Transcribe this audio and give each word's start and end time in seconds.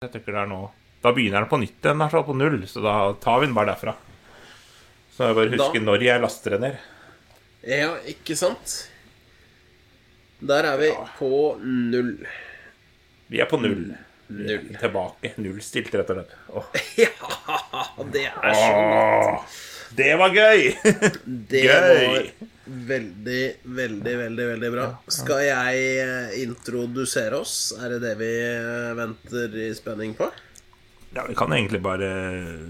Jeg 0.00 0.14
tenker 0.14 0.32
det 0.32 0.38
er 0.40 0.46
nå. 0.48 0.58
Da 1.04 1.10
begynner 1.12 1.42
den 1.44 1.48
på 1.50 1.58
nytt 1.60 1.84
igjen, 1.84 2.00
i 2.00 2.20
på 2.24 2.32
null. 2.32 2.54
Så 2.64 2.80
da 2.80 2.92
tar 3.20 3.42
vi 3.42 3.48
den 3.50 3.52
bare 3.58 3.74
derfra. 3.74 3.92
Så 5.12 5.26
jeg 5.28 5.36
bare 5.36 5.50
husker 5.52 5.74
Da- 5.76 5.84
når 5.90 6.04
jeg 6.06 6.20
laster 6.22 6.50
den 6.56 6.62
ned. 6.64 6.78
Ja, 7.68 7.90
ikke 8.08 8.34
sant? 8.34 8.88
Der 10.40 10.64
er 10.70 10.78
vi 10.80 10.88
på 11.18 11.30
null. 11.60 12.14
Vi 13.28 13.40
er 13.44 13.50
på 13.50 13.60
null. 13.60 13.92
Null. 14.30 14.70
Tilbake. 14.80 15.34
Nullstilt, 15.36 15.92
rett 15.92 16.14
og 16.14 16.16
slett. 16.16 16.32
Åh. 16.48 16.64
Ja, 17.04 18.04
det 18.08 18.24
er 18.24 18.56
så 18.56 18.72
Åh, 18.72 19.44
det 20.00 20.14
var 20.16 20.30
gøy! 20.32 20.72
Det 21.52 21.60
Gøy! 21.66 22.06
var 22.08 22.32
veldig, 22.70 23.42
veldig, 23.64 24.14
veldig 24.24 24.46
veldig 24.52 24.70
bra. 24.74 24.86
Skal 25.10 25.42
jeg 25.46 25.82
eh, 26.04 26.36
introdusere 26.44 27.40
oss? 27.40 27.56
Er 27.78 27.96
det 27.96 28.00
det 28.04 28.14
vi 28.20 28.30
eh, 28.44 28.92
venter 28.98 29.56
i 29.66 29.70
spenning 29.76 30.14
på? 30.18 30.30
Ja, 31.14 31.24
Vi 31.26 31.34
kan 31.34 31.50
egentlig 31.52 31.80
bare 31.82 32.08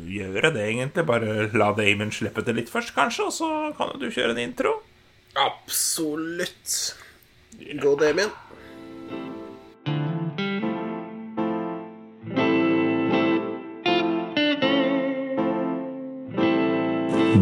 gjøre 0.08 0.52
det, 0.54 0.64
egentlig. 0.64 1.04
Bare 1.08 1.50
la 1.52 1.72
Damon 1.76 2.12
slippe 2.14 2.44
det 2.46 2.56
litt 2.56 2.72
først, 2.72 2.94
kanskje, 2.96 3.28
og 3.28 3.34
så 3.36 3.50
kan 3.76 3.92
du 4.00 4.08
kjøre 4.08 4.32
en 4.32 4.44
intro. 4.46 4.78
Absolutt. 5.36 6.78
Gå, 7.60 7.92
Damien. 8.00 8.32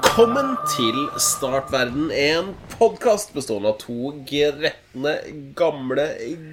Velkommen 0.00 0.54
til 0.70 0.96
Startverden, 1.20 2.06
en 2.14 2.46
podkast 2.78 3.34
bestående 3.36 3.68
av 3.68 3.76
to 3.82 4.12
gretne, 4.26 5.12
gamle 5.58 6.06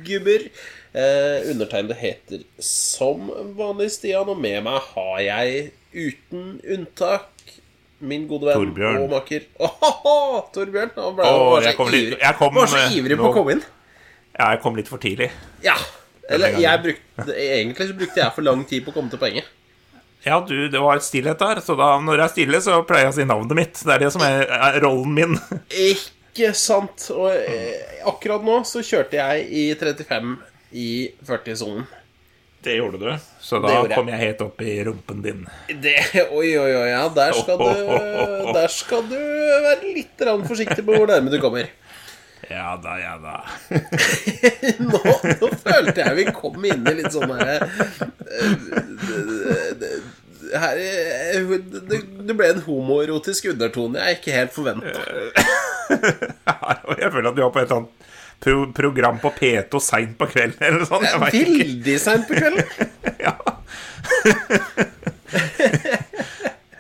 gubber. 0.06 0.44
Eh, 0.92 1.45
undertegnede 1.53 1.95
heter 1.95 2.42
som 2.59 3.30
vanlig 3.56 3.88
Stian, 3.95 4.28
og 4.34 4.40
med 4.44 4.59
meg 4.68 4.81
har 4.92 5.22
jeg 5.23 5.64
uten 5.95 6.58
unntak 6.75 7.53
min 8.03 8.28
gode 8.30 8.50
venn 8.50 8.59
Torbjørn. 8.66 9.00
og 9.06 9.16
makker 9.16 9.48
Åhåhå, 9.70 10.18
Torbjørn. 10.58 10.92
Han 11.00 11.16
ble, 11.18 11.30
Åh, 11.31 11.40
var, 11.48 11.62
så 11.64 11.70
jeg 11.72 11.80
kom 11.80 11.92
litt- 11.94 12.03
ivrig, 12.09 12.20
jeg 12.28 12.40
kom, 12.42 12.53
var 12.59 12.68
så 12.73 12.81
eh, 12.84 12.98
ivrig 13.00 13.18
på 13.18 13.23
nå- 13.23 13.31
å 13.31 13.38
komme 13.40 13.56
inn. 13.56 13.64
Ja, 14.38 14.52
jeg 14.58 14.62
kom 14.66 14.75
litt 14.75 14.92
for 14.92 14.98
tidlig. 15.08 15.31
Ja. 15.64 15.78
Eller 16.30 16.58
jeg 16.59 16.81
brukte 16.84 17.31
Egentlig 17.40 17.86
så 17.88 17.94
brukte 17.95 18.20
jeg 18.20 18.34
for 18.36 18.44
lang 18.44 18.66
tid 18.68 18.84
på 18.84 18.92
å 18.92 18.98
komme 19.00 19.09
til 19.09 19.22
poenget. 19.22 19.48
Ja, 20.28 20.42
du, 20.44 20.67
det 20.67 20.80
var 20.83 21.00
et 21.00 21.06
stillhet 21.08 21.39
der, 21.39 21.61
så 21.64 21.78
da, 21.80 21.94
når 22.03 22.20
jeg 22.20 22.25
er 22.25 22.33
stille, 22.33 22.59
så 22.64 22.81
pleier 22.88 23.08
jeg 23.08 23.14
å 23.14 23.17
si 23.22 23.28
navnet 23.30 23.56
mitt. 23.56 23.80
Det 23.80 23.94
er 23.95 24.03
det 24.03 24.11
som 24.11 24.23
er, 24.28 24.44
er 24.44 24.80
rollen 24.84 25.14
min. 25.16 25.38
Ikke 25.72 26.52
sant. 26.58 27.08
Og 27.16 27.31
eh, 27.31 28.02
akkurat 28.11 28.44
nå 28.44 28.59
så 28.67 28.84
kjørte 28.84 29.22
jeg 29.22 29.47
i 29.47 29.64
35 29.80 30.36
i 30.75 30.89
40-sonen. 31.30 31.88
Det 32.67 32.75
gjorde 32.75 33.00
du. 33.00 33.11
Så 33.39 33.61
da 33.64 33.80
kom 33.94 34.09
jeg 34.11 34.19
helt 34.19 34.42
opp 34.44 34.61
i 34.66 34.75
rumpen 34.84 35.22
din. 35.23 35.45
Det 35.69 35.95
Oi, 36.25 36.50
oi, 36.59 36.72
oi, 36.75 36.88
ja. 36.89 37.06
Der 37.16 37.31
skal 37.38 37.62
du, 37.62 37.72
der 38.58 38.72
skal 38.73 39.06
du 39.08 39.17
være 39.17 39.94
litt 39.95 40.25
forsiktig 40.50 40.84
på 40.84 40.97
hvor 40.97 41.08
nærme 41.08 41.31
du 41.31 41.39
kommer. 41.39 41.69
Ja 42.50 42.75
da, 42.84 42.97
ja 43.00 43.16
da. 43.23 43.38
Nå, 44.91 45.00
nå 45.41 45.47
følte 45.64 46.03
jeg 46.03 46.17
vi 46.19 46.25
kom 46.36 46.68
inn 46.69 46.85
i 46.88 46.94
litt 47.00 47.12
sånn 47.16 47.34
herre 47.34 47.66
her, 50.53 50.78
eh, 50.81 51.42
det, 51.90 52.00
det 52.28 52.36
ble 52.38 52.50
en 52.53 52.62
homoerotisk 52.66 53.50
undertone 53.53 54.00
jeg 54.03 54.20
ikke 54.20 54.36
helt 54.38 54.53
forventa. 54.56 54.94
Jeg 56.98 57.12
føler 57.14 57.30
at 57.30 57.36
du 57.38 57.42
var 57.46 57.53
på 57.56 57.62
et 57.64 57.72
annet 57.72 58.08
pro 58.44 58.56
program 58.76 59.18
på 59.24 59.31
P2 59.38 59.80
seint 59.81 60.18
på 60.20 60.28
kvelden 60.30 60.59
eller 60.68 60.84
noe 60.84 60.90
sånt. 60.90 61.08
Jeg. 61.08 61.46
Veldig 61.58 61.96
seint 62.03 62.28
på 62.30 62.34
kvelden. 62.38 62.66
Ja. 63.28 63.34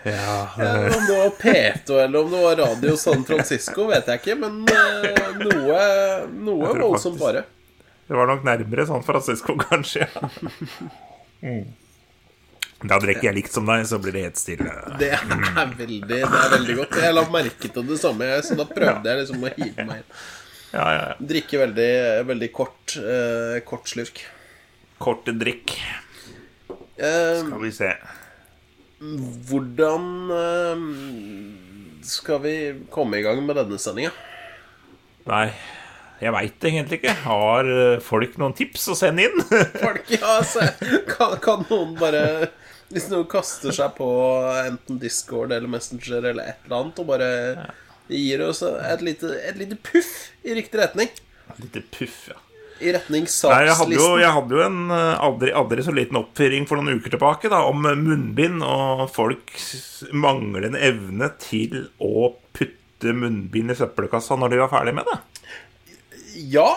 ja, 0.03 0.49
Ja, 0.57 0.73
om 0.97 1.05
det 1.07 1.15
var 1.17 1.29
P2 1.41 1.97
eller 2.03 2.19
om 2.23 2.31
det 2.31 2.41
var 2.43 2.55
Radio 2.61 2.95
San 2.97 3.25
Francisco, 3.27 3.87
vet 3.89 4.07
jeg 4.07 4.21
ikke. 4.21 4.35
Men 4.39 4.61
eh, 4.71 5.33
noe, 5.41 5.81
noe 6.31 6.71
voldsomt 6.77 7.17
faktisk- 7.17 7.23
bare. 7.25 7.43
det 8.07 8.15
var 8.15 8.29
nok 8.29 8.45
nærmere 8.47 8.85
San 8.87 9.03
Francisco, 9.03 9.57
kanskje. 9.59 10.07
Mm. 11.41 11.65
Da 12.85 12.99
drikker 13.01 13.31
jeg 13.31 13.35
likt 13.39 13.53
som 13.55 13.65
deg, 13.65 13.85
så 13.89 13.97
blir 14.01 14.13
det 14.13 14.25
helt 14.27 14.37
stille. 14.37 14.73
Det 15.01 15.07
er 15.15 15.71
veldig, 15.79 16.01
det 16.11 16.19
er 16.27 16.51
veldig 16.53 16.75
godt. 16.77 16.97
Jeg 17.01 17.15
la 17.17 17.23
merke 17.33 17.71
til 17.73 17.87
det 17.87 17.97
samme, 18.01 18.27
så 18.45 18.57
da 18.59 18.67
prøvde 18.69 19.09
jeg 19.09 19.21
liksom 19.23 19.45
å 19.47 19.53
hive 19.55 19.85
meg 19.87 20.03
inn. 20.03 20.11
Ja, 20.75 20.83
ja, 20.83 20.99
ja. 21.07 21.15
Drikke 21.31 21.61
veldig, 21.63 21.91
veldig 22.27 22.49
kort, 22.53 22.97
eh, 22.99 23.57
kort 23.65 23.89
slurk. 23.89 24.21
Kort 25.01 25.29
drikk. 25.39 25.73
Eh, 26.97 27.39
Skal 27.39 27.61
vi 27.63 27.71
se. 27.73 27.89
hvordan 29.49 30.05
eh, 30.33 30.85
skal 32.05 32.39
vi 32.45 32.53
komme 32.93 33.17
i 33.19 33.25
gang 33.25 33.41
med 33.45 33.57
denne 33.57 33.77
sendinga? 33.81 34.13
Nei, 35.27 35.49
jeg 36.21 36.33
veit 36.33 36.65
egentlig 36.69 37.01
ikke. 37.01 37.15
Har 37.25 37.67
eh, 37.69 37.97
folk 38.03 38.37
noen 38.41 38.55
tips 38.57 38.87
å 38.93 38.97
sende 38.97 39.27
inn? 39.27 39.43
Folk, 39.81 40.05
ja, 40.13 40.37
altså, 40.39 40.65
kan, 41.13 41.37
kan 41.43 41.65
noen 41.69 41.93
bare 41.99 42.23
Hvis 42.93 43.09
noen 43.11 43.27
kaster 43.27 43.75
seg 43.75 43.97
på 43.97 44.07
enten 44.63 44.99
Discord 45.01 45.51
eller 45.51 45.67
Messenger 45.71 46.31
eller 46.31 46.53
et 46.53 46.65
eller 46.65 46.79
annet 46.79 47.01
og 47.03 47.09
bare 47.09 47.29
gir 48.07 48.43
oss 48.45 48.61
et 48.63 49.03
lite, 49.03 49.31
et 49.43 49.57
lite 49.59 49.75
puff 49.83 50.11
i 50.47 50.55
riktig 50.55 50.79
retning. 50.79 51.11
Et 51.51 51.63
Lite 51.65 51.83
puff, 51.91 52.19
ja. 52.31 52.39
I 52.77 52.91
retning 52.93 53.25
Nei, 53.25 53.61
jeg 53.65 53.75
hadde, 53.79 53.95
jo, 53.97 54.09
jeg 54.21 54.33
hadde 54.35 54.53
jo 54.53 54.59
en 54.61 54.91
eh, 54.93 55.13
aldri, 55.25 55.49
aldri 55.49 55.81
så 55.81 55.93
liten 55.95 56.19
oppfyring 56.19 56.67
for 56.69 56.77
noen 56.77 56.99
uker 56.99 57.15
tilbake 57.15 57.49
da, 57.49 57.63
om 57.65 57.81
munnbind 57.81 58.61
og 58.61 59.07
folks 59.09 60.05
manglende 60.13 60.77
evne 60.85 61.31
til 61.41 61.87
å 61.97 62.35
putte 62.53 63.15
munnbind 63.17 63.73
i 63.73 63.77
søppelkassa 63.79 64.37
når 64.37 64.53
de 64.53 64.61
var 64.61 64.71
ferdig 64.75 64.93
med 64.99 65.09
det. 65.09 65.17
Ja. 66.53 66.69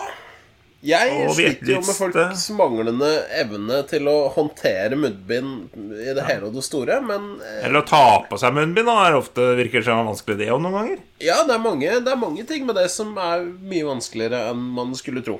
Jeg 0.81 1.27
sliter 1.35 1.75
jo 1.75 1.79
med 1.85 1.93
folks 1.93 2.47
manglende 2.57 3.09
evne 3.37 3.83
til 3.89 4.07
å 4.09 4.15
håndtere 4.33 4.97
munnbind 4.97 5.75
i 5.93 6.15
det 6.17 6.25
hele 6.25 6.49
og 6.49 6.57
det 6.57 6.63
store, 6.65 6.97
men 7.05 7.35
eh, 7.37 7.67
Eller 7.67 7.83
å 7.83 7.85
ta 7.85 8.23
på 8.25 8.39
seg 8.41 8.55
munnbind 8.57 8.89
da, 8.89 8.95
er 9.05 9.19
ofte 9.19 9.51
virker 9.59 9.85
som 9.85 10.01
en 10.01 10.09
vanskelig 10.09 10.39
det 10.41 10.49
om 10.53 10.65
noen 10.65 10.79
ganger. 10.79 11.05
Ja, 11.21 11.37
det 11.45 11.53
er, 11.53 11.61
mange, 11.61 11.93
det 12.01 12.15
er 12.15 12.19
mange 12.19 12.47
ting 12.49 12.65
med 12.65 12.79
det 12.81 12.87
som 12.93 13.13
er 13.21 13.45
mye 13.45 13.91
vanskeligere 13.91 14.47
enn 14.49 14.65
man 14.81 14.97
skulle 14.97 15.21
tro. 15.25 15.37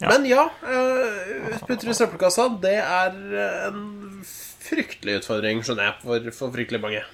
Ja. 0.00 0.08
Men 0.08 0.24
ja, 0.28 0.48
uh, 0.64 1.60
putter 1.68 1.92
i 1.92 1.96
søppelkassa, 1.96 2.48
det 2.64 2.76
er 2.80 3.14
en 3.68 3.80
fryktelig 4.66 5.20
utfordring, 5.20 5.62
skjønner 5.64 5.90
jeg, 5.90 6.00
for, 6.04 6.32
for 6.36 6.56
fryktelig 6.56 6.82
mange. 6.82 7.04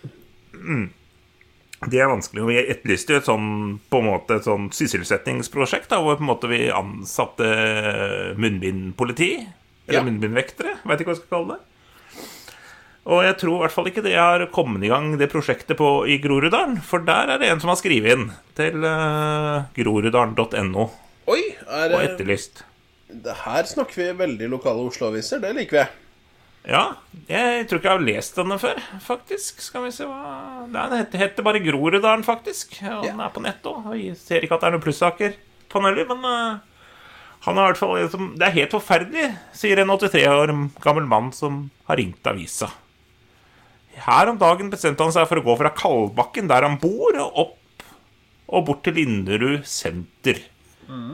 Det 1.90 1.98
er 1.98 2.06
vanskelig. 2.12 2.44
Vi 2.46 2.60
etterlyste 2.62 3.16
jo 3.16 3.18
et 3.18 3.26
sånn, 3.26 3.48
på 3.90 3.98
en 3.98 4.06
måte 4.06 4.36
et 4.38 4.46
sånn 4.46 4.68
sysselsettingsprosjekt 4.70 5.90
da, 5.90 5.98
hvor 6.04 6.14
på 6.20 6.22
en 6.22 6.30
måte 6.30 6.50
vi 6.50 6.60
ansatte 6.70 7.48
munnbindpoliti. 8.38 9.32
Eller 9.88 9.98
Ja. 9.98 10.04
munnbindvektere. 10.06 10.76
Veit 10.86 11.00
ikke 11.00 11.10
hva 11.10 11.16
jeg 11.16 11.22
skal 11.24 11.32
kalle 11.38 11.56
det. 11.56 11.60
Og 13.04 13.24
jeg 13.24 13.36
tror 13.40 13.56
i 13.56 13.60
hvert 13.64 13.72
fall 13.74 13.88
ikke 13.90 14.02
det 14.04 14.14
har 14.14 14.46
kommet 14.54 14.84
i 14.84 14.88
gang 14.92 15.16
det 15.18 15.26
prosjektet 15.32 15.76
på, 15.76 16.06
i 16.06 16.18
Groruddalen. 16.22 16.76
For 16.80 16.98
der 17.02 17.32
er 17.34 17.38
det 17.42 17.48
en 17.50 17.58
som 17.60 17.68
har 17.72 17.76
skrevet 17.80 18.12
inn 18.14 18.28
til 18.54 18.78
uh, 18.86 19.64
groruddalen.no 19.74 20.84
Oi, 21.26 21.42
er, 21.66 21.94
og 21.96 22.00
etterlyst. 22.02 22.62
det 23.10 23.34
her 23.44 23.64
snakker 23.64 23.94
vi 23.94 24.12
veldig 24.22 24.48
lokale 24.50 24.86
Oslo-aviser, 24.86 25.40
det 25.42 25.50
liker 25.56 25.80
vi. 25.82 25.84
Ja, 26.62 26.82
jeg 27.26 27.64
tror 27.66 27.80
ikke 27.80 27.88
jeg 27.90 27.98
har 27.98 28.04
lest 28.06 28.36
denne 28.38 28.58
før, 28.62 28.78
faktisk. 29.02 29.62
Skal 29.64 29.86
vi 29.88 29.94
se 29.94 30.06
hva 30.06 30.66
Den 30.70 30.94
heter, 31.18 31.42
bare 31.42 31.62
Groruddalen, 31.62 32.22
faktisk. 32.26 32.76
Og 32.86 33.08
den 33.08 33.22
er 33.22 33.32
på 33.34 33.42
nett 33.42 33.66
òg. 33.66 33.88
ser 34.18 34.44
ikke 34.46 34.54
at 34.58 34.62
det 34.62 34.68
er 34.70 34.76
noen 34.76 34.84
plussaker 34.84 35.34
på 35.72 35.80
den 35.80 35.88
heller, 35.90 36.06
men 36.12 36.28
eh, 36.28 36.60
han 37.42 37.58
har 37.58 37.66
i 37.66 37.72
hvert 37.72 37.80
fall 37.80 37.96
liksom, 37.98 38.30
Det 38.38 38.46
er 38.46 38.56
helt 38.60 38.76
forferdelig, 38.76 39.26
sier 39.58 39.82
en 39.82 39.90
83 39.90 40.22
år 40.30 40.54
gammel 40.84 41.08
mann 41.10 41.32
som 41.34 41.64
har 41.90 41.98
ringt 41.98 42.30
avisa. 42.30 42.70
Her 44.06 44.30
om 44.30 44.38
dagen 44.40 44.70
bestemte 44.72 45.02
han 45.04 45.12
seg 45.14 45.26
for 45.28 45.40
å 45.40 45.44
gå 45.44 45.58
fra 45.58 45.74
Kalbakken, 45.76 46.48
der 46.48 46.64
han 46.64 46.78
bor, 46.80 47.18
og 47.18 47.42
opp 47.42 47.58
og 48.52 48.66
bort 48.68 48.82
til 48.84 48.98
Linderud 49.00 49.66
senter. 49.68 50.38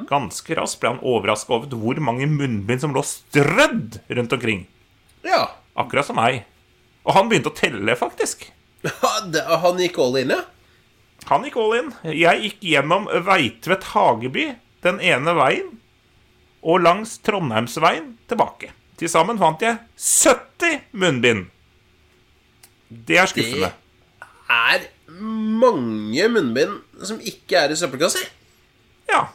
Ganske 0.09 0.56
raskt 0.59 0.81
ble 0.83 0.91
han 0.91 1.05
overraska 1.06 1.55
over 1.55 1.77
hvor 1.79 2.00
mange 2.03 2.27
munnbind 2.27 2.83
som 2.83 2.95
lå 2.97 3.03
strødd 3.06 4.00
rundt 4.11 4.35
omkring. 4.35 4.65
Ja. 5.28 5.42
Akkurat 5.78 6.08
som 6.08 6.19
meg. 6.19 6.42
Og 7.06 7.14
han 7.16 7.28
begynte 7.30 7.52
å 7.52 7.56
telle, 7.56 7.94
faktisk. 7.98 8.48
Han 8.98 9.80
gikk 9.82 9.98
all 10.02 10.16
in, 10.20 10.32
ja? 10.36 10.42
Han 11.28 11.44
gikk 11.44 11.58
all 11.60 11.76
in. 11.78 11.92
Jeg 12.14 12.42
gikk 12.44 12.64
gjennom 12.72 13.08
Veitvet 13.26 13.90
Hageby 13.92 14.52
den 14.86 15.00
ene 15.02 15.34
veien, 15.34 15.70
og 16.62 16.82
langs 16.84 17.16
Trondheimsveien 17.26 18.12
tilbake. 18.30 18.72
Til 18.98 19.10
sammen 19.10 19.38
fant 19.38 19.62
jeg 19.62 19.78
70 19.98 20.80
munnbind. 20.98 21.48
Det 22.88 23.19
er 23.20 23.30
skuffende. 23.30 23.72
Er 24.48 24.88
mange 25.19 26.28
munnbind 26.32 27.04
som 27.06 27.20
ikke 27.20 27.64
er 27.64 27.75
i 27.75 27.78
søppelkassa. 27.78 28.22
Ja. 29.10 29.26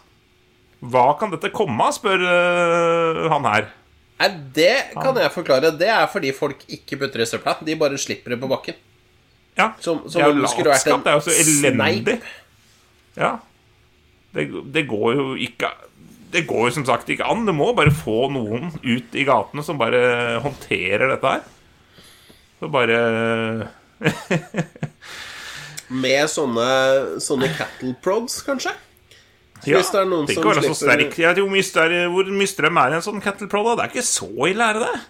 Hva 0.84 1.06
kan 1.20 1.32
dette 1.32 1.54
komme 1.54 1.86
av, 1.86 1.96
spør 1.96 2.26
uh, 2.26 3.30
han 3.32 3.48
her. 3.48 3.70
Er 4.22 4.30
det 4.54 4.94
kan 4.94 5.16
jeg 5.18 5.32
forklare. 5.34 5.72
Det 5.78 5.88
er 5.90 6.06
fordi 6.08 6.32
folk 6.36 6.62
ikke 6.70 7.00
putter 7.02 7.22
i 7.22 7.26
søpla. 7.26 7.58
De 7.66 7.76
bare 7.76 7.98
slipper 7.98 8.30
det 8.36 8.40
på 8.42 8.48
bakken. 8.52 8.76
Ja, 9.58 9.72
Som- 9.80 10.10
som 10.10 10.22
vært 10.22 10.42
latskap. 10.66 11.04
Det 11.04 11.12
er 11.12 11.18
jo 11.20 11.26
så 11.26 11.34
elendig. 11.74 12.22
Ja. 13.18 13.40
Det, 14.34 14.48
det 14.74 14.88
går 14.90 15.14
jo 15.16 15.26
ikke 15.38 15.70
Det 16.34 16.48
går 16.50 16.64
jo 16.70 16.72
som 16.74 16.86
sagt 16.86 17.08
ikke 17.14 17.26
an. 17.30 17.46
Du 17.46 17.52
må 17.54 17.76
bare 17.78 17.92
få 17.94 18.32
noen 18.34 18.72
ut 18.84 19.14
i 19.14 19.24
gatene 19.24 19.64
som 19.64 19.78
bare 19.78 20.40
håndterer 20.42 21.12
dette 21.14 21.22
her. 21.36 21.44
Så 22.60 22.72
bare 22.74 23.70
Med 25.94 26.26
sånne, 26.32 27.20
sånne 27.22 27.50
cattle 27.58 27.94
prods, 28.02 28.40
kanskje? 28.48 28.72
Ja, 29.66 29.78
Hvis 29.80 29.92
det 29.94 30.00
er 30.02 30.06
noen 30.10 30.26
det 30.28 30.36
som 30.36 30.44
så 30.44 30.54
slipper- 30.60 30.76
sterk. 30.76 31.18
Jeg 31.18 31.36
vet 31.36 31.50
mye, 31.52 31.64
større, 31.64 32.00
hvor 32.12 32.26
mye 32.36 32.48
strøm 32.52 32.78
er 32.82 32.92
i 32.92 32.96
en 33.00 33.02
sånn 33.06 33.22
kettle 33.24 33.48
pro? 33.48 33.64
da? 33.64 33.76
Det 33.76 33.84
er 33.86 33.94
ikke 33.94 34.08
så 34.08 34.30
ille, 34.50 34.70
er 34.70 34.74
det 34.74 34.88
det? 34.88 35.02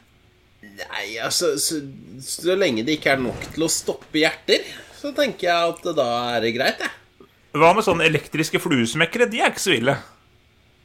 Nei, 0.84 1.08
altså 1.22 1.54
så, 1.60 1.80
så 2.24 2.56
lenge 2.58 2.86
det 2.86 3.00
ikke 3.00 3.12
er 3.14 3.22
nok 3.22 3.42
til 3.54 3.66
å 3.66 3.70
stoppe 3.70 4.22
hjerter, 4.22 4.64
så 5.00 5.12
tenker 5.16 5.50
jeg 5.50 5.74
at 5.74 5.96
da 5.98 6.08
er 6.36 6.42
det 6.46 6.54
greit, 6.56 6.80
jeg. 6.80 7.28
Hva 7.54 7.74
med 7.76 7.86
sånne 7.86 8.08
elektriske 8.10 8.58
fluesmekkere? 8.64 9.28
De 9.30 9.42
er 9.44 9.52
ikke 9.52 9.62
så 9.62 9.76
ille. 9.76 9.98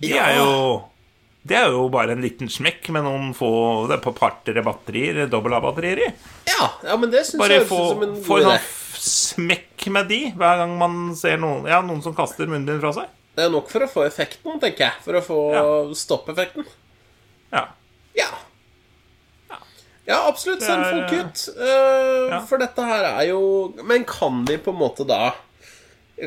De 0.00 0.08
Ja. 0.14 0.24
er 0.28 0.36
jo 0.42 0.84
Det 1.48 1.56
er 1.56 1.70
jo 1.70 1.88
bare 1.88 2.12
en 2.12 2.20
liten 2.20 2.48
smekk 2.50 2.90
med 2.92 3.04
noen 3.06 3.30
få 3.34 3.86
Det 3.88 3.96
er 3.96 4.02
på 4.04 4.12
partere 4.14 4.60
batterier, 4.62 5.26
dobbel 5.30 5.54
A-batterier 5.54 5.98
i. 6.08 6.12
Ja, 6.50 6.66
ja 6.84 6.96
men 6.96 7.10
det 7.10 7.22
syns 7.24 7.38
Bare 7.40 7.60
jeg 7.60 7.68
få, 7.70 7.78
som 7.94 8.02
en 8.02 8.16
få 8.22 8.36
god 8.36 8.42
en 8.42 8.48
idé. 8.50 8.58
sånn 8.58 8.60
f- 8.60 8.98
smekk 9.38 9.86
med 9.94 10.08
de 10.08 10.18
hver 10.36 10.56
gang 10.60 10.76
man 10.78 11.14
ser 11.16 11.38
noen 11.38 11.64
Ja, 11.66 11.80
noen 11.80 12.02
som 12.02 12.12
kaster 12.14 12.46
munnbind 12.46 12.80
fra 12.82 12.92
seg. 12.92 13.08
Det 13.38 13.46
er 13.46 13.52
nok 13.54 13.70
for 13.70 13.86
å 13.86 13.90
få 13.92 14.02
effekten, 14.08 14.58
tenker 14.58 14.88
jeg. 14.88 15.00
For 15.04 15.14
å 15.18 15.22
få 15.22 15.38
Ja. 15.54 15.64
stoppeffekten. 15.94 16.66
Ja. 17.54 17.68
Ja. 18.18 18.30
Ja, 20.08 20.22
absolutt. 20.28 20.62
Send 20.64 20.84
folk 20.88 21.12
ut. 21.12 21.48
Eh, 21.60 22.30
Ja. 22.32 22.40
For 22.48 22.58
dette 22.58 22.82
her 22.84 23.04
er 23.04 23.26
jo 23.28 23.74
Men 23.84 24.04
kan 24.08 24.44
vi 24.48 24.56
på 24.58 24.72
en 24.74 24.80
måte 24.80 25.06
da 25.06 25.34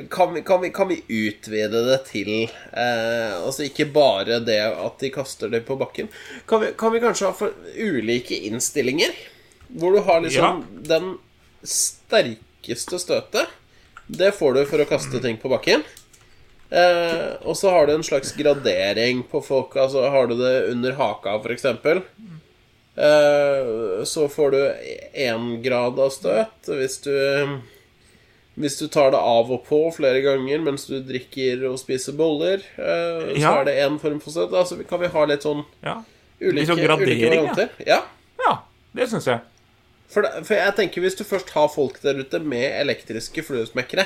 kan 0.09 0.33
vi, 0.33 0.41
kan, 0.41 0.61
vi, 0.61 0.69
kan 0.71 0.87
vi 0.87 1.01
utvide 1.09 1.81
det 1.89 1.97
til 2.07 2.29
eh, 2.47 3.33
Altså 3.43 3.65
ikke 3.67 3.89
bare 3.91 4.37
det 4.39 4.59
at 4.63 4.99
de 5.03 5.09
kaster 5.11 5.49
det 5.51 5.65
på 5.67 5.75
bakken. 5.77 6.07
Kan 6.47 6.61
vi, 6.61 6.69
kan 6.79 6.93
vi 6.93 7.01
kanskje 7.03 7.25
ha 7.27 7.33
for 7.35 7.51
ulike 7.75 8.37
innstillinger? 8.47 9.11
Hvor 9.75 9.91
du 9.91 9.99
har 10.07 10.21
liksom 10.23 10.63
den 10.87 11.17
sterkeste 11.63 12.99
støtet. 13.03 13.47
Det 14.07 14.31
får 14.35 14.53
du 14.53 14.65
for 14.69 14.79
å 14.83 14.87
kaste 14.87 15.19
ting 15.23 15.37
på 15.41 15.51
bakken. 15.51 15.83
Eh, 16.71 17.33
og 17.43 17.57
så 17.59 17.69
har 17.73 17.87
du 17.89 17.93
en 17.97 18.03
slags 18.03 18.31
gradering 18.37 19.23
på 19.27 19.41
folk. 19.43 19.75
Altså 19.75 20.05
Har 20.09 20.27
du 20.31 20.37
det 20.39 20.69
under 20.71 20.91
haka, 20.95 21.33
f.eks., 21.43 21.65
eh, 22.95 24.03
så 24.07 24.27
får 24.31 24.51
du 24.51 24.61
én 25.13 25.61
grad 25.63 25.99
av 25.99 26.09
støt. 26.15 26.67
Hvis 26.67 27.01
du 27.03 27.59
Hvis 28.55 28.75
du 28.79 28.87
tar 28.91 29.11
det 29.11 29.17
av 29.17 29.47
og 29.51 29.61
på 29.65 29.77
flere 29.95 30.19
ganger 30.21 30.59
mens 30.59 30.83
du 30.85 30.97
drikker 30.99 31.63
og 31.69 31.77
spiser 31.79 32.13
boller, 32.19 32.59
eh, 32.77 33.31
så 33.31 33.39
Ja. 33.39 33.53
er 33.61 33.65
det 33.65 33.75
én 33.79 33.99
form 33.99 34.19
for 34.19 34.31
støt. 34.31 34.51
Altså 34.51 34.75
kan 34.87 34.99
vi 34.99 35.07
ha 35.07 35.25
litt 35.25 35.41
sånn 35.43 35.63
ja. 35.81 36.03
ulike, 36.41 36.55
Litt 36.59 36.67
sånn 36.67 36.79
ulike 36.79 36.97
gradering, 36.97 37.21
ja. 37.21 37.29
varianter? 37.29 37.69
Ja. 37.87 38.01
Ja, 38.45 38.57
det 38.93 39.07
syns 39.09 39.25
jeg. 39.25 39.39
For, 40.09 40.23
for 40.43 40.53
jeg 40.55 40.75
tenker 40.75 41.01
hvis 41.01 41.15
du 41.15 41.23
først 41.23 41.49
har 41.55 41.69
folk 41.69 42.01
der 42.01 42.19
ute 42.19 42.39
med 42.43 42.67
elektriske 42.81 43.41
fluesmekkere 43.47 44.05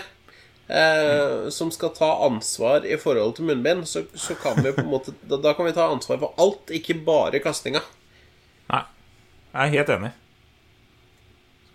eh, 0.68 1.50
som 1.50 1.72
skal 1.72 1.94
ta 1.96 2.10
ansvar 2.26 2.86
i 2.86 2.98
forhold 2.98 3.36
til 3.38 3.50
munnbind, 3.50 3.86
så, 3.90 4.06
så 4.14 4.36
kan 4.40 4.62
vi 4.64 4.74
på 4.76 4.84
en 4.86 4.92
måte 4.92 5.16
da, 5.22 5.40
da 5.42 5.54
kan 5.58 5.68
vi 5.68 5.76
ta 5.78 5.90
ansvar 5.92 6.22
for 6.22 6.36
alt, 6.42 6.74
ikke 6.74 6.98
bare 7.06 7.42
kastinga. 7.44 7.84
Nei. 8.72 8.84
Jeg 9.56 9.62
er 9.62 9.76
helt 9.78 9.92
enig. 9.96 10.12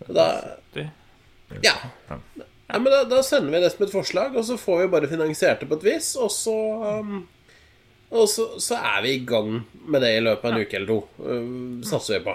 Da, 0.09 0.27
ja. 1.63 1.75
ja 2.09 2.79
men 2.79 2.89
da, 2.93 3.03
da 3.09 3.21
sender 3.25 3.53
vi 3.53 3.61
det 3.63 3.73
som 3.75 3.85
et 3.87 3.93
forslag, 3.93 4.37
og 4.37 4.47
så 4.49 4.57
får 4.61 4.83
vi 4.83 4.93
bare 4.95 5.11
finansiert 5.11 5.63
det 5.63 5.69
på 5.71 5.79
et 5.81 5.87
vis, 5.93 6.15
og 6.21 6.33
så 6.35 6.57
um, 7.01 7.21
Og 8.11 8.27
så, 8.27 8.47
så 8.59 8.75
er 8.75 9.03
vi 9.05 9.13
i 9.15 9.25
gang 9.25 9.61
med 9.87 10.03
det 10.03 10.17
i 10.17 10.23
løpet 10.25 10.49
av 10.49 10.57
en 10.57 10.65
uke 10.65 10.77
eller 10.77 10.89
to. 10.91 11.01
Uh, 11.23 11.83
satser 11.87 12.19
vi 12.19 12.25
på. 12.25 12.35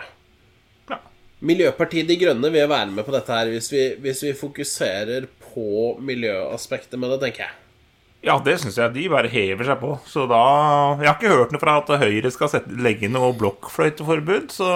ja. 0.94 1.00
Miljøpartiet 1.46 2.08
De 2.08 2.16
Grønne 2.22 2.52
vil 2.54 2.70
være 2.72 2.94
med 2.94 3.04
på 3.04 3.12
dette 3.12 3.36
her 3.36 3.52
hvis 3.52 3.68
vi, 3.74 3.82
hvis 4.00 4.24
vi 4.24 4.32
fokuserer 4.40 5.28
på 5.56 5.66
miljøaspektet 6.04 7.00
med 7.00 7.10
det, 7.16 7.20
tenker 7.26 7.42
jeg. 7.48 7.54
Ja, 8.26 8.40
det 8.42 8.56
syns 8.62 8.78
jeg. 8.82 8.94
De 8.96 9.04
bare 9.14 9.30
hever 9.30 9.66
seg 9.68 9.78
på. 9.82 9.92
Så 10.10 10.24
da 10.30 10.40
Jeg 11.00 11.08
har 11.12 11.18
ikke 11.20 11.36
hørt 11.36 11.52
noe 11.54 11.62
fra 11.62 11.76
at 11.82 11.90
Høyre 12.02 12.32
skal 12.34 12.50
sette, 12.50 12.72
legge 12.82 13.08
noe 13.12 13.34
blokkfløyteforbud, 13.38 14.48
så 14.56 14.70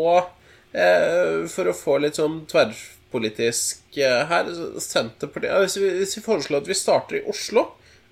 eh, 0.75 1.47
For 1.47 1.65
å 1.71 1.75
få 1.77 1.99
litt 2.03 2.17
sånn 2.19 2.41
tverrpolitisk 2.51 3.79
eh, 4.03 4.25
her 4.27 4.45
Senterpartiet 4.83 5.53
ja, 5.53 5.61
hvis, 5.63 5.77
vi, 5.79 5.87
hvis 6.01 6.17
vi 6.19 6.23
foreslår 6.27 6.59
at 6.65 6.69
vi 6.69 6.75
starter 6.75 7.17
i 7.21 7.23
Oslo, 7.31 7.63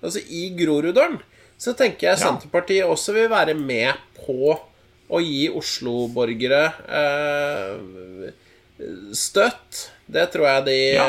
altså 0.07 0.23
i 0.23 0.47
Groruddalen, 0.57 1.19
så 1.57 1.73
tenker 1.77 2.09
jeg 2.11 2.17
Ja. 2.17 2.23
Senterpartiet 2.25 2.87
også 2.87 3.13
vil 3.15 3.29
være 3.31 3.53
med 3.57 3.93
på 4.17 4.57
å 5.07 5.21
gi 5.23 5.47
Oslo-borgere 5.55 6.63
eh, 6.89 8.33
støtt. 9.15 9.87
Det 10.07 10.25
tror 10.33 10.47
jeg 10.47 10.65
de 10.67 10.77
Ja. 10.95 11.07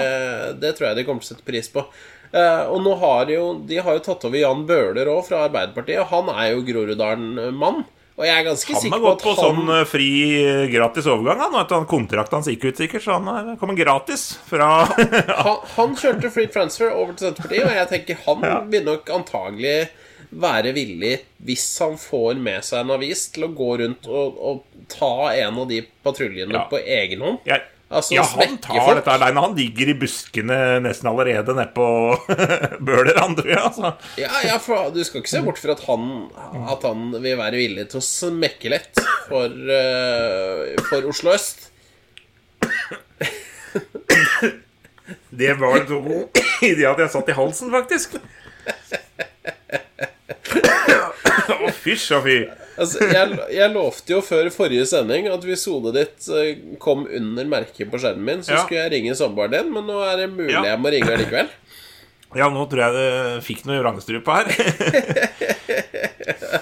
Det 0.55 0.77
tror 0.77 0.89
jeg 0.91 0.97
de 1.00 1.05
kommer 1.09 1.23
til 1.23 1.33
å 1.33 1.37
sette 1.37 1.47
pris 1.47 1.69
på. 1.73 1.85
Eh, 2.33 2.65
og 2.69 2.83
nå 2.85 2.95
har 3.00 3.31
jo 3.33 3.45
De 3.67 3.79
har 3.81 3.95
jo 3.97 4.05
tatt 4.05 4.25
over 4.29 4.39
Jan 4.39 4.67
Bøhler 4.69 5.09
òg, 5.09 5.25
fra 5.29 5.47
Arbeiderpartiet. 5.49 6.00
Og 6.03 6.11
han 6.12 6.29
er 6.35 6.53
jo 6.55 6.65
Groruddalen-mann. 6.67 7.85
Og 8.19 8.25
jeg 8.27 8.35
er 8.35 8.47
ganske 8.49 8.73
Han 8.75 8.83
sikker 8.83 8.99
på 8.99 9.05
gått 9.05 9.21
at 9.21 9.25
på 9.29 9.35
han 9.39 9.59
sånn 9.61 9.69
eh, 9.77 9.85
fri 9.87 10.09
eh, 10.43 10.65
gratis 10.73 11.07
overgang, 11.07 11.39
han. 11.45 11.55
han- 11.71 11.87
Kontrakten 11.87 12.41
hans 12.41 12.49
gikk 12.51 12.65
ut 12.73 12.81
sikkert, 12.83 13.05
så 13.05 13.15
han 13.21 13.29
eh, 13.31 13.55
kommer 13.61 13.79
gratis 13.79 14.25
fra 14.49 14.71
han, 15.47 15.63
han 15.77 15.95
kjørte 15.97 16.33
free 16.35 16.51
transfer 16.51 16.91
over 16.91 17.15
til 17.15 17.29
Senterpartiet, 17.29 17.69
og 17.71 17.79
jeg 17.79 17.89
tenker 17.95 18.23
han 18.27 18.69
vil 18.75 18.85
nok 18.91 19.13
antagelig 19.15 19.77
være 20.29 20.75
villig, 20.77 21.15
hvis 21.47 21.63
han 21.81 21.95
får 21.97 22.37
med 22.43 22.67
seg 22.67 22.83
en 22.83 22.91
avis, 22.99 23.23
til 23.33 23.47
å 23.47 23.53
gå 23.57 23.69
rundt 23.81 24.11
og, 24.11 24.43
og 24.51 24.89
ta 24.93 25.13
en 25.39 25.63
av 25.63 25.71
de 25.71 25.79
patruljene 26.05 26.53
Ja. 26.59 26.67
på 26.69 26.83
egen 26.83 27.23
hånd. 27.25 27.39
Jeg, 27.49 27.63
Altså, 27.88 28.12
ja, 28.12 28.23
han 28.23 28.59
tar 28.61 28.83
folk. 28.85 28.99
dette 28.99 29.12
aleine. 29.14 29.40
Han 29.40 29.54
ligger 29.57 29.88
i 29.88 29.95
buskene 29.97 30.57
nesten 30.85 31.09
allerede 31.09 31.54
nede 31.57 31.71
på 31.73 31.87
Bøhler, 32.87 33.16
han, 33.16 33.37
tror 33.38 33.49
jeg. 33.49 33.62
Altså. 33.64 33.92
Ja, 34.21 34.33
ja, 34.45 34.59
for 34.61 34.90
du 34.92 35.00
skal 35.09 35.23
ikke 35.23 35.33
se 35.33 35.40
bort 35.47 35.62
fra 35.62 35.73
at 35.73 35.87
han, 35.87 36.11
at 36.68 36.85
han 36.85 37.09
vil 37.16 37.38
være 37.40 37.62
villig 37.62 37.87
til 37.88 38.02
å 38.02 38.04
smekke 38.04 38.75
lett 38.75 39.00
for, 39.30 39.49
uh, 39.49 40.76
for 40.90 41.09
Oslo 41.09 41.33
øst. 41.33 41.71
Det 45.30 45.54
var 45.57 45.80
så 45.88 46.02
god 46.04 46.42
idé 46.68 46.85
at 46.90 47.00
jeg 47.00 47.12
satt 47.14 47.33
i 47.33 47.37
halsen, 47.40 47.73
faktisk. 47.73 48.18
Fysj 51.82 52.08
og 52.18 52.23
fy. 52.26 52.37
Altså, 52.78 52.99
jeg, 53.11 53.38
jeg 53.56 53.73
lovte 53.75 54.12
jo 54.14 54.20
før 54.23 54.50
forrige 54.54 54.85
sending 54.87 55.26
at 55.32 55.42
hvis 55.47 55.64
hodet 55.70 55.94
ditt 55.97 56.28
eh, 56.30 56.50
kom 56.82 57.06
under 57.11 57.44
merket 57.50 57.90
på 57.90 57.99
skjermen 57.99 58.26
min, 58.28 58.42
så 58.47 58.52
Ja. 58.54 58.61
skulle 58.64 58.82
jeg 58.85 58.92
ringe 58.97 59.16
samboeren 59.18 59.54
din, 59.56 59.73
men 59.75 59.85
nå 59.90 59.97
er 60.06 60.14
det 60.23 60.28
mulig 60.35 60.54
Ja. 60.54 60.62
jeg 60.73 60.78
må 60.82 60.88
ringe 60.94 61.16
likevel. 61.23 61.49
Ja, 62.37 62.47
nå 62.52 62.61
tror 62.68 62.82
jeg 62.85 62.92
det 62.92 63.44
fikk 63.47 63.62
noe 63.66 63.78
vrangstrupe 63.80 64.35
her. 64.37 64.47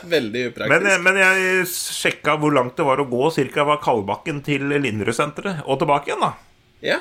Veldig 0.06 0.42
upraktisk. 0.52 0.84
Men, 0.86 1.02
men 1.02 1.18
jeg 1.20 1.66
sjekka 1.70 2.36
hvor 2.40 2.54
langt 2.54 2.76
det 2.78 2.86
var 2.86 3.00
å 3.02 3.06
gå 3.10 3.30
cirka 3.34 3.64
fra 3.66 3.76
Kalbakken 3.82 4.38
til 4.46 4.62
Linderud-senteret 4.70 5.64
og 5.66 5.80
tilbake 5.82 6.12
igjen, 6.12 6.22
da. 6.22 6.32
Ja. 6.86 6.98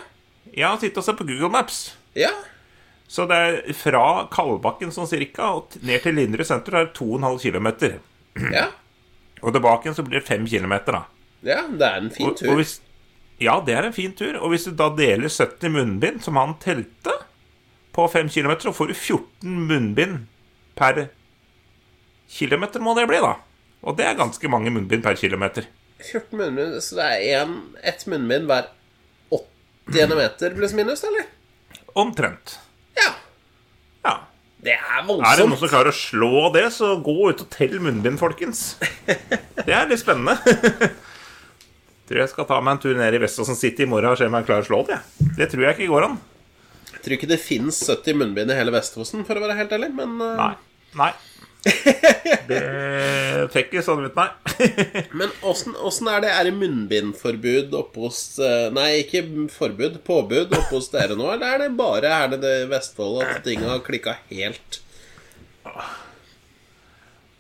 Jeg 0.56 0.66
har 0.66 0.80
sittet 0.82 0.98
og 1.02 1.06
sett 1.08 1.20
på 1.20 1.28
Google 1.30 1.52
Maps. 1.54 1.78
Ja. 2.18 2.32
Så 3.08 3.26
det 3.30 3.38
er 3.38 3.74
fra 3.78 4.26
Kalbakken 4.34 4.92
sånn 4.94 5.08
cirka 5.10 5.52
og 5.60 5.76
ned 5.86 6.02
til 6.04 6.16
Linderud 6.18 6.48
senter 6.48 6.80
er 6.80 6.88
2,5 6.96 7.38
km. 7.44 7.68
Ja. 8.54 8.68
Og 9.46 9.54
tilbake 9.54 9.86
igjen 9.86 9.96
så 9.98 10.04
blir 10.08 10.20
det 10.22 10.26
5 10.28 10.48
km, 10.50 10.74
da. 10.88 11.04
ja, 11.46 11.60
det 11.70 11.86
er 11.86 11.98
en 12.02 12.10
fin 12.10 12.26
Og, 12.26 12.32
og 12.34 12.40
tur. 12.40 12.56
hvis, 12.58 12.72
ja, 13.44 13.60
det 13.68 13.76
er 13.78 13.86
en 13.86 13.94
fin 13.94 14.14
tur. 14.18 14.40
Og 14.40 14.50
hvis 14.56 14.66
du 14.66 14.72
da 14.80 14.88
deler 14.98 15.30
70 15.30 15.70
munnbind, 15.76 16.24
som 16.26 16.40
han 16.40 16.56
telte 16.64 17.14
på 17.94 18.08
5 18.10 18.32
km, 18.34 18.56
så 18.64 18.74
får 18.74 18.90
du 18.90 18.96
14 18.96 19.60
munnbind 19.70 20.24
per 20.80 21.04
kilometer, 22.32 22.82
må 22.82 22.96
det 22.98 23.06
bli, 23.12 23.20
da. 23.22 23.36
Og 23.86 24.00
det 24.00 24.08
er 24.10 24.18
ganske 24.18 24.50
mange 24.50 24.74
munnbind 24.74 25.04
per 25.06 25.20
kilometer. 25.20 25.68
14 26.02 26.40
munnbind, 26.40 26.80
så 26.84 26.98
det 26.98 27.06
er 27.12 27.44
én, 27.44 27.54
ett 27.86 28.08
munnbind 28.10 28.50
hver 28.50 28.72
80 29.36 30.16
meter 30.18 30.56
pluss 30.58 30.74
minus, 30.74 31.04
eller? 31.06 31.28
Omtrent. 31.94 32.58
Det 34.64 34.74
er 34.76 35.02
voldsomt. 35.06 35.28
Er 35.30 35.42
det 35.42 35.48
noen 35.50 35.60
som 35.62 35.72
klarer 35.72 35.92
å 35.92 35.98
slå 35.98 36.46
det, 36.56 36.66
så 36.74 36.94
gå 37.04 37.16
ut 37.30 37.44
og 37.44 37.50
tell 37.54 37.76
munnbind, 37.84 38.18
folkens. 38.22 38.78
Det 39.06 39.74
er 39.74 39.90
litt 39.90 40.02
spennende. 40.02 40.38
Tror 42.10 42.22
jeg 42.22 42.32
skal 42.32 42.48
ta 42.50 42.60
meg 42.62 42.76
en 42.76 42.82
tur 42.84 42.98
ned 42.98 43.18
i 43.18 43.20
Veståsen 43.22 43.58
City 43.58 43.86
i 43.86 43.90
morgen 43.90 44.14
og 44.14 44.20
se 44.20 44.28
om 44.30 44.38
jeg 44.38 44.46
klarer 44.48 44.66
å 44.66 44.68
slå 44.68 44.82
det. 44.90 45.00
Det 45.40 45.50
tror 45.52 45.66
jeg 45.66 45.78
ikke 45.78 45.92
går 45.94 46.08
an. 46.08 46.20
Jeg 46.92 47.02
tror 47.02 47.16
ikke 47.18 47.30
det 47.30 47.40
fins 47.42 47.80
70 47.86 48.20
munnbind 48.22 48.54
i 48.54 48.58
hele 48.58 48.74
Vestfossen, 48.74 49.26
for 49.26 49.38
å 49.38 49.44
være 49.44 49.58
helt 49.58 49.74
ærlig, 49.74 49.92
men 49.98 50.14
uh, 50.22 50.36
Nei. 50.38 50.52
Nei. 50.98 51.12
Det 52.50 52.62
fikk 53.54 53.72
ikke 53.74 53.84
sånn 53.86 54.06
ut, 54.06 54.18
nei. 54.18 54.30
Men 55.18 55.34
åssen 55.46 56.10
er 56.12 56.24
det? 56.24 56.32
Er 56.32 56.48
det 56.48 56.54
munnbindforbud 56.60 57.74
oppe 57.78 58.06
hos 58.06 58.20
eh, 58.42 58.68
Nei, 58.76 59.02
ikke 59.02 59.24
forbud, 59.54 60.00
påbud 60.06 60.54
oppe 60.54 60.72
hos 60.76 60.92
dere 60.94 61.18
nå, 61.18 61.28
eller 61.34 61.56
er 61.56 61.64
det 61.66 61.72
bare 61.80 62.14
her 62.14 62.32
nede 62.36 62.54
i 62.62 62.68
Vestfold 62.72 63.24
at 63.26 63.42
ting 63.48 63.66
har 63.66 63.82
klikka 63.86 64.20
helt? 64.30 64.82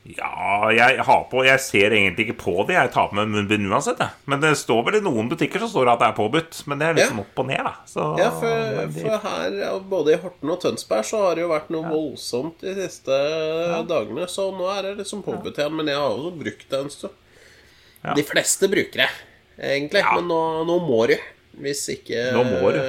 Ja, 0.05 0.69
jeg 0.69 0.99
har 1.01 1.23
på 1.31 1.41
Jeg 1.47 1.57
ser 1.63 1.93
egentlig 1.97 2.27
ikke 2.27 2.37
på 2.43 2.53
det. 2.67 2.75
Jeg 2.77 2.91
tar 2.93 3.07
på 3.09 3.15
meg 3.17 3.31
munnbind 3.31 3.65
uansett, 3.71 3.97
jeg. 4.03 4.13
Men 4.29 4.39
det 4.43 4.51
står 4.59 4.83
vel 4.85 4.99
i 4.99 5.01
noen 5.05 5.31
butikker 5.31 5.63
så 5.63 5.69
står 5.71 5.87
det 5.87 5.93
at 5.95 6.03
det 6.03 6.09
er 6.11 6.17
påbudt. 6.19 6.59
Men 6.69 6.77
det 6.81 6.87
er 6.91 6.97
liksom 6.99 7.17
Ja. 7.17 7.23
opp 7.25 7.39
og 7.41 7.47
ned, 7.49 7.63
da. 7.65 7.73
Så, 7.89 8.05
Ja, 8.21 8.29
for, 8.29 8.91
for 8.99 9.17
her, 9.25 9.79
både 9.81 10.13
i 10.13 10.19
Horten 10.21 10.51
og 10.53 10.59
Tønsberg, 10.61 11.07
så 11.09 11.21
har 11.23 11.35
det 11.35 11.41
jo 11.41 11.49
vært 11.49 11.71
noe 11.73 11.89
voldsomt 11.89 12.59
de 12.61 12.75
siste 12.77 13.17
dagene. 13.89 14.27
Så 14.29 14.45
nå 14.53 14.67
er 14.77 14.81
det 14.91 14.97
liksom 15.01 15.23
påbudt 15.25 15.57
igjen. 15.57 15.73
Men 15.75 15.89
jeg 15.89 15.97
har 15.97 16.13
jo 16.21 16.29
brukt 16.37 16.69
det 16.69 16.79
en 16.85 16.93
stund. 16.93 17.13
Ja. 18.05 18.13
De 18.13 18.21
fleste 18.29 18.69
bruker 18.69 19.01
det, 19.07 19.09
egentlig. 19.57 20.03
Ja. 20.05 20.13
Men 20.19 20.27
nå, 20.29 20.41
nå 20.69 20.77
må 20.85 21.01
du. 21.09 21.17
Hvis 21.65 21.81
ikke 21.97 22.29
Nå 22.35 22.43
må 22.45 22.69
du. 22.75 22.83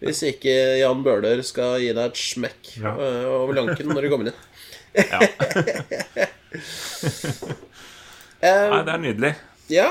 Hvis 0.00 0.20
ikke 0.22 0.52
Jan 0.78 1.00
Bøhler 1.02 1.40
skal 1.42 1.80
gi 1.82 1.88
deg 1.92 2.04
et 2.12 2.18
smekk 2.22 2.68
Ja. 2.80 2.92
øh, 2.94 3.24
over 3.42 3.52
lanken 3.58 3.88
når 3.90 4.04
du 4.06 4.08
kommer 4.12 4.30
inn. 4.30 4.44
Ja. 4.98 5.20
um, 8.42 8.70
Nei, 8.72 8.82
det 8.84 8.92
er 8.94 9.02
nydelig. 9.02 9.32
Ja. 9.72 9.88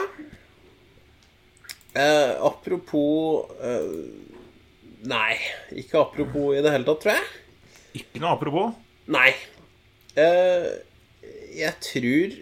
Uh, 1.98 2.46
apropos 2.46 3.50
uh, 3.58 4.06
Nei, 5.08 5.38
ikke 5.78 6.02
apropos 6.02 6.58
i 6.58 6.62
det 6.66 6.74
hele 6.74 6.86
tatt, 6.88 7.02
tror 7.04 7.14
jeg. 7.16 7.28
Ikke 8.02 8.22
noe 8.22 8.34
apropos. 8.36 8.74
Nei. 9.14 9.30
Uh, 10.18 10.74
jeg 11.58 11.74
tror 11.82 12.36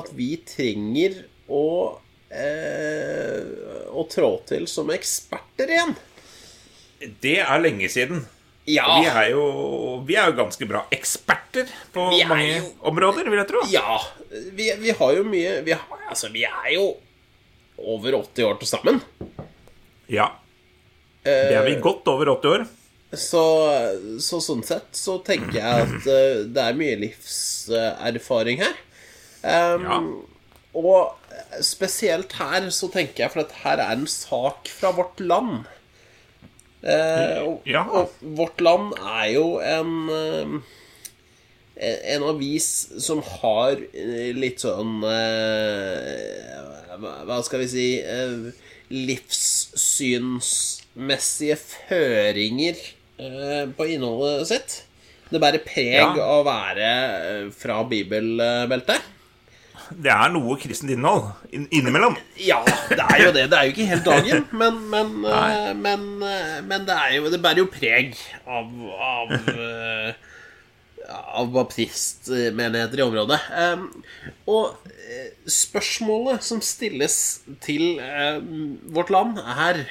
at 0.00 0.08
vi 0.16 0.30
trenger 0.48 1.24
å 1.50 1.64
Å 2.30 4.02
trå 4.06 4.28
til 4.46 4.68
som 4.70 4.92
eksperter 4.94 5.72
igjen. 5.74 5.96
Det 7.24 7.40
er 7.42 7.58
lenge 7.58 7.88
siden. 7.90 8.20
Ja. 8.68 8.86
Vi 9.00 9.06
er 9.08 9.30
jo, 9.32 9.44
vi 10.06 10.14
er 10.20 10.28
jo 10.30 10.36
ganske 10.38 10.66
bra 10.68 10.82
eksperter 10.94 11.70
på 11.94 12.04
mange 12.28 12.58
jo- 12.60 12.72
områder, 12.90 13.24
vil 13.32 13.40
jeg 13.40 13.48
tro. 13.48 13.62
Ja. 13.72 13.96
Vi, 14.54 14.68
vi 14.82 14.92
har 14.98 15.14
jo 15.16 15.24
mye 15.26 15.56
vi, 15.66 15.72
har, 15.72 16.02
altså, 16.12 16.28
vi 16.34 16.44
er 16.46 16.68
jo 16.76 16.84
over 17.80 18.18
80 18.20 18.44
år 18.50 18.58
til 18.60 18.68
sammen. 18.70 19.00
Ja. 20.12 20.28
Det 21.24 21.56
er 21.56 21.64
vi 21.66 21.78
godt 21.82 22.06
over 22.12 22.30
80 22.36 22.52
år. 22.54 22.68
Så, 23.10 23.40
så 24.22 24.38
sånn 24.44 24.60
sett 24.62 24.92
så 24.94 25.16
tenker 25.26 25.56
jeg 25.58 25.86
at 25.88 26.06
eh, 26.14 26.44
det 26.46 26.62
er 26.62 26.76
mye 26.78 26.98
livserfaring 27.00 28.62
her. 28.62 28.76
Um, 29.42 29.86
Ja. 29.88 30.00
Og 30.70 31.16
spesielt 31.66 32.36
her 32.38 32.68
så 32.70 32.86
tenker 32.94 33.24
jeg, 33.24 33.32
for 33.32 33.42
at 33.42 33.54
her 33.64 33.80
er 33.82 33.96
en 33.96 34.04
sak 34.06 34.68
fra 34.70 34.92
vårt 34.94 35.18
land. 35.18 35.64
Eh, 36.82 37.42
og, 37.44 37.60
Ja. 37.68 37.82
og 37.84 38.08
Vårt 38.22 38.60
Land 38.64 38.94
er 38.96 39.26
jo 39.34 39.58
en 39.60 40.08
eh, 40.08 40.46
En 42.14 42.22
avis 42.28 42.88
som 43.00 43.22
har 43.24 43.72
eh, 43.94 44.32
litt 44.36 44.58
sånn 44.60 44.98
eh, 45.04 46.60
hva- 47.00 47.42
skal 47.44 47.60
vi 47.62 47.68
si 47.72 47.86
Livssynsmessige 48.90 51.56
føringer 51.60 52.76
på 53.76 53.84
innholdet 53.94 54.46
sitt. 54.50 54.70
Det 55.30 55.38
bærer 55.40 55.62
preg 55.62 55.94
Ja. 55.94 56.08
av 56.10 56.40
å 56.40 56.44
være 56.44 57.50
fra 57.54 57.84
bibelbeltet. 57.84 59.00
Det 59.90 60.10
er 60.12 60.30
noe 60.30 60.54
kristent 60.60 60.92
innhold 60.94 61.32
innimellom. 61.74 62.16
Ja, 62.38 62.60
det 62.64 63.02
er 63.02 63.22
jo 63.24 63.30
det. 63.34 63.46
Det 63.50 63.58
er 63.58 63.66
jo 63.66 63.72
ikke 63.74 63.86
helt 63.90 64.06
dagen, 64.06 64.44
men, 64.60 64.80
men, 64.92 65.14
eh, 65.26 65.70
men, 65.74 66.04
eh, 66.22 66.58
men 66.66 66.86
det, 66.86 66.96
er 66.96 67.16
jo, 67.16 67.30
det 67.32 67.40
bærer 67.42 67.62
jo 67.64 67.70
preg 67.72 68.14
av, 68.46 68.68
av, 69.06 69.32
eh, 69.50 70.12
av 71.10 71.50
baptistmenigheter 71.56 73.02
i 73.02 73.06
området. 73.06 73.40
Og 74.50 74.76
spørsmålet 75.50 76.44
som 76.46 76.60
stilles 76.62 77.16
til 77.64 77.98
vårt 78.94 79.10
land, 79.10 79.40
er 79.42 79.88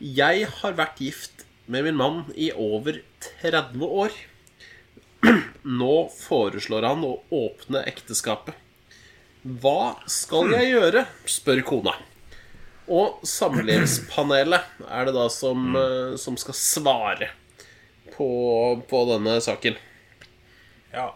Jeg 0.00 0.48
har 0.62 0.74
vært 0.74 0.98
gift 0.98 1.44
med 1.70 1.86
min 1.86 1.98
mann 2.00 2.22
i 2.34 2.50
over 2.50 2.98
30 3.42 3.84
år. 3.86 4.16
Nå 5.80 5.94
foreslår 6.16 6.88
han 6.88 7.06
å 7.06 7.20
åpne 7.30 7.84
ekteskapet. 7.86 8.56
Hva 9.40 9.96
skal 10.10 10.52
jeg 10.52 10.74
gjøre? 10.74 11.06
spør 11.28 11.62
kona. 11.64 11.94
Og 12.90 13.22
samlivspanelet 13.26 14.82
er 14.90 15.06
det 15.06 15.14
da 15.14 15.28
som, 15.32 15.70
eh, 15.78 16.16
som 16.20 16.36
skal 16.40 16.56
svare 16.58 17.30
på, 18.16 18.28
på 18.90 19.02
denne 19.12 19.38
saken. 19.40 19.78
Ja. 20.92 21.12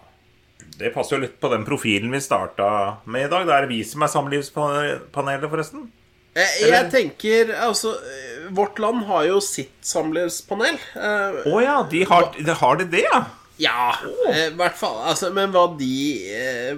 Det 0.78 0.94
passer 0.94 1.18
jo 1.18 1.24
litt 1.26 1.36
på 1.42 1.50
den 1.52 1.66
profilen 1.66 2.14
vi 2.14 2.22
starta 2.22 3.02
med 3.04 3.26
i 3.26 3.30
dag. 3.30 3.44
Det 3.46 3.58
er 3.58 3.68
vi 3.70 3.82
som 3.86 4.06
er 4.06 4.12
samlivspanelet, 4.14 5.50
forresten. 5.50 5.90
Jeg, 6.34 6.66
Jeg 6.66 6.90
tenker 6.90 7.52
Altså, 7.62 7.92
eh, 7.94 8.48
vårt 8.54 8.80
land 8.82 9.04
har 9.06 9.28
jo 9.28 9.40
sitt 9.44 9.76
samlivspanel. 9.86 10.80
Å 10.96 11.44
oh 11.52 11.60
ja, 11.62 11.82
de 11.90 12.06
har, 12.08 12.32
de 12.38 12.56
har 12.62 12.80
de 12.80 12.88
det, 12.90 13.04
ja? 13.10 13.26
Ja, 13.56 13.94
eh, 14.32 14.48
i 14.48 14.54
hvert 14.58 14.74
fall. 14.74 14.96
Altså, 15.06 15.28
men 15.30 15.52
hva 15.54 15.62
de, 15.78 15.90
eh, 16.34 16.72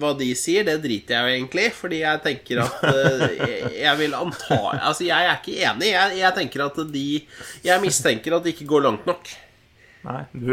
hva 0.00 0.14
de 0.16 0.30
sier, 0.38 0.64
det 0.64 0.78
driter 0.80 1.18
jeg 1.18 1.22
jo 1.26 1.34
egentlig. 1.36 1.66
Fordi 1.76 1.98
jeg 2.00 2.22
tenker 2.24 2.62
at 2.64 2.84
eh, 2.88 3.26
jeg- 3.42 3.72
Jeg 3.82 3.98
vil 3.98 4.14
anta 4.14 4.58
Altså, 4.78 5.04
jeg 5.04 5.26
er 5.28 5.36
ikke 5.40 5.58
enig. 5.68 5.90
Jeg, 5.92 6.16
jeg 6.22 6.34
tenker 6.38 6.64
at 6.64 6.76
de 6.92 7.04
Jeg 7.64 7.80
mistenker 7.82 8.36
at 8.36 8.44
de 8.46 8.52
ikke 8.54 8.66
går 8.70 8.86
langt 8.88 9.06
nok. 9.06 9.28
Nei, 10.02 10.22
du, 10.34 10.48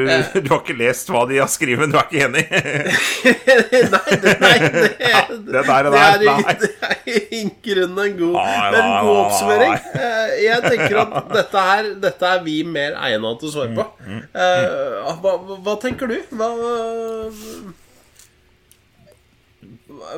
du 0.45 0.49
har 0.53 0.59
ikke 0.61 0.75
lest 0.77 1.07
hva 1.09 1.23
de 1.25 1.39
har 1.41 1.47
skrevet, 1.49 1.79
men 1.81 1.89
du 1.89 1.97
er 1.97 2.05
ikke 2.05 2.25
enig? 2.27 2.43
nei, 3.95 4.17
det, 4.21 4.33
nei, 4.43 4.51
det, 4.61 4.89
det 5.49 5.63
der 5.65 5.89
det 5.89 6.01
er, 6.03 6.25
nei. 6.27 6.53
det 6.61 6.69
er 6.85 6.93
i 7.33 7.41
grunnen 7.65 8.03
en 8.03 8.17
god, 8.19 8.35
Nei, 8.37 8.69
det 8.69 8.77
er 8.77 8.85
en 8.85 8.93
god 8.93 9.09
nei, 9.09 9.23
oppsummering. 9.23 9.73
nei. 9.73 10.05
Eh, 10.05 10.35
Jeg 10.45 10.59
tenker 10.67 11.01
at 11.01 11.17
dette 11.39 11.65
her 11.71 11.89
Dette 12.05 12.29
er 12.35 12.43
vi 12.45 12.59
mer 12.77 12.93
egnet 13.09 13.41
til 13.41 13.49
å 13.49 13.53
svare 13.57 13.73
på. 13.79 13.87
Mm, 14.05 14.21
Eh, 14.29 15.13
Hva, 15.23 15.33
hva 15.65 15.73
tenker 15.81 16.13
du? 16.13 16.19
Hva 16.37 16.49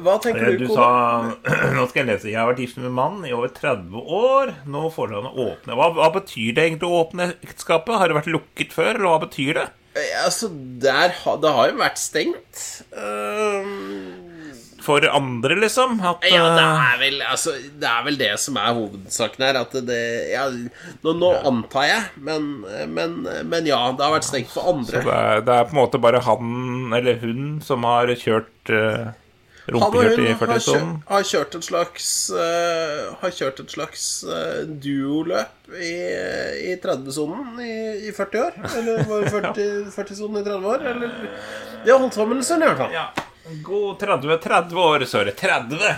Hva 0.06 0.16
tenker 0.24 0.52
du, 0.54 0.64
Du 0.64 0.68
kone? 0.70 0.78
sa 0.78 1.72
Nå 1.78 1.88
skal 1.90 2.04
jeg 2.04 2.10
lese. 2.12 2.30
Jeg 2.32 2.40
har 2.40 2.50
vært 2.52 2.64
gift 2.64 2.80
med 2.82 2.94
mann 2.96 3.22
i 3.28 3.34
over 3.36 3.52
30 3.56 4.02
år. 4.22 4.56
Nå 4.70 4.88
får 4.94 5.14
han 5.18 5.30
åpne. 5.34 5.76
Hva, 5.78 5.92
hva 5.98 6.10
betyr 6.16 6.56
det 6.58 6.68
egentlig 6.70 6.90
å 6.90 7.04
åpne 7.06 7.32
ekteskapet? 7.42 7.98
Har 8.02 8.12
det 8.12 8.20
vært 8.22 8.34
lukket 8.38 8.76
før, 8.76 8.94
eller 8.96 9.10
hva 9.10 9.22
betyr 9.28 9.54
det? 9.62 9.68
Eh, 9.98 10.12
Altså, 10.24 10.48
der, 10.82 11.12
det 11.44 11.52
har 11.58 11.72
jo 11.74 11.80
vært 11.82 12.00
stengt. 12.00 12.60
Um, 12.96 14.54
For 14.82 15.04
andre, 15.10 15.58
liksom? 15.62 15.98
At, 16.00 16.24
Ja, 16.32 16.46
det 16.56 16.64
eh, 16.64 16.86
er 16.94 17.00
vel 17.02 17.18
altså, 17.28 17.52
Det 17.82 17.90
er 17.90 18.06
vel 18.08 18.18
det 18.22 18.30
som 18.42 18.58
er 18.62 18.72
hovedsaken 18.78 19.46
her. 19.46 19.60
At 19.66 19.76
det 19.90 20.00
ja, 20.32 20.46
Nå, 21.04 21.14
nå 21.20 21.32
antar 21.52 21.86
jeg, 21.90 22.08
men, 22.24 22.48
men, 22.96 23.18
men 23.52 23.68
ja, 23.70 23.82
det 23.98 24.06
har 24.06 24.16
vært 24.16 24.30
stengt 24.30 24.54
for 24.54 24.72
andre. 24.74 25.04
det, 25.06 25.18
er, 25.18 25.44
det 25.46 25.58
er 25.58 25.68
på 25.70 25.76
en 25.76 25.82
måte 25.84 26.02
bare 26.02 26.24
han 26.26 26.96
eller 26.98 27.20
hun 27.22 27.60
som 27.66 27.84
har 27.88 28.10
kjørt 28.16 28.72
uh, 28.74 29.12
rumpekjørt 29.68 30.20
i 30.20 30.26
kjørt, 30.26 30.40
40-sonen. 30.42 30.94
har 31.08 31.26
kjørt 31.30 31.58
et 31.60 31.66
slags 31.68 32.06
uh, 32.34 33.12
Har 33.22 33.34
kjørt 33.38 33.60
et 33.64 33.76
slags 33.76 34.06
uh, 34.26 34.62
duoløp 34.84 35.74
i, 35.78 35.92
i 36.72 36.76
30-sonen 36.82 37.60
i, 37.62 37.74
i 38.10 38.14
40 38.16 38.46
år. 38.46 38.58
Eller 38.80 39.04
var 39.10 39.22
det 39.26 39.34
40 39.38 39.92
40-sonen 39.96 40.42
i 40.42 40.46
30 40.48 40.72
år? 40.76 40.88
Eller 40.94 41.14
De 41.86 41.92
har 41.94 42.00
holdt 42.02 42.18
sammen 42.18 42.42
en 42.42 42.48
stund, 42.48 42.66
i 42.66 42.72
hvert 42.72 42.82
fall. 42.82 42.96
Ja. 42.96 43.10
God 43.66 44.00
30, 44.00 44.38
30 44.44 44.82
år, 44.86 45.06
sorry. 45.10 45.34
30! 45.38 45.94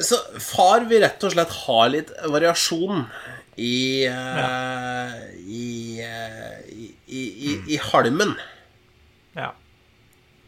Så 0.00 0.16
far 0.40 0.84
vil 0.88 1.02
rett 1.02 1.24
og 1.26 1.32
slett 1.34 1.54
ha 1.66 1.80
litt 1.90 2.12
variasjon 2.30 3.02
i, 3.60 4.06
eh, 4.06 5.16
i, 5.40 6.00
eh, 6.00 6.60
i, 6.70 6.86
i, 7.06 7.24
i, 7.50 7.56
i 7.74 7.80
halmen. 7.90 8.36
Ja. 9.36 9.50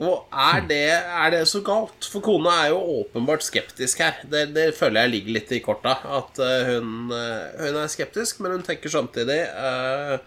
Og 0.02 0.34
er 0.34 0.64
det, 0.66 0.82
er 0.90 1.30
det 1.34 1.42
så 1.50 1.62
galt? 1.64 2.08
For 2.10 2.24
kona 2.24 2.56
er 2.64 2.72
jo 2.72 2.80
åpenbart 3.02 3.44
skeptisk 3.46 4.02
her. 4.02 4.18
Det, 4.26 4.48
det 4.56 4.66
føler 4.76 5.04
jeg 5.04 5.14
ligger 5.14 5.36
litt 5.38 5.54
i 5.54 5.62
korta. 5.64 5.94
At 6.18 6.40
eh, 6.42 6.72
hun, 6.74 7.12
eh, 7.14 7.62
hun 7.62 7.80
er 7.84 7.92
skeptisk, 7.92 8.42
men 8.42 8.56
hun 8.56 8.66
tenker 8.66 8.92
samtidig 8.92 9.38
uh, 9.54 10.18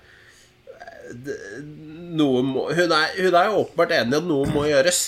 noe 2.16 2.42
må, 2.46 2.66
hun, 2.74 2.96
er, 2.96 3.14
hun 3.20 3.36
er 3.36 3.52
jo 3.52 3.62
åpenbart 3.66 3.94
enig 4.00 4.16
i 4.16 4.22
at 4.22 4.28
noe 4.32 4.50
må 4.54 4.66
gjøres. 4.70 5.06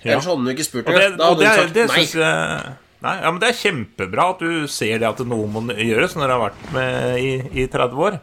Ja. 0.00 0.14
Ellers 0.14 0.28
hadde 0.28 0.42
hun 0.42 0.52
ikke 0.54 0.66
spurt 0.66 0.88
Og 0.88 0.96
det. 0.96 1.08
Da 1.20 1.30
hadde 1.30 1.44
det, 1.44 1.50
hun 1.50 1.60
sagt 1.60 1.76
det 1.76 1.90
nei. 1.90 2.04
jeg 2.04 2.78
Nei, 3.00 3.14
ja, 3.16 3.30
men 3.32 3.40
Det 3.40 3.48
er 3.48 3.56
kjempebra 3.56 4.24
at 4.34 4.42
du 4.44 4.66
ser 4.68 4.98
det 5.00 5.08
at 5.08 5.20
noe 5.24 5.46
må 5.48 5.62
gjøres 5.72 6.16
når 6.18 6.26
du 6.26 6.34
har 6.34 6.42
vært 6.42 6.66
med 6.74 7.14
i, 7.16 7.30
i 7.62 7.64
30 7.72 8.02
år. 8.06 8.18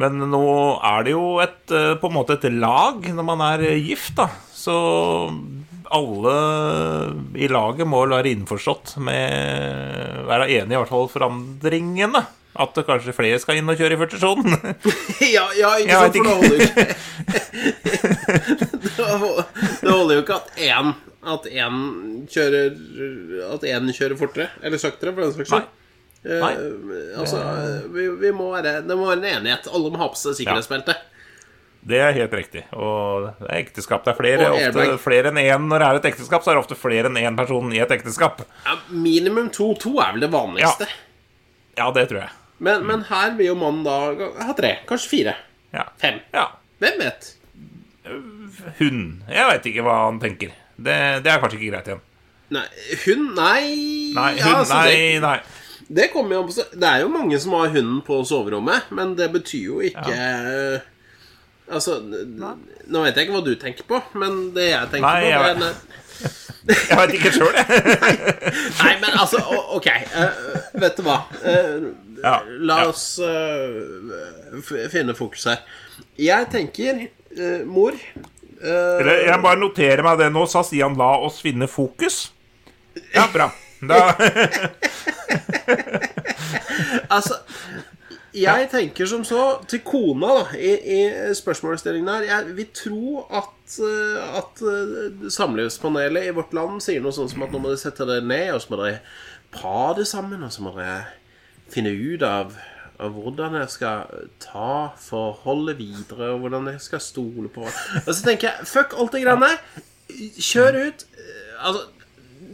Men 0.00 0.22
nå 0.32 0.44
er 0.88 1.04
det 1.04 1.12
jo 1.12 1.24
et, 1.42 1.64
eh, 1.70 1.94
på 2.00 2.08
en 2.08 2.16
måte 2.16 2.38
et 2.38 2.46
lag 2.54 3.04
når 3.12 3.26
man 3.28 3.42
er 3.52 3.64
gift, 3.76 4.14
da. 4.16 4.28
Så 4.56 4.74
alle 5.92 6.36
i 7.36 7.48
laget 7.52 7.88
må 7.88 8.06
være 8.08 8.30
innforstått 8.32 8.94
med 9.04 10.22
Være 10.28 10.46
enig 10.54 10.72
i 10.72 10.78
hvert 10.78 10.88
fall 10.92 11.10
forandringene. 11.12 12.22
At 12.52 12.74
det 12.76 12.84
kanskje 12.84 13.14
flere 13.16 13.40
skal 13.40 13.56
inn 13.60 13.70
og 13.72 13.78
kjøre 13.80 13.96
i 13.96 14.00
førstasjonen. 14.00 14.56
Ja, 15.34 15.46
ja, 15.56 15.70
ikke 15.80 16.00
sant, 16.02 16.16
for 16.16 16.24
det 16.24 16.34
holder 16.36 16.56
jo 16.56 16.64
ikke 16.66 16.84
Det 18.82 18.90
det 19.80 19.92
holder 19.92 20.14
jo 20.18 20.22
ikke 20.24 20.36
at 20.36 20.48
én 20.60 20.90
At 21.32 21.46
én 21.48 21.78
kjører 22.32 22.74
At 23.54 23.64
én 23.68 23.88
kjører 23.96 24.18
fortere, 24.20 24.50
eller 24.62 24.80
saktere, 24.82 25.14
for 25.14 25.24
den 25.24 25.32
saks 25.36 25.48
skyld. 25.52 25.70
Nei. 26.22 26.52
Eh, 26.54 27.14
altså, 27.18 27.40
vi, 27.90 28.06
vi 28.20 28.30
må 28.34 28.50
være, 28.52 28.80
det 28.86 28.96
må 28.98 29.08
være 29.08 29.22
en 29.24 29.30
enighet. 29.40 29.66
Alle 29.72 29.90
må 29.90 29.98
ha 30.02 30.10
på 30.12 30.20
seg 30.20 30.36
sikkerhetsbelte. 30.38 30.94
Det 31.82 31.98
er 31.98 32.12
helt 32.14 32.34
riktig. 32.38 32.62
Og 32.78 33.24
det 33.40 33.48
er 33.48 33.56
ekteskap. 33.64 34.04
Det 34.06 34.12
er 34.12 34.18
flere, 34.20 34.50
ofte 34.54 34.98
flere 35.02 35.32
enn 35.32 35.40
én 35.42 35.64
når 35.66 35.82
det 35.82 35.88
er 35.88 35.98
et 35.98 36.06
ekteskap. 36.12 36.44
Så 36.44 36.52
er 36.52 36.58
det 36.58 36.62
ofte 36.62 36.78
flere 36.78 37.10
enn 37.10 37.18
én 37.18 37.38
person 37.38 37.72
i 37.74 37.80
et 37.82 37.94
ekteskap. 37.96 38.44
Ja, 38.68 38.76
minimum 38.94 39.50
to. 39.54 39.72
To 39.82 39.96
er 39.98 40.14
vel 40.14 40.22
det 40.22 40.30
vanligste. 40.30 40.86
Ja, 41.78 41.88
det 41.96 42.06
tror 42.12 42.22
jeg. 42.22 42.30
Men, 42.62 42.84
men 42.86 43.02
her 43.08 43.34
vil 43.34 43.48
jo 43.50 43.56
mannen 43.58 43.82
da 43.82 43.96
ha 44.46 44.54
tre. 44.54 44.76
Kanskje 44.86 45.10
fire. 45.10 45.34
Ja. 45.74 45.88
Fem. 45.98 46.20
ja. 46.30 46.46
Hvem 46.82 47.02
vet? 47.02 47.32
Hun. 48.78 49.02
Jeg 49.30 49.48
veit 49.50 49.66
ikke 49.72 49.82
hva 49.86 49.98
han 50.04 50.22
tenker. 50.22 50.54
Det, 50.76 50.96
det 51.24 51.30
er 51.32 51.42
kanskje 51.42 51.58
ikke 51.58 51.72
greit 51.72 51.90
igjen. 51.90 52.06
Nei, 52.52 52.64
hun 53.06 53.22
Nei. 53.34 53.60
Nei, 54.12 54.30
hun, 54.36 54.38
ja, 54.38 54.54
altså, 54.60 54.78
nei, 54.78 55.18
nei. 55.22 55.36
Det 55.88 56.10
kommer 56.12 56.36
jo 56.36 56.42
an 56.42 56.48
på 56.50 56.54
Det 56.78 56.88
er 56.88 57.00
jo 57.02 57.08
mange 57.12 57.38
som 57.42 57.52
har 57.58 57.72
hunden 57.74 58.00
på 58.06 58.20
soverommet, 58.28 58.90
men 58.94 59.14
det 59.18 59.30
betyr 59.34 59.64
jo 59.70 59.80
ikke 59.84 60.16
Altså, 61.72 61.98
nå 62.04 63.02
vet 63.04 63.16
jeg 63.16 63.24
ikke 63.28 63.34
hva 63.36 63.42
du 63.46 63.54
tenker 63.56 63.86
på, 63.88 63.98
men 64.20 64.50
det 64.56 64.66
jeg 64.72 64.88
tenker 64.92 65.06
Nei, 65.06 65.20
på 65.22 65.28
jeg 65.30 65.42
det 65.42 65.50
er, 65.50 65.60
vet- 65.62 65.98
Jeg 66.90 66.98
veit 66.98 67.14
ikke 67.16 67.30
sjøl, 67.34 67.56
jeg. 67.56 67.66
Nei, 68.82 68.92
men 69.02 69.16
altså, 69.18 69.40
ok 69.78 69.88
Uh, 70.12 70.80
Vet 70.82 70.98
du 70.98 71.02
hva 71.06 71.16
Uh, 71.40 71.86
Ja, 72.22 72.34
La 72.68 72.76
ja. 72.82 72.90
oss 72.92 73.06
uh, 73.18 74.60
finne 74.92 75.14
fokus 75.18 75.46
her 75.50 75.62
Jeg 76.20 76.46
tenker 76.52 77.00
Mor 77.66 77.96
eh, 77.96 79.00
Eller, 79.00 79.24
Jeg 79.30 79.40
bare 79.42 79.58
noterer 79.62 80.04
meg 80.06 80.20
det 80.20 80.28
nå, 80.34 80.44
sa 80.46 80.60
Stian. 80.66 80.94
La 81.00 81.14
oss 81.24 81.38
finne 81.42 81.64
fokus. 81.70 82.26
Ja, 83.14 83.24
bra. 83.32 83.46
Da, 83.82 84.02
Altså 87.12 87.36
Jeg 88.34 88.68
tenker 88.72 89.06
som 89.10 89.24
så 89.28 89.42
Til 89.68 89.82
kona 89.84 90.30
da 90.38 90.44
I, 90.56 90.72
i 90.96 91.00
spørsmålsstillingen 91.36 92.08
her 92.08 92.28
Jeg 92.30 92.56
vil 92.56 92.70
tro 92.76 93.24
at 93.28 93.78
eh, 93.84 94.38
At 94.40 94.62
eh, 94.64 95.28
samlivspanelet 95.32 96.30
i 96.30 96.34
vårt 96.36 96.54
land 96.56 96.80
Sier 96.84 97.02
noe 97.04 97.14
sånn 97.16 97.30
som 97.32 97.44
at 97.46 97.52
nå 97.52 97.60
må 97.60 97.72
dere 97.72 97.82
sette 97.82 98.08
dere 98.08 98.24
ned 98.24 98.54
Og 98.56 98.62
så 98.64 98.72
må 98.72 98.80
dere 98.82 99.02
pare 99.52 100.06
sammen 100.08 100.44
Og 100.46 100.52
så 100.54 100.64
må 100.64 100.74
dere 100.78 101.02
finne 101.72 101.92
ut 101.96 102.22
av 102.28 102.58
av 103.02 103.14
hvordan 103.16 103.56
jeg 103.56 103.70
skal 103.72 104.02
ta 104.38 104.92
forholdet 105.00 105.78
videre, 105.80 106.28
og 106.34 106.42
hvordan 106.44 106.68
jeg 106.70 106.82
skal 106.84 107.00
stole 107.02 107.48
på 107.50 107.64
Og 107.64 108.10
så 108.12 108.20
tenker 108.22 108.46
jeg, 108.50 108.66
fuck 108.68 108.92
alt 108.94 109.16
det 109.16 109.22
greiene. 109.24 109.48
Kjør 110.38 110.78
ut. 110.84 111.02
Eh, 111.16 111.40
Altså, 111.64 111.80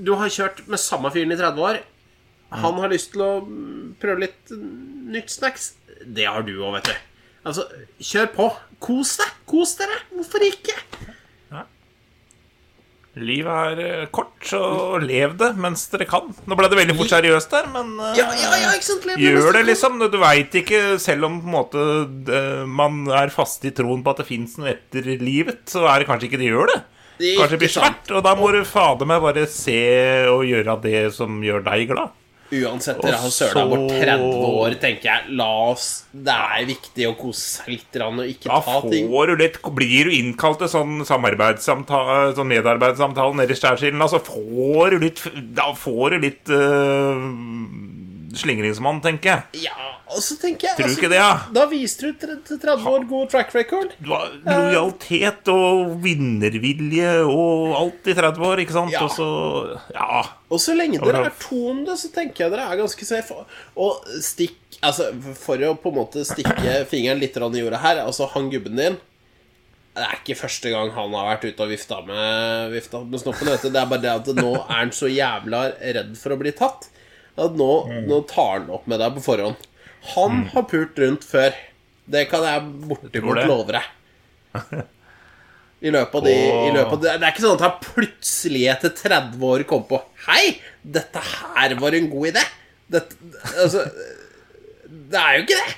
du 0.07 0.15
har 0.21 0.33
kjørt 0.33 0.63
med 0.71 0.81
samme 0.81 1.11
fyren 1.13 1.35
i 1.35 1.37
30 1.37 1.67
år. 1.67 1.81
Han 2.55 2.81
har 2.81 2.93
lyst 2.93 3.13
til 3.13 3.25
å 3.25 3.33
prøve 4.01 4.25
litt 4.25 4.55
nytt 5.13 5.33
snacks. 5.33 5.75
Det 6.05 6.25
har 6.29 6.47
du 6.47 6.55
òg, 6.57 6.79
vet 6.79 6.91
du. 6.91 6.95
Altså, 7.49 7.67
kjør 8.01 8.31
på. 8.35 8.49
Kos 8.83 9.19
deg. 9.21 9.35
Kos 9.49 9.75
dere. 9.81 10.01
Hvorfor 10.15 10.45
ikke? 10.47 10.77
livet 13.25 13.51
er 13.51 13.81
eh, 13.83 14.07
kort, 14.15 14.37
så 14.47 14.61
lev 15.03 15.37
det 15.41 15.53
mens 15.61 15.87
dere 15.93 16.07
kan. 16.09 16.29
Nå 16.49 16.59
ble 16.59 16.69
det 16.71 16.79
veldig 16.79 16.97
fort 16.99 17.13
seriøst 17.13 17.55
der, 17.55 17.71
men 17.73 17.95
eh, 17.97 18.19
Ja, 18.21 18.29
ja, 18.37 18.53
ja? 18.63 18.75
Gjør 19.19 19.51
det, 19.57 19.65
liksom. 19.69 19.99
Du 20.13 20.19
veit 20.23 20.55
ikke, 20.61 20.83
selv 21.03 21.29
om 21.29 21.41
på 21.43 21.49
en 21.49 21.57
måte 21.57 22.69
man 22.69 23.07
er 23.15 23.33
fast 23.35 23.65
i 23.69 23.73
troen 23.75 24.05
på 24.05 24.15
at 24.15 24.23
det 24.23 24.29
fins 24.29 24.57
noe 24.61 24.73
etter 24.75 25.11
livet, 25.23 25.65
så 25.71 25.87
er 25.91 26.03
det 26.03 26.11
kanskje 26.11 26.31
ikke 26.31 26.43
det 26.43 26.53
gjør 26.53 26.73
det. 26.75 26.79
Det 27.19 27.35
Kanskje 27.35 27.57
det 27.57 27.63
blir 27.65 27.75
svært, 27.75 28.13
og 28.15 28.23
da 28.23 28.37
må 28.39 28.53
du 28.55 28.61
fader 28.69 29.09
meg 29.11 29.23
bare 29.25 29.49
se 29.51 29.81
og 30.31 30.45
gjøre 30.47 30.79
det 30.85 31.09
som 31.17 31.41
gjør 31.43 31.65
deg 31.67 31.89
glad. 31.91 32.15
Uansett, 32.49 33.01
dere 33.05 33.19
har 33.21 33.33
søla 33.33 33.65
bort 33.69 33.91
30 33.93 34.23
år, 34.49 34.77
tenker 34.81 35.09
jeg. 35.11 35.35
La 35.37 35.49
oss 35.69 35.89
Det 36.13 36.33
er 36.33 36.69
viktig 36.69 37.09
å 37.11 37.15
kose 37.19 37.43
seg 37.59 37.75
litt 37.75 37.99
og 38.01 38.23
ikke 38.25 38.49
Da 38.49 38.61
ta 38.65 38.79
ting 38.89 39.11
får 39.13 39.33
du 39.33 39.43
litt, 39.43 39.59
blir 39.79 40.09
du 40.09 40.15
innkalt 40.17 40.63
til 40.63 40.71
sånn 40.73 41.05
samarbeidssamtale, 41.09 42.33
sånn 42.39 42.49
medarbeidssamtale 42.49 43.37
nede 43.43 43.53
i 43.53 43.59
Skjærsilden, 43.61 44.07
så 44.09 44.23
får 44.25 44.97
du 44.97 45.05
litt 45.05 45.23
Da 45.59 45.69
får 45.77 46.17
du 46.17 46.25
litt 46.25 46.55
øh, 46.55 47.21
slingringsmonn, 48.37 49.01
tenker 49.05 49.31
jeg. 49.31 49.69
Ja, 49.69 49.89
og 50.09 50.21
så 50.25 50.37
tenker 50.41 50.71
jeg 50.71 50.77
Tror 50.77 50.89
du 50.89 50.91
altså, 50.91 51.01
ikke 51.01 51.11
det, 51.13 51.21
ja? 51.21 51.33
Da 51.55 51.65
viste 51.71 52.09
du 52.09 52.21
til 52.21 52.35
til 52.45 52.61
30 52.61 52.89
år 52.91 53.07
god 53.09 53.31
track 53.33 53.55
record. 53.57 53.95
Lojalitet 54.05 55.51
og 55.53 55.97
vinnervilje 56.05 57.15
og 57.25 57.75
alt 57.79 58.11
i 58.13 58.17
30 58.19 58.49
år, 58.51 58.63
ikke 58.65 58.77
sant? 58.77 58.95
Ja. 58.95 59.05
Og 59.05 59.13
så 59.15 59.29
Ja. 59.95 60.23
Og 60.49 60.61
så 60.65 60.75
lenge 60.77 61.01
dere 61.03 61.27
er 61.29 61.35
to 61.41 61.59
om 61.71 61.85
det, 61.85 61.99
så 62.01 62.09
tenker 62.13 62.47
jeg 62.47 62.55
dere 62.55 62.69
er 62.73 62.81
ganske 62.81 63.05
safe. 63.05 63.45
Og 63.77 64.09
stikk 64.25 64.57
Altså, 64.79 65.09
for 65.35 65.59
å 65.67 65.73
på 65.75 65.91
en 65.91 65.97
måte 65.97 66.23
stikke 66.23 66.85
fingeren 66.87 67.19
litt 67.19 67.35
i 67.35 67.63
jorda 67.65 67.81
her 67.83 67.99
Altså, 68.05 68.29
han 68.31 68.47
gubben 68.53 68.77
din 68.79 68.99
Det 69.97 70.05
er 70.05 70.21
ikke 70.21 70.37
første 70.39 70.71
gang 70.71 70.93
han 70.95 71.17
har 71.17 71.33
vært 71.33 71.49
ute 71.49 71.65
og 71.65 71.73
vifta 71.73 71.99
med, 72.07 72.71
vifta 72.71 73.01
med 73.03 73.19
snoppen. 73.19 73.51
Det 73.51 73.75
er 73.75 73.91
bare 73.91 74.05
det 74.05 74.13
at 74.13 74.31
nå 74.37 74.53
er 74.61 74.77
han 74.77 74.93
så 74.95 75.11
jævla 75.11 75.65
redd 75.81 76.13
for 76.21 76.37
å 76.37 76.39
bli 76.39 76.53
tatt. 76.55 76.87
At 77.39 77.57
nå, 77.59 77.71
nå 78.09 78.21
tar 78.31 78.55
han 78.59 78.71
opp 78.75 78.87
med 78.91 78.99
deg 79.03 79.17
på 79.19 79.25
forhånd. 79.29 79.67
Han 80.15 80.45
har 80.53 80.67
pult 80.71 80.99
rundt 81.03 81.27
før. 81.27 81.57
Det 82.09 82.25
kan 82.31 82.45
jeg 82.47 82.71
bortimot 82.89 83.43
love 83.49 83.77
deg. 83.77 83.89
I 85.79 85.91
løpet 85.95 86.15
av 86.19 86.25
de, 86.27 86.33
i 86.35 86.71
løpet 86.75 86.95
av 86.97 87.03
Det 87.05 87.11
er 87.15 87.29
ikke 87.31 87.43
sånn 87.45 87.59
at 87.59 87.63
han 87.63 87.75
plutselig 87.85 88.63
etter 88.73 88.91
30 88.99 89.45
år 89.47 89.63
kom 89.69 89.85
på 89.87 90.01
Hei, 90.25 90.57
dette 90.83 91.23
her 91.23 91.77
var 91.79 91.95
en 91.95 92.09
god 92.11 92.33
idé. 92.33 92.43
Dette, 92.91 93.19
altså 93.55 93.85
Det 95.13 95.21
er 95.21 95.37
jo 95.39 95.45
ikke 95.45 95.61
det. 95.61 95.77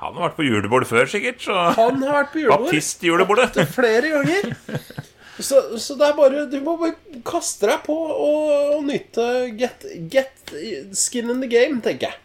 Han 0.00 0.14
har 0.16 0.28
vært 0.28 0.36
på 0.38 0.46
julebord 0.46 0.86
før, 0.88 1.08
sikkert, 1.10 1.42
så 1.44 1.56
Han 1.76 1.98
har 2.06 2.20
vært 2.22 2.30
på 2.36 2.44
julebord 2.44 2.68
Baptistjulebordet. 2.68 3.64
flere 3.74 4.12
ganger. 4.14 4.54
Så, 5.40 5.78
så 5.80 5.94
det 5.98 6.06
er 6.08 6.16
bare 6.18 6.46
Du 6.50 6.58
må 6.64 6.76
bare 6.80 7.20
kaste 7.26 7.68
deg 7.70 7.82
på 7.86 7.94
og, 7.96 8.76
og 8.76 8.84
nyte 8.88 9.26
get, 9.58 9.84
get 10.12 10.54
skin 10.96 11.30
in 11.32 11.42
the 11.42 11.50
game, 11.50 11.80
tenker 11.84 12.10
jeg. 12.10 12.18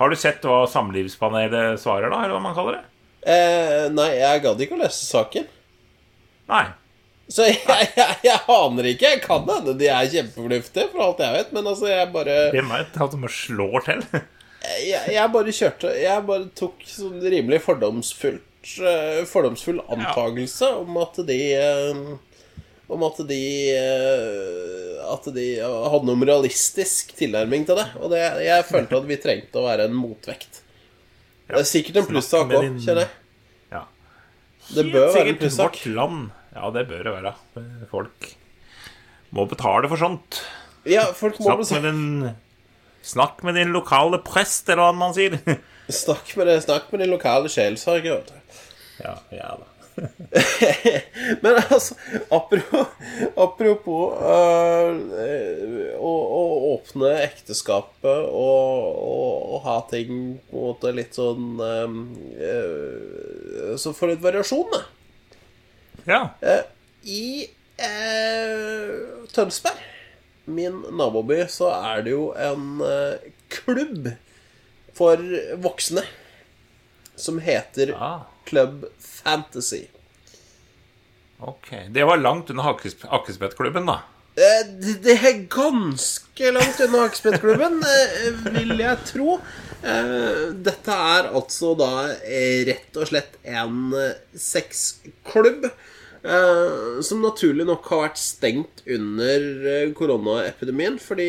Har 0.00 0.10
du 0.10 0.16
sett 0.16 0.44
hva 0.48 0.64
Samlivspanelet 0.70 1.80
svarer, 1.80 2.08
da? 2.10 2.22
Eller 2.24 2.36
hva 2.36 2.42
man 2.42 2.56
kaller 2.56 2.78
det? 2.78 2.84
Eh, 3.20 3.86
nei, 3.92 4.10
jeg 4.16 4.42
gadd 4.46 4.62
ikke 4.64 4.78
å 4.78 4.80
lese 4.80 5.04
saken. 5.04 5.48
Nei. 6.50 6.64
Så 7.30 7.46
jeg, 7.46 7.60
jeg, 7.98 8.16
jeg 8.24 8.40
aner 8.50 8.88
ikke. 8.90 9.12
Jeg 9.14 9.22
kan 9.26 9.44
hende 9.46 9.76
de 9.78 9.90
er 9.92 10.08
kjempefornuftige, 10.10 10.88
for 10.90 11.04
alt 11.04 11.20
jeg 11.22 11.36
vet. 11.36 11.52
Men 11.54 11.68
altså, 11.70 11.90
jeg 11.92 12.08
bare 12.14 12.38
Hvem 12.54 12.72
vet? 12.74 13.00
At 13.06 13.14
de 13.14 13.32
slår 13.36 13.86
til. 13.86 14.06
jeg, 14.88 15.02
jeg 15.14 15.32
bare 15.36 15.54
kjørte 15.54 15.92
Jeg 15.96 16.24
bare 16.26 16.48
tok 16.58 16.82
sånn 16.88 17.20
rimelig 17.22 17.60
fordomsfullt 17.64 18.49
Fordomsfull 19.30 19.80
antagelse 19.88 20.68
om 20.82 20.98
at 21.00 21.16
de 21.24 21.38
eh, 21.56 22.00
Om 22.92 23.04
at 23.06 23.20
de 23.30 23.38
eh, 23.72 24.98
At 25.08 25.28
de 25.32 25.46
hadde 25.64 26.02
noe 26.10 26.28
realistisk 26.28 27.14
tilnærming 27.16 27.64
til 27.68 27.80
det. 27.80 27.86
Og 28.02 28.12
det, 28.12 28.20
jeg 28.44 28.66
følte 28.68 28.98
at 29.00 29.08
vi 29.08 29.18
trengte 29.22 29.62
å 29.62 29.64
være 29.64 29.88
en 29.88 29.96
motvekt. 29.96 30.60
Det 31.50 31.58
er 31.58 31.66
sikkert 31.66 32.02
en 32.02 32.10
plussak 32.10 32.52
òg, 32.52 32.66
kjenner 32.84 33.06
jeg. 33.06 33.14
Ja. 33.72 33.80
Det 34.76 34.84
bør 34.92 35.08
være 35.16 35.32
en 35.32 35.40
plussak. 35.40 35.80
Vårt 35.80 35.96
land. 35.96 36.28
Ja, 36.54 36.70
det 36.76 36.84
bør 36.92 37.02
det 37.08 37.14
være. 37.16 37.34
Folk 37.90 38.28
må 39.34 39.46
betale 39.50 39.90
for 39.90 39.98
sånt. 39.98 40.42
Ja, 40.86 41.08
folk 41.16 41.40
må 41.40 41.56
Snakk 41.58 41.74
med 41.74 41.88
din 41.88 42.30
Snakk 43.02 43.42
med 43.42 43.56
din 43.56 43.72
lokale 43.72 44.20
prest, 44.22 44.68
eller 44.68 44.90
hva 44.90 44.92
man 44.96 45.16
sier. 45.16 45.38
Snakk 46.02 46.36
med, 46.36 46.46
det, 46.46 46.60
snakk 46.66 46.90
med 46.92 47.00
din 47.02 47.10
lokale 47.10 47.50
sjelsorger. 47.50 48.20
Ja, 49.04 49.18
ja 49.30 49.58
da. 49.60 49.66
Men 51.42 51.58
altså, 51.70 51.94
apropos, 52.30 52.86
apropos 53.36 54.14
øh, 54.22 55.00
å, 55.98 56.12
å 56.12 56.42
åpne 56.74 57.10
ekteskapet 57.24 58.28
og, 58.30 58.86
og, 58.94 59.34
og 59.56 59.64
ha 59.66 59.76
ting 59.90 60.14
på 60.48 60.56
en 60.56 60.68
måte 60.70 60.94
litt 60.96 61.18
sånn 61.18 61.60
øh, 61.60 61.98
øh, 62.48 63.74
Så 63.80 63.92
få 63.96 64.12
litt 64.12 64.22
variasjon, 64.24 64.70
da. 64.72 64.82
Ja. 66.06 66.22
I 67.04 67.50
eh, 67.76 68.94
Tønsberg, 69.34 69.84
min 70.50 70.80
naboby, 70.96 71.42
så 71.52 71.68
er 71.76 72.06
det 72.06 72.14
jo 72.14 72.30
en 72.40 72.80
klubb 73.52 74.08
for 74.96 75.20
voksne 75.60 76.02
som 77.20 77.38
heter 77.42 77.92
Ah, 77.94 78.29
Club 78.48 78.84
Fantasy. 78.98 79.84
ok. 81.40 81.70
Det 81.90 82.04
var 82.04 82.16
langt 82.16 82.50
unna 82.50 82.62
Hakkes- 82.62 83.06
Hakkespettklubben, 83.08 83.86
da. 83.86 84.00
Eh, 84.36 84.66
Det 85.02 85.14
er 85.24 85.38
ganske 85.48 86.52
langt 86.52 86.80
unna 86.80 86.98
Hakespettklubben, 87.06 87.82
eh, 87.94 88.52
vil 88.54 88.76
jeg 88.78 88.98
tro. 89.08 89.38
Eh, 89.82 90.50
Dette 90.52 90.92
er 90.92 91.30
altså 91.34 91.72
da 91.78 91.88
rett 92.68 92.96
og 93.00 93.08
slett 93.08 93.38
en 93.44 93.94
sexklubb. 94.36 95.70
Eh, 96.24 97.00
Som 97.06 97.22
naturlig 97.24 97.66
nok 97.68 97.86
har 97.92 98.02
vært 98.06 98.20
stengt 98.20 98.82
under 98.86 99.46
eh, 99.72 99.92
koronaepidemien. 99.96 100.98
Fordi 101.02 101.28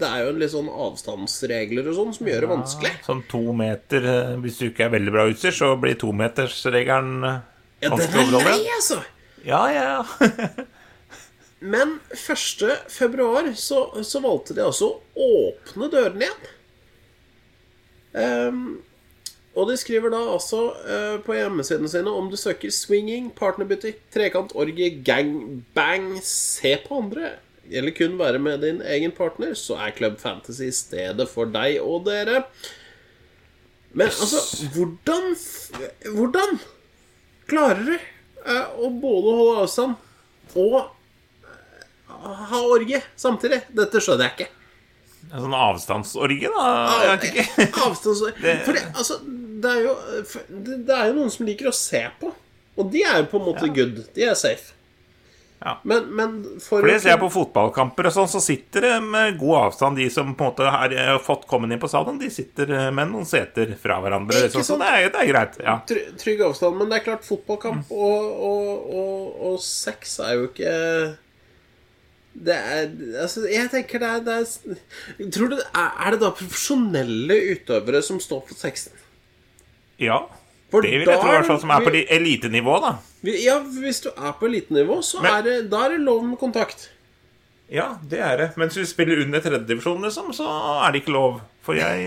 det 0.00 0.08
er 0.08 0.24
jo 0.24 0.32
en 0.34 0.40
litt 0.42 0.54
sånn 0.54 0.70
avstandsregler 0.72 1.88
og 1.92 1.98
sånn 2.00 2.16
som 2.16 2.30
gjør 2.32 2.46
det 2.46 2.50
vanskelig. 2.54 2.92
Sånn 3.06 3.22
to 3.30 3.42
meter 3.56 4.08
eh, 4.14 4.34
Hvis 4.44 4.60
du 4.60 4.68
ikke 4.70 4.88
er 4.88 4.94
veldig 4.96 5.14
bra 5.16 5.28
utstyr, 5.30 5.54
så 5.56 5.72
blir 5.80 5.98
tometersregelen 6.00 7.16
Ja, 7.28 7.92
vanskelig 7.92 8.20
å 8.20 8.26
er 8.26 8.30
lei, 8.30 8.42
overholde. 8.42 8.76
altså. 8.78 9.00
Ja, 9.46 9.62
ja, 9.72 9.88
ja. 9.96 10.66
Men 11.72 11.98
1. 12.16 12.62
februar 12.88 13.50
så, 13.56 13.82
så 14.04 14.20
valgte 14.24 14.54
de 14.56 14.62
altså 14.64 14.94
å 14.96 15.26
åpne 15.50 15.90
dørene 15.92 16.24
igjen. 16.24 16.46
Ehm, 18.16 18.62
og 19.58 19.66
de 19.70 19.76
skriver 19.80 20.12
da 20.12 20.20
altså 20.30 20.60
uh, 20.78 21.16
på 21.24 21.34
hjemmesidene 21.34 21.90
sine 21.90 22.12
om 22.14 22.28
du 22.30 22.36
søker 22.38 22.70
swinging, 22.74 23.30
partnerbutikk, 23.36 23.98
trekant, 24.14 24.54
orgie, 24.54 24.92
gangbang, 25.06 26.12
se 26.24 26.76
på 26.84 27.00
andre, 27.02 27.32
eller 27.70 27.94
kun 27.94 28.18
være 28.18 28.38
med 28.42 28.62
din 28.62 28.78
egen 28.82 29.14
partner, 29.14 29.56
så 29.58 29.78
er 29.82 29.96
Club 29.96 30.20
Fantasy 30.22 30.70
stedet 30.74 31.26
for 31.30 31.50
deg 31.50 31.80
og 31.82 32.06
dere. 32.06 32.44
Men 33.90 34.06
altså, 34.06 34.38
hvordan 34.74 35.34
Hvordan 36.14 36.60
klarer 37.50 37.82
du 37.82 37.94
uh, 38.46 38.66
å 38.78 38.90
både 39.02 39.36
holde 39.40 39.60
avstand 39.66 40.56
og 40.58 40.80
ha 42.20 42.62
orgie 42.66 43.00
samtidig. 43.18 43.62
Dette 43.74 44.02
skjønner 44.02 44.28
jeg 44.28 44.36
ikke. 44.36 44.59
En 45.30 45.44
sånn 45.44 45.54
avstandsorgie, 45.54 46.50
da? 46.50 46.66
Jeg 47.04 47.12
vet 47.12 47.28
ikke. 47.30 47.68
Avstands... 47.86 48.24
For 48.66 48.74
det, 48.74 48.82
altså, 48.94 49.20
det 49.62 49.70
er 49.76 49.84
jo 49.84 49.94
det, 50.50 50.96
er 50.96 51.06
jo 51.12 51.16
noen 51.20 51.30
som 51.30 51.46
liker 51.46 51.70
å 51.70 51.76
se 51.76 52.02
på. 52.20 52.32
Og 52.80 52.90
de 52.90 53.02
er 53.06 53.22
jo 53.22 53.30
på 53.30 53.38
en 53.40 53.48
måte 53.52 53.68
good. 53.76 54.04
De 54.16 54.24
er 54.26 54.34
safe. 54.38 54.72
Ja. 55.60 55.74
Men, 55.84 56.06
men 56.16 56.36
for 56.64 56.80
Fordi 56.80 56.94
ser 57.02 57.10
jeg 57.12 57.20
på 57.20 57.28
fotballkamper 57.34 58.06
og 58.08 58.14
sånn, 58.14 58.30
så 58.32 58.40
sitter 58.40 58.86
det 58.86 58.92
med 59.04 59.34
god 59.42 59.58
avstand 59.66 59.98
de 60.00 60.06
som 60.08 60.30
på 60.32 60.46
en 60.46 60.54
måte 60.54 60.70
har 60.72 60.94
eh, 60.96 61.10
fått 61.20 61.42
kommet 61.50 61.74
inn 61.76 61.82
på 61.82 61.90
stadion. 61.92 62.16
De 62.22 62.30
sitter 62.32 62.72
eh, 62.78 62.86
med 62.96 63.10
noen 63.12 63.28
seter 63.28 63.74
fra 63.82 63.98
hverandre. 64.00 64.46
Liksom, 64.46 64.64
så 64.64 64.78
det 64.80 64.88
er, 64.88 65.10
det 65.12 65.20
er 65.20 65.28
greit. 65.28 65.58
Ja. 65.60 65.74
Trygg 66.22 66.40
avstand. 66.48 66.80
Men 66.80 66.88
det 66.88 67.02
er 67.02 67.08
klart, 67.10 67.26
fotballkamp 67.28 67.84
Mm. 67.90 67.92
og, 67.92 68.40
og, 68.48 68.88
og, 69.02 69.36
og 69.50 69.60
sex 69.62 70.16
er 70.24 70.38
jo 70.38 70.48
ikke 70.48 70.72
det 72.34 72.54
er 72.54 72.90
Altså, 73.22 73.42
jeg 73.50 73.70
tenker 73.72 73.98
det 73.98 74.08
er, 74.08 74.20
det 74.26 74.34
er 74.38 75.30
Tror 75.34 75.48
du 75.50 75.56
er, 75.58 76.10
det 76.14 76.20
da 76.20 76.30
profesjonelle 76.30 77.36
utøvere 77.54 78.02
som 78.06 78.20
står 78.22 78.44
for 78.48 78.54
teksten? 78.60 78.92
ja. 79.98 80.20
For 80.70 80.82
Det 80.86 80.90
vil 81.00 81.00
jeg 81.02 81.18
tro, 81.18 81.26
i 81.26 81.34
hvert 81.34 81.46
fall, 81.48 81.58
som 81.58 81.70
er 81.74 81.80
på 81.82 81.90
elitenivå, 82.14 82.76
da. 82.78 82.92
Ja, 83.26 83.56
hvis 83.58 83.98
du 84.04 84.12
er 84.14 84.36
på 84.38 84.46
elitenivå, 84.46 85.00
så 85.02 85.18
Men- 85.20 85.32
er 85.32 85.42
det, 85.42 85.54
da 85.70 85.80
er 85.84 85.88
det 85.96 86.00
lov 86.00 86.22
med 86.24 86.38
kontakt. 86.38 86.90
Ja, 87.68 87.96
det 88.08 88.20
er 88.20 88.36
det. 88.36 88.56
Mens 88.56 88.76
hvis 88.76 88.86
du 88.88 88.94
spiller 88.94 89.24
under 89.24 89.40
tredjedivisjon, 89.40 90.00
liksom, 90.02 90.30
så 90.32 90.46
er 90.86 90.92
det 90.92 91.02
ikke 91.02 91.12
lov. 91.12 91.40
For 91.60 91.76
jeg 91.76 92.04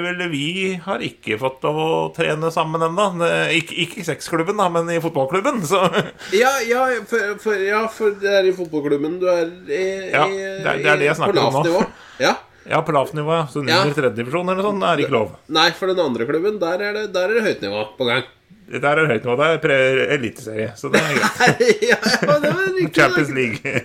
Vel, 0.00 0.22
vi 0.32 0.44
har 0.80 1.02
ikke 1.04 1.36
fått 1.40 1.62
lov 1.66 1.76
å 1.84 1.88
trene 2.16 2.48
sammen 2.54 2.80
ennå. 2.86 3.08
Ikke, 3.52 3.74
ikke 3.84 4.00
i 4.00 4.06
sexklubben, 4.06 4.56
da, 4.56 4.70
men 4.72 4.88
i 4.94 4.96
fotballklubben. 5.04 5.60
Så 5.68 5.82
Ja, 6.42 6.52
ja 6.64 6.86
for, 7.10 7.34
for, 7.44 7.60
ja, 7.60 7.82
for 7.92 8.16
det 8.22 8.32
er 8.38 8.48
i 8.48 8.54
fotballklubben 8.56 9.18
du 9.20 9.26
er 9.28 9.50
i, 9.68 9.82
Ja, 10.14 10.24
det 10.24 10.40
er- 10.40 10.80
det 10.80 10.90
er 10.94 11.02
det 11.04 11.10
jeg 11.10 11.18
snakker 11.20 11.42
om 11.44 11.60
nå. 11.60 11.84
Ja. 12.24 12.34
ja, 12.72 12.80
på 12.86 12.92
lavt 12.96 13.12
nivå. 13.18 13.42
Så 13.52 13.60
under 13.60 13.72
Ja. 13.76 13.84
tredjedivisjon 13.92 14.48
eller 14.54 14.64
sånn 14.70 14.80
er 14.88 14.96
det 14.96 15.04
ikke 15.06 15.18
lov. 15.18 15.36
Nei, 15.52 15.68
for 15.76 15.92
den 15.92 16.00
andre 16.00 16.24
klubben, 16.32 16.58
der 16.62 16.80
er 16.88 16.92
det, 17.02 17.06
der 17.12 17.28
er 17.28 17.34
det 17.40 17.44
høyt 17.50 17.60
nivå 17.68 17.84
på 18.00 18.08
gang. 18.08 18.24
Der 18.70 18.86
er 18.96 19.00
det 19.02 19.10
høyt 19.10 19.24
nivå. 19.26 19.36
Det 19.36 19.70
er 19.76 20.02
eliteserie, 20.16 20.72
så 20.78 20.88
det 20.94 21.00
er 21.02 21.14
greit. 21.20 21.60
ja, 21.84 21.96
ja, 22.00 22.34
det 22.38 22.52
var 22.56 22.68
riktig. 22.72 22.94
Champions 22.96 23.28
det, 23.28 23.34
League. 23.36 23.60
er 23.60 23.80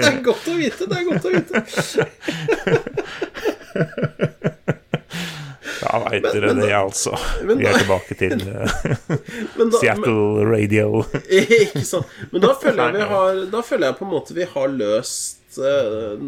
det 0.00 0.10
er 0.10 0.20
godt 0.26 0.46
å 0.48 0.58
vite. 0.58 0.90
Det 0.90 0.96
er 0.96 1.04
godt 1.06 1.24
å 1.28 1.34
vite. 1.38 1.54
Da 5.80 5.98
veit 6.04 6.26
dere 6.26 6.52
det, 6.58 6.70
altså. 6.76 7.14
men 7.48 7.58
Vi 7.60 7.66
er 7.66 7.78
tilbake 7.80 8.14
til 8.20 8.34
eh, 8.52 8.82
da, 9.56 9.78
Seattle 9.80 10.44
Radio. 10.46 11.00
ikke 11.40 11.82
sant. 11.88 12.10
Men 12.30 12.44
da 12.44 12.52
føler 12.60 12.82
jeg 12.90 12.98
vi 13.00 13.06
har 13.14 13.40
Da 13.54 13.62
føler 13.66 13.88
jeg 13.88 13.96
på 13.98 14.06
en 14.06 14.12
måte 14.12 14.36
vi 14.36 14.46
har 14.52 14.68
løst 14.74 15.58
eh, 15.58 16.20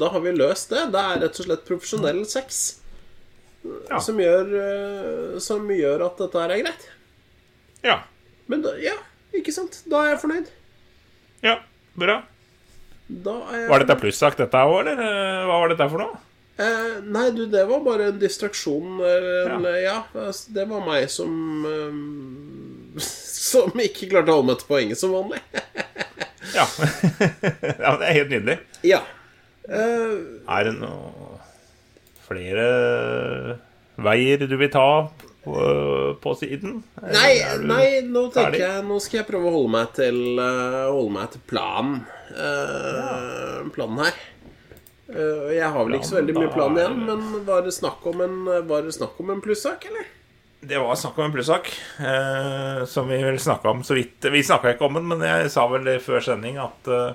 Da 0.00 0.10
har 0.14 0.22
vi 0.24 0.32
løst 0.38 0.70
det. 0.72 0.86
Det 0.94 1.02
er 1.02 1.22
rett 1.24 1.40
og 1.42 1.48
slett 1.48 1.66
profesjonell 1.68 2.22
sex 2.30 2.62
Ja. 3.90 3.98
som, 4.04 4.18
gjør, 4.20 4.50
eh, 4.62 5.38
som 5.40 5.64
gjør 5.72 6.02
at 6.06 6.18
dette 6.20 6.40
her 6.44 6.52
er 6.52 6.62
greit. 6.66 6.82
Ja. 7.84 7.98
Men 8.52 8.60
da, 8.64 8.74
ja, 8.80 8.92
ikke 9.36 9.52
sant. 9.56 9.78
Da 9.88 10.02
er 10.04 10.10
jeg 10.14 10.20
fornøyd. 10.24 10.50
ja. 11.46 11.58
Bra. 11.94 12.16
Jeg 13.08 13.68
Var 13.70 13.82
dette 13.84 13.94
plussak, 14.00 14.34
dette 14.40 14.60
òg, 14.66 14.80
eller 14.82 14.98
hva 15.46 15.58
var 15.62 15.70
dette 15.70 15.86
for 15.92 16.00
noe? 16.02 16.16
Eh, 16.54 17.00
nei, 17.02 17.30
du, 17.34 17.44
det 17.50 17.64
var 17.66 17.80
bare 17.82 18.10
en 18.12 18.18
distraksjon. 18.22 19.00
eh, 19.02 19.54
En, 19.56 19.64
ja. 19.82 19.96
ja. 20.14 20.26
det 20.54 20.66
var 20.70 20.84
meg 20.86 21.08
som 21.10 21.32
eh, 21.66 23.00
Som 23.44 23.74
ikke 23.82 24.06
klarte 24.12 24.30
å 24.30 24.38
holde 24.38 24.52
meg 24.52 24.60
til 24.62 24.70
poenget 24.70 25.00
som 25.02 25.14
vanlig. 25.16 25.42
Ja. 26.54 26.66
ja, 26.68 27.90
det 27.98 28.04
er 28.06 28.12
helt 28.20 28.28
nydelig. 28.30 28.54
ja. 28.86 29.00
Eh, 29.64 30.18
Er 30.54 30.66
det 30.68 30.74
noe 30.76 31.38
flere 32.26 32.66
veier 34.04 34.44
du 34.46 34.54
vil 34.60 34.70
ta 34.70 34.84
på, 35.42 35.54
på 36.22 36.34
siden? 36.38 36.76
Nei, 37.00 37.32
nei, 37.64 37.86
nå 38.06 38.26
tenker 38.28 38.52
ferdig? 38.52 38.60
jeg 38.62 38.84
Nå 38.86 39.00
skal 39.02 39.22
jeg 39.22 39.28
prøve 39.32 39.50
å 39.50 39.54
holde 39.56 39.72
meg 39.74 39.90
til 39.96 40.20
eh, 40.44 40.78
Holde 40.92 41.14
meg 41.16 41.32
til 41.34 41.42
planen. 41.50 41.98
Eh, 42.34 43.58
Planen 43.74 44.04
her. 44.04 44.22
Eh, 45.14 45.54
jeg 45.54 45.70
har 45.70 45.84
vel 45.86 45.96
ikke 45.98 46.10
så 46.10 46.18
veldig 46.18 46.34
mye 46.40 46.52
plan 46.54 46.78
igjen, 46.78 47.00
men 47.06 47.24
var 47.46 47.62
det 47.62 47.74
snakk 47.76 48.04
om 48.10 48.22
en, 48.24 48.38
snakk 48.94 49.20
om 49.22 49.30
en 49.34 49.42
plussak, 49.44 49.86
eller? 49.90 50.08
Det 50.64 50.78
var 50.80 50.96
snakk 50.96 51.18
om 51.18 51.26
en 51.28 51.34
plussak, 51.34 51.68
eh, 52.00 52.84
som 52.88 53.08
vi 53.08 53.20
vel 53.22 53.38
snakka 53.38 53.68
om 53.70 53.82
så 53.84 53.94
vidt. 53.98 54.24
Vi 54.32 54.42
snakka 54.42 54.72
ikke 54.74 54.88
om 54.88 54.96
den, 54.98 55.06
men 55.10 55.22
jeg 55.22 55.50
sa 55.52 55.66
vel 55.70 55.84
det 55.86 55.98
før 56.02 56.24
sending 56.24 56.56
at 56.62 56.88
eh, 56.88 57.10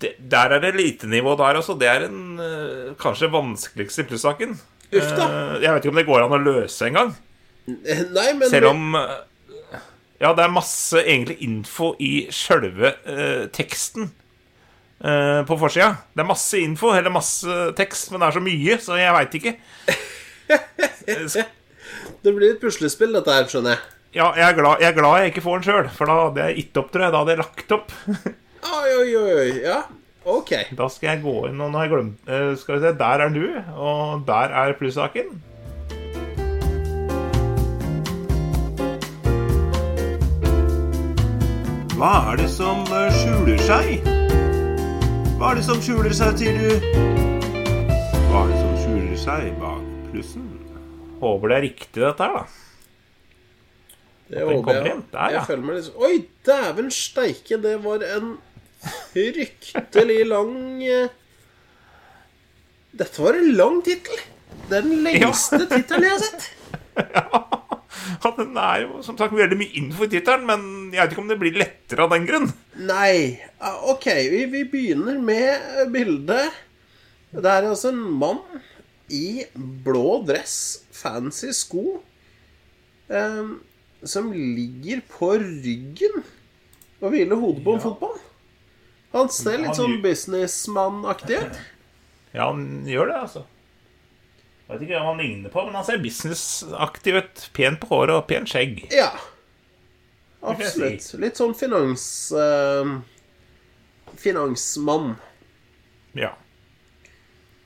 det, 0.00 0.12
der 0.30 0.54
er 0.54 0.62
det 0.62 0.74
elitenivå 0.74 1.34
der 1.40 1.58
også. 1.60 1.76
Det 1.80 1.88
er 1.90 2.06
den 2.06 2.38
eh, 2.40 2.92
kanskje 3.00 3.32
vanskeligste 3.32 4.06
plussaken. 4.08 4.54
Uff 4.90 5.10
da. 5.16 5.26
Eh, 5.26 5.56
jeg 5.64 5.74
vet 5.74 5.82
ikke 5.84 5.94
om 5.94 6.00
det 6.00 6.06
går 6.08 6.24
an 6.26 6.36
å 6.38 6.42
løse 6.44 6.86
engang. 6.88 7.12
Eh, 7.66 8.06
Selv 8.48 8.72
om 8.72 8.96
Ja, 10.20 10.34
det 10.36 10.44
er 10.44 10.52
masse 10.52 11.00
egentlig 11.00 11.38
info 11.46 11.94
i 12.02 12.26
sjølve 12.34 12.90
teksten 13.56 14.10
eh, 15.04 15.40
på 15.48 15.56
forsida. 15.60 15.92
Det 16.14 16.24
er 16.24 16.28
masse 16.28 16.60
info, 16.60 16.92
eller 16.96 17.12
masse 17.14 17.60
tekst, 17.78 18.10
men 18.12 18.22
det 18.22 18.28
er 18.28 18.36
så 18.36 18.44
mye, 18.44 18.78
så 18.82 18.98
jeg 19.00 19.16
veit 19.16 19.38
ikke. 19.40 19.56
Det 22.20 22.32
blir 22.36 22.52
et 22.52 22.60
puslespill, 22.60 23.14
dette 23.16 23.32
her, 23.32 23.46
skjønner 23.48 23.76
jeg. 23.76 23.82
Ja, 24.18 24.26
jeg 24.34 24.42
er 24.42 24.56
glad 24.58 24.80
jeg, 24.82 24.90
er 24.90 24.96
glad 24.96 25.20
jeg 25.22 25.30
ikke 25.30 25.42
får 25.44 25.60
den 25.60 25.66
sjøl, 25.68 25.88
for 25.94 26.10
da 26.10 26.16
hadde 26.18 26.46
jeg 26.48 26.56
gitt 26.58 26.80
opp, 26.80 26.88
tror 26.90 27.04
jeg. 27.06 27.12
Da 27.14 27.20
hadde 27.22 27.34
jeg 27.34 27.40
lagt 27.40 27.74
opp. 27.76 27.92
Oi, 28.80 28.88
oi, 28.92 29.10
oi, 29.16 29.28
oi. 29.38 29.52
Ja, 29.64 29.78
ok. 30.28 30.50
Da 30.76 30.88
skal 30.92 31.14
jeg 31.14 31.22
gå 31.22 31.36
inn, 31.48 31.62
og 31.62 31.70
nå 31.70 31.78
har 31.80 31.86
jeg 31.86 31.94
glemt 31.94 32.28
eh, 32.28 32.50
Skal 32.60 32.76
vi 32.76 32.82
se, 32.84 32.92
der 33.00 33.24
er 33.24 33.32
du, 33.32 33.46
og 33.78 34.26
der 34.28 34.52
er 34.64 34.74
plussaken. 34.76 35.38
Hva 41.96 42.14
er 42.32 42.42
det 42.42 42.50
som 42.52 42.84
eh, 42.96 43.12
skjuler 43.22 43.68
seg? 43.70 44.09
Hva 45.40 45.54
er 45.54 45.56
det 45.56 45.62
som 45.64 45.78
skjuler 45.80 46.12
seg, 46.12 46.34
sier 46.36 46.52
du? 46.52 46.82
Hva 48.28 48.42
er 48.42 48.50
det 48.50 48.58
som 48.58 48.72
skjuler 48.82 49.20
seg 49.22 49.46
bak 49.56 49.86
plussen? 50.10 50.42
Håper 51.22 51.48
det 51.48 51.56
er 51.56 51.64
riktig, 51.64 52.02
dette 52.02 52.26
her, 52.26 52.34
da. 52.36 52.42
Det 54.30 54.44
håper 54.50 54.76
jeg. 54.76 54.90
inn. 54.92 55.00
Der, 55.14 55.22
ja. 55.22 55.30
Jeg 55.38 55.46
føler 55.48 55.64
meg 55.64 55.78
litt 55.78 55.96
Oi, 55.96 56.10
dæven 56.46 56.92
steike, 56.92 57.58
det 57.64 57.72
var 57.86 58.04
en 58.04 58.28
fryktelig 58.84 60.18
lang 60.28 60.52
eh, 60.84 61.16
Dette 63.00 63.24
var 63.24 63.40
en 63.40 63.50
lang 63.56 63.80
tittel. 63.88 64.20
Det 64.68 64.76
er 64.82 64.86
den 64.90 65.00
lengste 65.08 65.64
tittelen 65.72 66.04
jeg 66.10 66.18
har 66.18 66.24
sett. 66.26 66.50
Ja, 67.16 67.59
den 68.40 68.56
er 68.60 68.84
jo 68.84 69.02
som 69.06 69.18
sagt 69.18 69.36
veldig 69.36 69.58
mye 69.60 69.74
innenfor 69.74 70.10
tittelen, 70.10 70.46
men 70.48 70.90
jeg 70.94 71.02
vet 71.02 71.14
ikke 71.14 71.24
om 71.24 71.30
det 71.30 71.38
blir 71.40 71.60
lettere 71.60 72.06
av 72.06 72.14
den 72.14 72.26
grunn. 72.28 72.50
Nei. 72.88 73.38
Ok, 73.92 74.08
vi, 74.32 74.44
vi 74.52 74.64
begynner 74.72 75.20
med 75.22 75.90
bildet. 75.94 76.60
Det 77.30 77.46
er 77.46 77.68
altså 77.68 77.92
en 77.92 78.02
mann 78.20 78.42
i 79.10 79.44
blå 79.54 80.20
dress, 80.26 80.56
fancy 80.94 81.52
sko, 81.54 82.00
eh, 83.10 83.52
som 84.06 84.32
ligger 84.32 85.02
på 85.10 85.34
ryggen 85.42 86.22
og 87.00 87.12
hviler 87.14 87.38
hodet 87.40 87.64
på 87.64 87.76
en 87.76 87.84
fotball. 87.84 88.18
Han 89.14 89.30
ser 89.34 89.58
litt 89.58 89.78
sånn 89.78 89.98
businessmann-aktig 90.04 91.40
ut. 91.42 91.56
Ja, 92.30 92.46
han 92.46 92.86
gjør 92.86 93.10
det, 93.10 93.16
altså. 93.26 93.42
Jeg 94.70 94.78
vet 94.78 94.82
ikke 94.86 94.98
hva 95.00 95.08
han 95.10 95.18
ligner 95.18 95.50
på, 95.50 95.64
men 95.66 95.74
han 95.74 95.84
ser 95.86 95.98
businessaktig 95.98 97.14
ut. 97.16 97.40
Pen 97.56 97.74
på 97.82 97.88
håret 97.90 98.14
og 98.20 98.28
pen 98.30 98.44
skjegg. 98.46 98.84
Ja. 98.94 99.08
Absolutt. 100.46 101.08
Litt 101.20 101.36
sånn 101.40 101.56
finans... 101.58 102.04
eh, 102.38 102.92
finansmann. 104.22 105.16
Ja. 106.14 106.30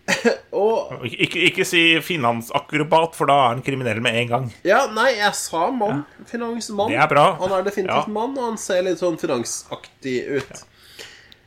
Og 0.54 1.04
Ikke, 1.08 1.40
ikke, 1.48 1.64
si 1.68 1.80
finansakrobat, 2.04 3.14
for 3.16 3.28
da 3.30 3.36
er 3.44 3.48
han 3.54 3.62
kriminell 3.64 4.00
med 4.04 4.18
en 4.20 4.28
gang. 4.32 4.48
Ja, 4.66 4.82
nei, 4.92 5.10
jeg 5.18 5.32
sa 5.38 5.68
mann. 5.74 6.02
Finansmann. 6.28 6.92
Det 6.92 6.98
er 7.00 7.08
bra. 7.10 7.24
Han 7.40 7.54
er 7.56 7.64
definitivt 7.66 8.08
Ja. 8.08 8.12
mann, 8.16 8.36
og 8.38 8.50
han 8.52 8.58
ser 8.60 8.82
litt 8.86 9.00
sånn 9.00 9.16
finansaktig 9.20 10.16
ut. 10.40 10.64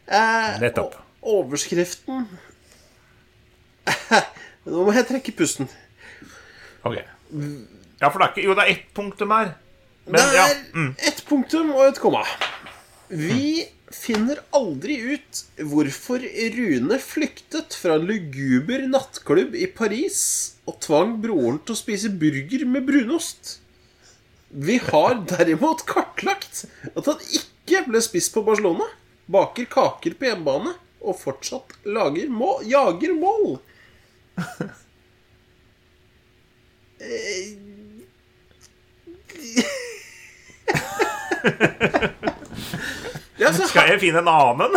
Eh, 0.08 0.58
Nettopp. 0.64 0.96
og 1.22 1.44
Overskriften 1.48 2.26
Nå 4.68 4.84
må 4.88 4.94
jeg 4.96 5.08
trekke 5.10 5.34
pusten. 5.38 5.70
Ok. 6.88 6.98
Ja, 8.02 8.10
for 8.12 8.20
det 8.20 8.28
er 8.28 8.32
ikke 8.34 8.44
Jo, 8.46 8.56
det 8.58 8.66
er 8.66 8.74
ett 8.76 8.90
punktum 8.98 9.32
her. 9.36 9.54
Men 10.08 10.22
det 10.22 10.36
ja. 10.38 10.46
er 10.48 10.62
Mm. 10.76 10.92
ett 11.10 11.24
punktum 11.28 11.72
og 11.76 11.86
et 11.88 12.00
komma. 12.00 12.24
Vi 13.10 13.66
finner 13.92 14.42
aldri 14.56 14.98
ut 15.16 15.42
hvorfor 15.64 16.20
Rune 16.56 16.98
flyktet 17.00 17.76
fra 17.80 17.96
en 17.96 18.06
luguber 18.08 18.84
nattklubb 18.92 19.56
i 19.56 19.68
Paris 19.72 20.20
og 20.68 20.80
tvang 20.84 21.16
broren 21.24 21.60
til 21.64 21.76
å 21.76 21.80
spise 21.80 22.12
burger 22.12 22.66
med 22.68 22.84
brunost. 22.88 23.60
Vi 24.52 24.78
har 24.90 25.16
derimot 25.28 25.86
kartlagt 25.88 26.66
at 26.94 27.06
han 27.08 27.24
ikke 27.40 27.86
ble 27.88 28.02
spist 28.04 28.34
på 28.36 28.44
Barcelona, 28.48 28.88
baker 29.28 29.66
kaker 29.72 30.16
på 30.20 30.28
hjemmebane 30.30 30.76
og 31.02 31.20
fortsatt 31.20 31.76
lager 31.88 32.28
mål, 32.32 32.64
jager 32.68 33.16
mål. 33.16 33.58
Ja, 43.38 43.54
så 43.54 43.68
Skal 43.70 43.92
jeg 43.94 44.00
finne 44.02 44.20
en 44.24 44.28
annen? 44.32 44.74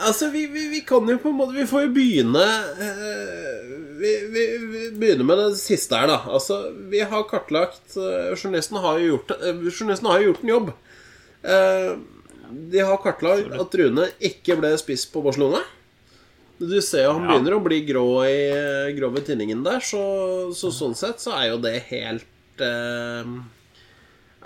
Altså, 0.00 0.30
vi, 0.32 0.46
vi, 0.48 0.68
vi 0.72 0.80
kan 0.88 1.04
jo 1.08 1.18
på 1.20 1.28
en 1.30 1.36
måte 1.36 1.52
Vi 1.58 1.66
får 1.68 1.82
jo 1.84 1.90
begynne 1.94 2.46
eh, 2.80 3.74
vi, 4.00 4.12
vi, 4.32 4.44
begynner 4.96 5.26
med 5.28 5.38
det 5.42 5.58
siste 5.60 5.98
her, 5.98 6.08
da. 6.08 6.22
Altså, 6.32 6.70
vi 6.90 7.02
har 7.04 7.26
kartlagt 7.28 7.98
uh, 8.00 8.32
Journalisten 8.32 8.80
har 8.80 8.96
jo 8.98 9.10
gjort, 9.12 9.34
uh, 9.36 9.60
journalisten 9.68 10.08
har 10.08 10.22
jo 10.22 10.30
gjort 10.30 10.40
en 10.42 10.52
jobb. 10.54 10.70
Eh, 11.42 11.90
de 12.50 12.80
har 12.84 12.98
kartlagt 13.04 13.52
at 13.60 13.74
Rune 13.80 14.08
ikke 14.30 14.56
ble 14.60 14.72
spist 14.80 15.10
på 15.14 15.22
Barcelona. 15.24 15.60
Du 16.60 16.76
ser 16.84 17.06
jo 17.06 17.14
han 17.16 17.24
Ja. 17.24 17.30
begynner 17.38 17.56
å 17.56 17.62
bli 17.64 17.78
grå 17.88 18.04
i, 18.28 18.92
grå 18.98 19.08
ved 19.14 19.24
tinningen 19.30 19.62
der, 19.64 19.80
så, 19.80 20.02
så 20.52 20.68
sånn 20.74 20.94
sett 20.98 21.22
så 21.22 21.32
er 21.38 21.46
jo 21.54 21.58
det 21.62 21.76
helt 21.88 22.60
eh, 22.60 23.30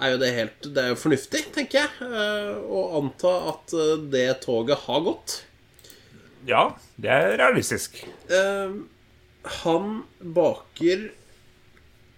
er 0.05 0.13
jo 0.15 0.19
det 0.23 0.31
helt 0.37 0.69
Det 0.75 0.83
er 0.85 0.89
jo 0.93 1.01
fornuftig, 1.01 1.41
tenker 1.55 1.81
jeg, 1.81 1.91
eh, 2.07 2.55
å 2.71 2.85
anta 3.01 3.35
at 3.51 3.75
eh, 3.75 3.97
det 4.15 4.29
toget 4.47 4.79
har 4.87 5.03
gått. 5.07 5.41
Ja, 6.47 6.65
det 7.01 7.11
er 7.11 7.37
realistisk. 7.41 7.99
Eh, 8.31 8.75
han 9.65 10.03
baker 10.21 11.09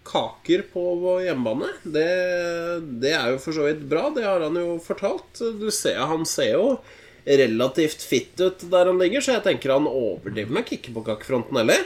kaker 0.06 0.62
på 0.72 0.84
hjemmebane. 1.24 1.72
Det, 1.82 2.06
det 3.02 3.12
er 3.16 3.32
jo 3.34 3.42
for 3.42 3.56
så 3.56 3.66
vidt 3.66 3.82
bra. 3.90 4.08
Det 4.14 4.24
har 4.26 4.44
han 4.46 4.58
jo 4.58 4.76
fortalt. 4.82 5.42
Du 5.60 5.68
ser, 5.74 5.98
han 6.06 6.26
ser 6.28 6.54
jo 6.54 6.68
relativt 7.26 8.04
fit 8.06 8.38
ut 8.38 8.62
der 8.70 8.86
han 8.86 9.00
ligger, 9.02 9.24
så 9.24 9.34
jeg 9.34 9.46
tenker 9.48 9.74
han 9.74 9.88
overdriver 9.90 10.54
nok 10.60 10.70
ikke 10.76 10.94
på 10.94 11.02
kakefronten 11.08 11.58
heller. 11.58 11.82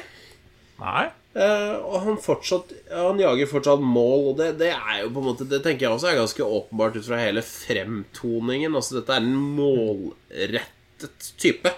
Nei. 0.81 1.07
Eh, 1.31 1.75
og 1.79 2.01
han 2.03 2.17
fortsatt 2.19 2.73
Han 2.91 3.21
jager 3.23 3.47
fortsatt 3.47 3.83
mål, 3.87 4.33
og 4.33 4.39
det, 4.41 4.49
det 4.59 4.73
er 4.73 5.05
jo 5.05 5.13
på 5.15 5.21
en 5.21 5.27
måte 5.29 5.45
Det 5.47 5.61
tenker 5.63 5.85
jeg 5.85 5.95
også 5.95 6.09
er 6.11 6.17
ganske 6.19 6.43
åpenbart 6.43 6.97
ut 6.99 7.07
fra 7.07 7.21
hele 7.21 7.45
fremtoningen. 7.47 8.75
Altså 8.75 8.99
Dette 8.99 9.15
er 9.15 9.23
en 9.23 9.37
målrettet 9.61 11.31
type. 11.39 11.71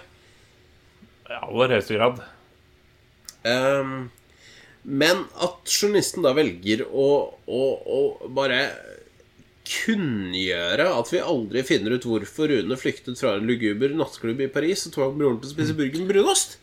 I 1.29 1.37
aller 1.37 1.75
høyeste 1.75 1.99
grad. 1.99 2.23
Ehm, 3.47 4.09
men 4.83 5.25
at 5.43 5.69
journalisten 5.71 6.25
da 6.25 6.33
velger 6.35 6.83
å, 6.89 7.07
å, 7.47 7.61
å 7.83 7.99
bare 8.35 8.65
kunngjøre 9.63 10.89
at 10.91 11.11
vi 11.13 11.21
aldri 11.23 11.63
finner 11.63 11.95
ut 11.95 12.07
hvorfor 12.07 12.51
Rune 12.51 12.77
flyktet 12.79 13.19
fra 13.19 13.37
en 13.37 13.47
luguber 13.47 13.93
nattklubb 13.95 14.43
i 14.43 14.51
Paris 14.51 14.83
og 14.89 14.95
tvang 14.97 15.15
broren 15.19 15.39
til 15.39 15.51
å 15.51 15.53
spise 15.53 15.77
burger 15.77 16.03
med 16.03 16.11
brunost, 16.11 16.57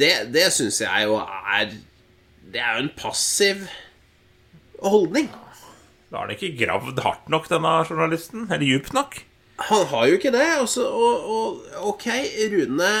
det, 0.00 0.12
det 0.34 0.48
syns 0.52 0.82
jeg 0.82 1.06
jo 1.08 1.14
er 1.22 1.70
Det 2.52 2.60
er 2.60 2.74
jo 2.76 2.82
en 2.82 2.96
passiv 2.98 3.62
holdning. 4.84 5.30
Da 6.08 6.18
har 6.18 6.28
han 6.28 6.34
ikke 6.34 6.56
gravd 6.56 7.00
hardt 7.04 7.30
nok, 7.32 7.48
denne 7.50 7.72
journalisten. 7.84 8.46
Eller 8.48 8.64
djupt 8.64 8.94
nok. 8.96 9.18
Han 9.68 9.84
har 9.90 10.06
jo 10.08 10.16
ikke 10.16 10.32
det. 10.32 10.46
Altså, 10.56 10.86
og, 10.88 11.26
og 11.28 11.88
ok, 11.92 12.06
Rune 12.54 12.92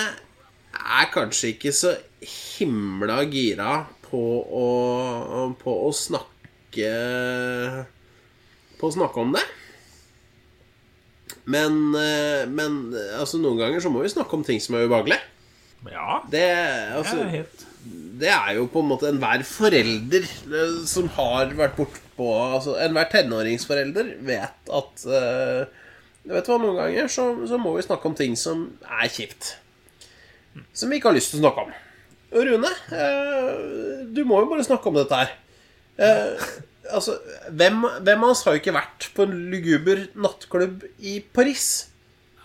er 0.78 1.08
kanskje 1.14 1.54
ikke 1.54 1.72
så 1.72 1.94
himla 2.24 3.22
gira 3.30 3.84
på 4.08 4.22
å, 4.42 4.66
på 5.60 5.74
å 5.86 5.92
snakke 5.94 6.90
På 8.78 8.88
å 8.88 8.94
snakke 8.94 9.22
om 9.22 9.32
det. 9.34 9.44
Men, 11.48 11.78
eh, 11.98 12.44
men 12.46 12.76
altså, 13.18 13.40
noen 13.42 13.58
ganger 13.58 13.82
så 13.82 13.90
må 13.90 14.04
vi 14.04 14.12
snakke 14.12 14.36
om 14.36 14.44
ting 14.46 14.60
som 14.62 14.76
er 14.76 14.86
ubehagelige. 14.86 15.24
Ja, 15.88 16.20
Det, 16.30 16.44
altså, 16.98 17.16
det 17.16 17.24
er 17.24 17.34
helt 17.38 17.68
det 18.18 18.30
er 18.32 18.56
jo 18.56 18.66
på 18.70 18.82
en 18.82 18.88
måte 18.90 19.10
enhver 19.12 19.44
forelder 19.46 20.24
eh, 20.26 20.78
som 20.90 21.08
har 21.14 21.52
vært 21.58 21.76
bortpå 21.78 22.28
altså 22.56 22.74
Enhver 22.82 23.06
tenåringsforelder 23.12 24.16
vet 24.26 24.72
at 24.80 25.04
uh, 25.06 25.84
Vet 26.28 26.44
du 26.44 26.50
hva, 26.50 26.58
noen 26.60 26.76
ganger 26.76 27.06
så, 27.12 27.30
så 27.48 27.60
må 27.62 27.76
vi 27.76 27.84
snakke 27.86 28.10
om 28.10 28.16
ting 28.18 28.34
som 28.36 28.66
er 28.84 29.06
kjipt. 29.08 29.54
Som 30.76 30.90
vi 30.90 30.98
ikke 30.98 31.08
har 31.08 31.16
lyst 31.16 31.30
til 31.32 31.38
å 31.38 31.44
snakke 31.46 31.62
om. 31.64 31.70
Rune, 32.32 32.70
eh, 32.92 33.52
du 34.12 34.24
må 34.28 34.42
jo 34.42 34.50
bare 34.50 34.66
snakke 34.66 34.90
om 34.90 34.98
dette 34.98 35.20
her. 35.20 35.30
Eh, 35.98 36.48
altså, 36.92 37.16
hvem, 37.48 37.84
hvem 38.04 38.24
av 38.26 38.34
oss 38.34 38.44
har 38.46 38.56
jo 38.56 38.62
ikke 38.62 38.76
vært 38.76 39.08
på 39.16 39.24
en 39.26 39.38
luguber 39.52 40.04
nattklubb 40.18 40.84
i 41.00 41.18
Paris? 41.34 41.88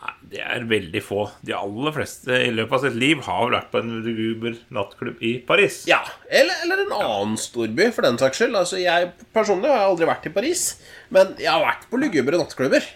Nei, 0.04 0.14
det 0.34 0.42
er 0.44 0.66
veldig 0.68 1.02
få. 1.04 1.26
De 1.48 1.54
aller 1.56 1.96
fleste 1.96 2.40
i 2.48 2.50
løpet 2.56 2.76
av 2.76 2.88
sitt 2.88 2.98
liv 3.00 3.22
har 3.28 3.54
vært 3.54 3.70
på 3.72 3.84
en 3.84 3.94
luguber 4.04 4.58
nattklubb 4.76 5.22
i 5.24 5.36
Paris. 5.48 5.84
Ja, 5.88 6.02
eller, 6.28 6.64
eller 6.66 6.84
en 6.84 6.98
annen 6.98 7.38
storby, 7.40 7.88
for 7.96 8.08
den 8.08 8.20
saks 8.20 8.42
skyld. 8.42 8.58
Altså, 8.60 8.80
jeg 8.84 9.14
personlig 9.36 9.72
har 9.72 9.86
aldri 9.86 10.10
vært 10.10 10.28
i 10.28 10.34
Paris, 10.36 10.66
men 11.14 11.36
jeg 11.40 11.52
har 11.52 11.64
vært 11.64 11.88
på 11.92 12.00
lugubre 12.02 12.40
nattklubber. 12.40 12.88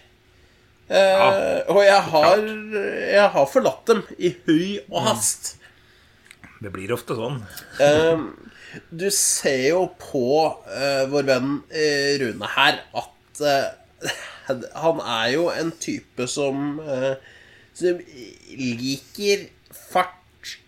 Eh, 0.87 1.61
og 1.67 1.81
jeg 1.83 2.03
har, 2.11 2.43
jeg 3.11 3.31
har 3.33 3.47
forlatt 3.51 3.87
dem 3.91 4.03
i 4.23 4.31
høy 4.47 4.67
og 4.87 5.01
hast. 5.09 5.56
Det 6.63 6.71
blir 6.73 6.93
ofte 6.95 7.13
sånn. 7.17 7.37
Eh, 7.83 8.17
du 8.89 9.09
ser 9.13 9.69
jo 9.69 9.83
på 10.01 10.55
uh, 10.67 11.03
vår 11.11 11.23
venn 11.27 11.51
eh, 11.71 12.17
Rune 12.21 12.47
her 12.55 12.73
at 12.97 13.41
eh, 13.45 13.67
han 14.83 14.97
er 15.01 15.27
jo 15.33 15.43
en 15.51 15.71
type 15.81 16.27
som 16.29 16.79
Som 17.77 17.99
liker 18.57 19.37
fart 19.69 20.13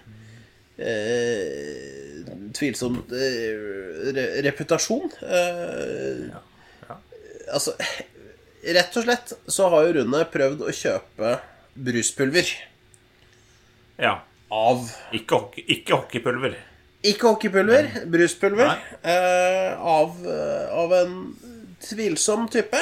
eh, 0.79 2.25
tvilsom 2.57 3.01
eh, 3.13 4.11
re 4.17 4.27
reputasjon. 4.49 5.13
Eh, 5.23 6.43
Altså 7.45 7.75
Rett 8.65 8.95
og 8.97 9.05
slett 9.05 9.33
så 9.53 9.67
har 9.69 9.85
jo 9.85 9.97
Rune 9.99 10.23
prøvd 10.33 10.63
å 10.65 10.73
kjøpe 10.73 11.35
bruspulver 11.75 12.49
ja. 14.01 14.15
av 14.49 14.87
Ikke, 15.13 15.37
hockey, 15.37 15.65
ikke 15.77 15.99
hockeypulver. 15.99 16.57
Ikke 17.05 17.29
hockeypulver, 17.29 17.91
bruspulver. 18.09 18.71
Nei. 18.73 18.97
Eh, 19.13 19.77
av, 19.77 20.17
eh, 20.25 20.73
av 20.73 20.95
en 20.97 21.17
tvilsom 21.85 22.49
type. 22.49 22.81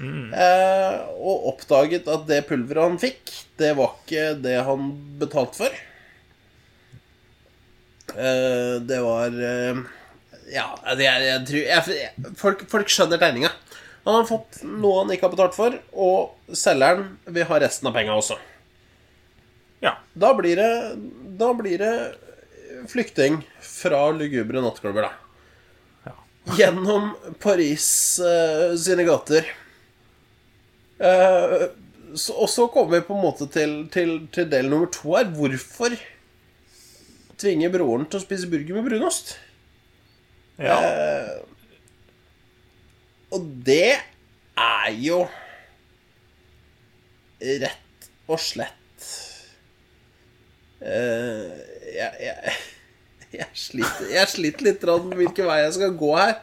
Eh, 0.00 0.96
og 1.18 1.48
oppdaget 1.50 2.06
at 2.08 2.28
det 2.30 2.44
pulveret 2.48 2.86
han 2.86 3.00
fikk, 3.02 3.34
det 3.58 3.74
var 3.76 3.96
ikke 3.98 4.28
det 4.46 4.60
han 4.68 4.92
betalte 5.20 5.64
for. 5.64 5.80
Eh, 8.16 8.76
det 8.82 9.00
var 9.04 9.34
eh, 9.52 9.82
Ja, 10.50 10.68
det 10.98 11.06
er, 11.06 11.24
jeg 11.26 11.42
tror 11.48 11.66
jeg, 11.68 12.30
folk, 12.38 12.64
folk 12.70 12.90
skjønner 12.90 13.20
tegninga. 13.22 13.52
Han 14.06 14.16
har 14.16 14.28
fått 14.28 14.62
noe 14.64 15.02
han 15.02 15.12
ikke 15.14 15.28
har 15.28 15.34
betalt 15.34 15.56
for, 15.56 15.76
og 15.92 16.56
selgeren 16.56 17.18
vil 17.28 17.46
ha 17.46 17.60
resten 17.62 17.90
av 17.90 17.94
penga 17.94 18.16
også. 18.16 18.38
Ja. 19.84 19.94
Da 20.12 20.32
blir 20.36 20.58
det 20.60 20.72
Da 21.40 21.52
blir 21.56 21.80
det 21.80 21.94
flykting 22.90 23.40
fra 23.64 24.08
lugubre 24.16 24.62
nattklubber, 24.64 25.08
da. 25.08 26.14
Gjennom 26.56 27.10
Paris 27.38 27.86
uh, 28.24 28.72
sine 28.80 29.04
gater. 29.04 29.46
Uh, 31.00 31.68
så, 32.16 32.34
og 32.34 32.48
så 32.50 32.66
kommer 32.72 32.96
vi 32.96 33.06
på 33.06 33.14
en 33.14 33.22
måte 33.22 33.46
til, 33.52 33.74
til, 33.92 34.16
til 34.32 34.48
del 34.50 34.70
nummer 34.72 34.88
to 34.92 35.12
her. 35.14 35.28
Hvorfor 35.36 35.94
tvinge 37.40 37.70
broren 37.72 38.06
til 38.08 38.20
å 38.20 38.24
spise 38.24 38.50
burger 38.50 38.76
med 38.76 38.88
brunost? 38.90 39.34
ja. 40.60 40.76
Og 43.30 43.46
det 43.66 43.94
er 44.58 44.88
jo 44.98 45.20
rett 47.40 48.08
og 48.30 48.40
slett 48.42 49.06
eh, 50.82 51.52
jeg, 51.94 52.10
jeg, 52.26 52.56
jeg, 53.38 53.48
sliter, 53.54 54.10
jeg 54.12 54.32
sliter 54.34 54.66
litt 54.66 54.86
med 55.06 55.16
hvilken 55.22 55.48
vei 55.48 55.60
jeg 55.62 55.76
skal 55.78 55.96
gå 56.02 56.10
her. 56.18 56.36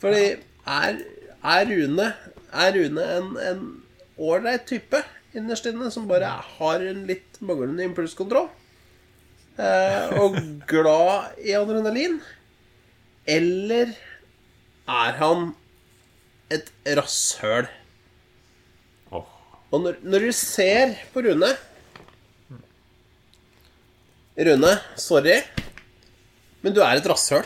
Fordi 0.00 0.26
er, 0.70 1.00
er 1.40 1.66
Rune 1.68 2.06
Er 2.50 2.72
Rune 2.74 3.06
en, 3.16 3.32
en 3.40 3.60
ålreit 4.20 4.66
type 4.68 5.00
innerst 5.36 5.68
inne 5.70 5.90
som 5.94 6.08
bare 6.10 6.30
har 6.58 6.82
en 6.82 7.04
litt 7.08 7.38
manglende 7.44 7.86
impulskontroll? 7.86 8.48
Eh, 9.60 10.12
og 10.20 10.36
glad 10.70 11.40
i 11.44 11.52
adrenalin? 11.58 12.20
Eller 13.28 13.92
er 14.88 15.18
han 15.20 15.50
et 16.50 16.70
rasshøl? 16.96 17.68
Oh. 19.12 19.26
Og 19.70 19.84
når, 19.84 20.00
når 20.00 20.30
du 20.30 20.32
ser 20.36 20.96
på 21.12 21.24
Rune 21.26 21.52
Rune, 24.40 24.72
sorry, 24.96 25.36
men 26.64 26.72
du 26.72 26.80
er 26.80 26.96
et 26.96 27.08
rasshøl. 27.10 27.44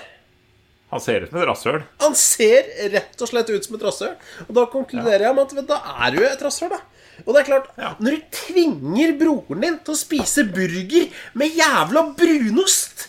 Han 0.92 1.02
ser 1.02 1.24
ut 1.24 1.32
som 1.32 1.40
et 1.40 1.48
rasshøl. 1.48 1.80
Han 2.04 2.12
ser 2.14 2.68
rett 2.92 3.24
og 3.24 3.30
slett 3.30 3.50
ut 3.50 3.66
som 3.66 3.74
et 3.74 3.86
rasshøl. 3.88 4.12
Og 4.46 4.52
da 4.54 4.66
konkluderer 4.70 5.24
jeg 5.26 5.34
med 5.34 5.56
at 5.58 5.70
da 5.72 5.78
er 6.04 6.14
du 6.14 6.20
et 6.22 6.44
rasshøl, 6.44 6.70
da. 6.70 6.78
Og 7.26 7.34
det 7.34 7.40
er 7.42 7.46
klart, 7.48 7.68
Ja. 7.78 7.94
når 8.00 8.16
du 8.16 8.22
tvinger 8.34 9.12
broren 9.18 9.60
din 9.62 9.78
til 9.84 9.94
å 9.94 9.98
spise 9.98 10.44
burger 10.50 11.10
med 11.34 11.54
jævla 11.56 12.02
brunost 12.16 13.08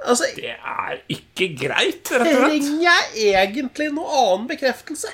Altså, 0.00 0.24
Det 0.34 0.54
er 0.56 1.00
ikke 1.12 1.46
greit, 1.60 2.08
rett 2.08 2.22
og 2.22 2.26
slett. 2.26 2.62
trenger 2.62 2.80
jeg 2.80 3.34
egentlig 3.34 3.90
noe 3.92 4.08
annen 4.08 4.46
bekreftelse? 4.48 5.10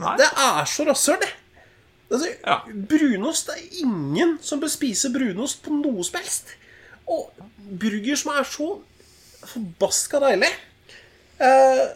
Nei. 0.00 0.16
Det 0.16 0.24
er 0.24 0.64
så 0.64 0.86
rasshøl, 0.88 1.18
det. 1.20 1.28
Altså, 2.10 2.30
Ja. 2.46 2.62
Brunost 2.66 3.46
det 3.50 3.56
er 3.58 3.82
ingen 3.84 4.38
som 4.40 4.60
bør 4.62 4.70
spise 4.72 5.10
brunost 5.12 5.60
på 5.62 5.68
noe 5.82 6.02
som 6.02 6.16
helst. 6.20 6.54
Og 7.06 7.30
burger 7.78 8.16
som 8.16 8.32
er 8.38 8.44
så 8.48 8.80
forbaska 9.44 10.18
deilig 10.20 10.48
eh, 11.40 11.88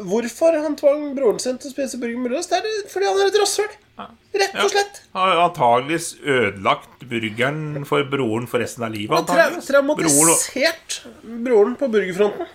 Hvorfor 0.00 0.54
han 0.62 0.76
tvang 0.76 1.10
broren 1.16 1.38
sin 1.42 1.58
til 1.58 1.68
å 1.68 1.74
spise 1.74 1.98
burger 2.00 2.16
med 2.22 2.30
brunost? 2.30 2.48
Det 2.54 2.62
er 2.62 2.88
fordi 2.88 3.06
han 3.10 3.18
er 3.20 3.26
et 3.26 3.40
rasshøl. 3.42 3.74
Rett 3.98 4.54
og 4.56 4.70
slett. 4.72 5.02
Har 5.12 5.42
antageligvis 5.44 6.06
ødelagt 6.24 7.04
burgeren 7.08 7.84
for 7.88 8.06
broren 8.08 8.46
for 8.48 8.62
resten 8.64 8.86
av 8.86 8.94
livet. 8.94 9.26
Tra. 9.28 9.48
Broren, 9.50 9.66
traumatisert 9.66 11.02
broren 11.22 11.76
på 11.76 11.88
burgerfronten. 11.92 12.48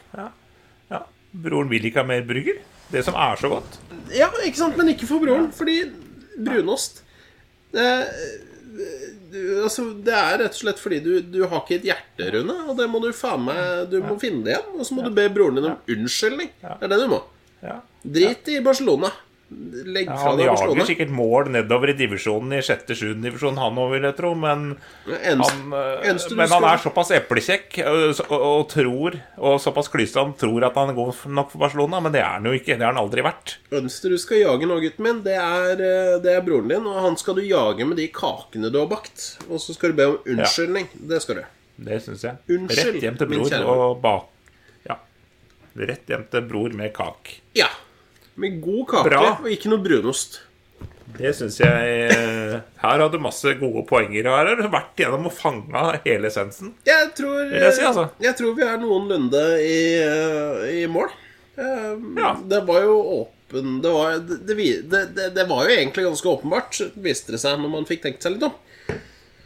ja, 0.89 1.03
broren 1.31 1.69
vil 1.69 1.85
ikke 1.89 2.01
ha 2.01 2.09
mer 2.09 2.25
burger. 2.27 2.57
Det 2.91 3.03
som 3.05 3.17
er 3.19 3.37
så 3.39 3.51
godt. 3.51 3.77
Ja, 4.15 4.31
ikke 4.47 4.61
sant, 4.63 4.77
men 4.79 4.89
ikke 4.93 5.09
for 5.09 5.21
broren, 5.21 5.49
fordi 5.53 5.81
brunost 6.37 7.01
eh, 7.75 8.05
altså, 9.65 9.89
Det 10.05 10.13
er 10.13 10.37
rett 10.43 10.53
og 10.53 10.59
slett 10.61 10.79
fordi 10.79 10.99
du, 11.03 11.11
du 11.21 11.41
har 11.49 11.63
ikke 11.63 11.79
et 11.81 11.87
hjerte, 11.89 12.29
Rune. 12.37 12.55
Og 12.71 12.77
det 12.79 12.87
må 12.89 13.01
du 13.03 13.09
faen 13.15 13.43
meg 13.45 13.89
Du 13.91 13.99
må 14.05 14.17
finne 14.21 14.45
det 14.45 14.55
igjen. 14.55 14.73
Og 14.77 14.87
så 14.87 14.97
må 14.97 15.05
du 15.05 15.13
be 15.13 15.27
broren 15.33 15.59
din 15.59 15.69
om 15.73 15.93
unnskyldning. 15.97 16.53
Det 16.63 16.87
er 16.87 16.93
det 16.93 17.01
du 17.03 17.07
må. 17.11 17.21
Ja. 17.61 17.79
Drit 18.17 18.49
i 18.53 18.59
Barcelona. 18.63 19.11
Legg 19.47 20.09
Ja, 20.09 20.15
fra 20.19 20.33
han 20.33 20.41
jager 20.43 20.87
sikkert 20.89 21.11
mål 21.15 21.47
nedover 21.53 21.93
i 21.93 21.95
divisjonen 21.95 22.57
i 22.57 22.59
sjette-sjuende 22.65 23.29
divisjon, 23.29 23.55
han 23.61 23.77
òg, 23.79 23.93
vil 23.93 24.07
jeg 24.09 24.15
tro. 24.17 24.33
Men 24.35 24.65
Eneste, 25.07 25.53
han, 25.53 25.69
men 25.71 26.19
skal... 26.19 26.51
han 26.51 26.67
er 26.67 26.81
såpass 26.83 27.13
eplekjekk 27.15 27.77
øh, 27.85 28.19
og, 28.25 28.35
og 28.35 28.65
tror 28.73 29.15
Og 29.39 29.55
såpass 29.63 29.87
klysete 29.93 30.19
han 30.19 30.35
tror 30.35 30.67
at 30.67 30.75
han 30.75 30.91
går 30.97 31.23
nok 31.31 31.53
for 31.53 31.63
Barcelona, 31.63 32.01
men 32.03 32.15
det 32.15 32.25
er 32.25 32.35
han 32.35 32.49
jo 32.49 32.57
ikke. 32.59 32.75
Det 32.75 32.83
har 32.83 32.91
han 32.91 32.99
aldri 32.99 33.23
vært. 33.23 33.55
Ønsker 33.79 34.11
du 34.11 34.19
skal 34.19 34.43
jage 34.43 34.67
nå, 34.67 34.81
gutten 34.83 35.07
min, 35.07 35.23
det 35.23 35.39
er, 35.39 35.73
eh, 35.79 36.13
det 36.23 36.35
er 36.35 36.43
broren 36.43 36.75
din. 36.75 36.91
Og 36.91 36.99
han 37.07 37.17
skal 37.19 37.39
du 37.39 37.45
jage 37.47 37.87
med 37.87 38.01
de 38.01 38.11
kakene 38.11 38.73
du 38.73 38.81
har 38.81 38.91
bakt. 38.91 39.29
Og 39.47 39.63
så 39.63 39.77
skal 39.77 39.95
du 39.95 40.01
be 40.01 40.11
om 40.11 40.19
unnskyldning. 40.35 40.91
Det 41.07 41.23
skal 41.23 41.39
du. 41.39 41.43
Det 41.87 42.03
syns 42.03 42.27
jeg. 42.27 42.43
Unnskyld, 42.51 42.95
Rett 42.97 43.03
hjem 43.07 43.17
til 43.23 43.31
bror 43.31 43.59
og 43.71 43.99
bak... 44.03 44.31
Ja. 44.89 44.99
Rett 45.77 46.09
hjem 46.11 46.27
til 46.33 46.47
bror 46.51 46.73
med 46.75 46.91
kak. 46.97 47.37
Ja. 47.55 47.71
Med 48.37 48.59
god 48.61 48.83
kake 48.91 49.09
Bra. 49.09 49.21
og 49.41 49.49
ikke 49.49 49.71
noe 49.71 49.81
brunost. 49.81 50.41
Det 51.17 51.31
syns 51.33 51.55
jeg 51.61 52.09
øh, 52.13 52.57
Her 52.83 53.01
hadde 53.01 53.19
masse 53.21 53.53
gode 53.57 53.81
poenger. 53.89 54.27
Her 54.29 54.49
har 54.51 54.59
du 54.59 54.67
vært 54.69 54.99
gjennom 54.99 55.29
og 55.29 55.33
fanga 55.33 55.85
hele 56.03 56.29
essensen. 56.29 56.75
Jeg 56.85 57.13
tror, 57.17 57.47
jeg 57.49 57.73
si, 57.73 57.85
altså. 57.87 58.09
jeg 58.21 58.37
tror 58.37 58.53
vi 58.57 58.65
er 58.67 58.77
noenlunde 58.81 59.41
i, 59.63 59.79
eh, 60.03 60.67
i 60.83 60.85
mål. 60.91 61.09
Eh, 61.57 61.95
Ja. 62.19 62.35
Det 62.45 62.61
var 62.67 62.83
jo 62.85 62.97
åpen 63.15 63.79
Det 63.81 63.89
var, 63.95 64.19
det, 64.19 64.55
det, 64.91 65.29
det, 65.33 65.45
var 65.49 65.65
jo 65.65 65.73
egentlig 65.73 66.03
ganske 66.05 66.29
åpenbart, 66.29 66.81
viste 67.01 67.33
det 67.33 67.39
seg 67.41 67.57
når 67.61 67.71
man 67.73 67.87
fikk 67.89 68.03
tenkt 68.03 68.25
seg 68.27 68.35
litt 68.35 68.45
om. 68.49 68.53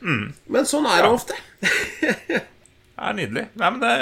Men 0.02 0.66
sånn 0.68 0.90
er 0.90 1.06
det 1.06 1.14
ofte. 1.14 1.38
Det 3.02 3.08
er 3.10 3.16
nydelig. 3.18 3.44
Nei, 3.58 3.70
men 3.74 3.80
det, 3.82 3.94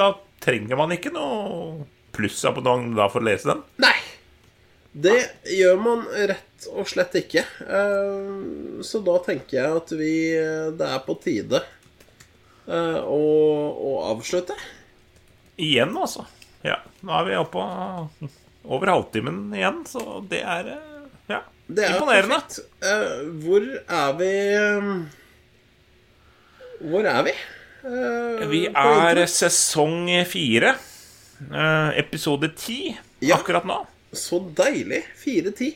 Da 0.00 0.08
trenger 0.42 0.78
man 0.80 0.90
ikke 0.94 1.12
noe 1.14 1.84
plussabonnement 2.16 2.96
da 2.98 3.06
for 3.12 3.22
å 3.22 3.28
lese 3.28 3.52
den. 3.52 3.60
Nei. 3.84 3.94
Det 4.92 5.18
gjør 5.48 5.78
man 5.80 6.02
rett 6.28 6.66
og 6.68 6.84
slett 6.90 7.14
ikke. 7.22 7.44
Eh, 7.64 8.82
Så 8.84 9.00
da 9.06 9.14
tenker 9.24 9.56
jeg 9.56 9.76
at 9.78 9.92
vi 9.96 10.10
Det 10.76 10.88
er 10.88 10.98
på 11.06 11.14
tide 11.22 11.62
eh, 12.68 13.00
å, 13.00 13.20
å 13.72 13.92
avslutte. 14.12 14.54
Igjen, 15.56 15.96
altså. 15.96 16.26
Ja, 16.62 16.76
nå 17.02 17.12
er 17.18 17.24
vi 17.30 17.38
oppe 17.40 17.56
på 17.56 18.28
over 18.72 18.92
halvtimen 18.92 19.48
igjen, 19.56 19.80
så 19.90 20.20
det 20.30 20.42
er 20.46 20.68
eh, 20.76 21.00
ja, 21.32 21.40
Det 21.66 21.82
er 21.88 21.96
imponerende. 21.96 22.38
perfekt. 22.38 22.60
Eh, 22.84 23.24
hvor 23.42 23.66
er 23.82 24.12
vi 24.20 24.30
eh, 24.60 24.92
Hvor 26.92 27.08
er 27.10 27.22
vi? 27.26 27.34
Eh, 27.82 28.44
Vi 28.52 28.60
er 28.70 29.22
sesong 29.26 30.06
fire, 30.30 30.76
eh, 31.48 31.90
episode 32.04 32.52
ti 32.58 32.92
Ja. 33.22 33.36
akkurat 33.40 33.64
nå. 33.66 33.80
Så 34.12 34.40
deilig. 34.56 35.02
4-10. 35.24 35.72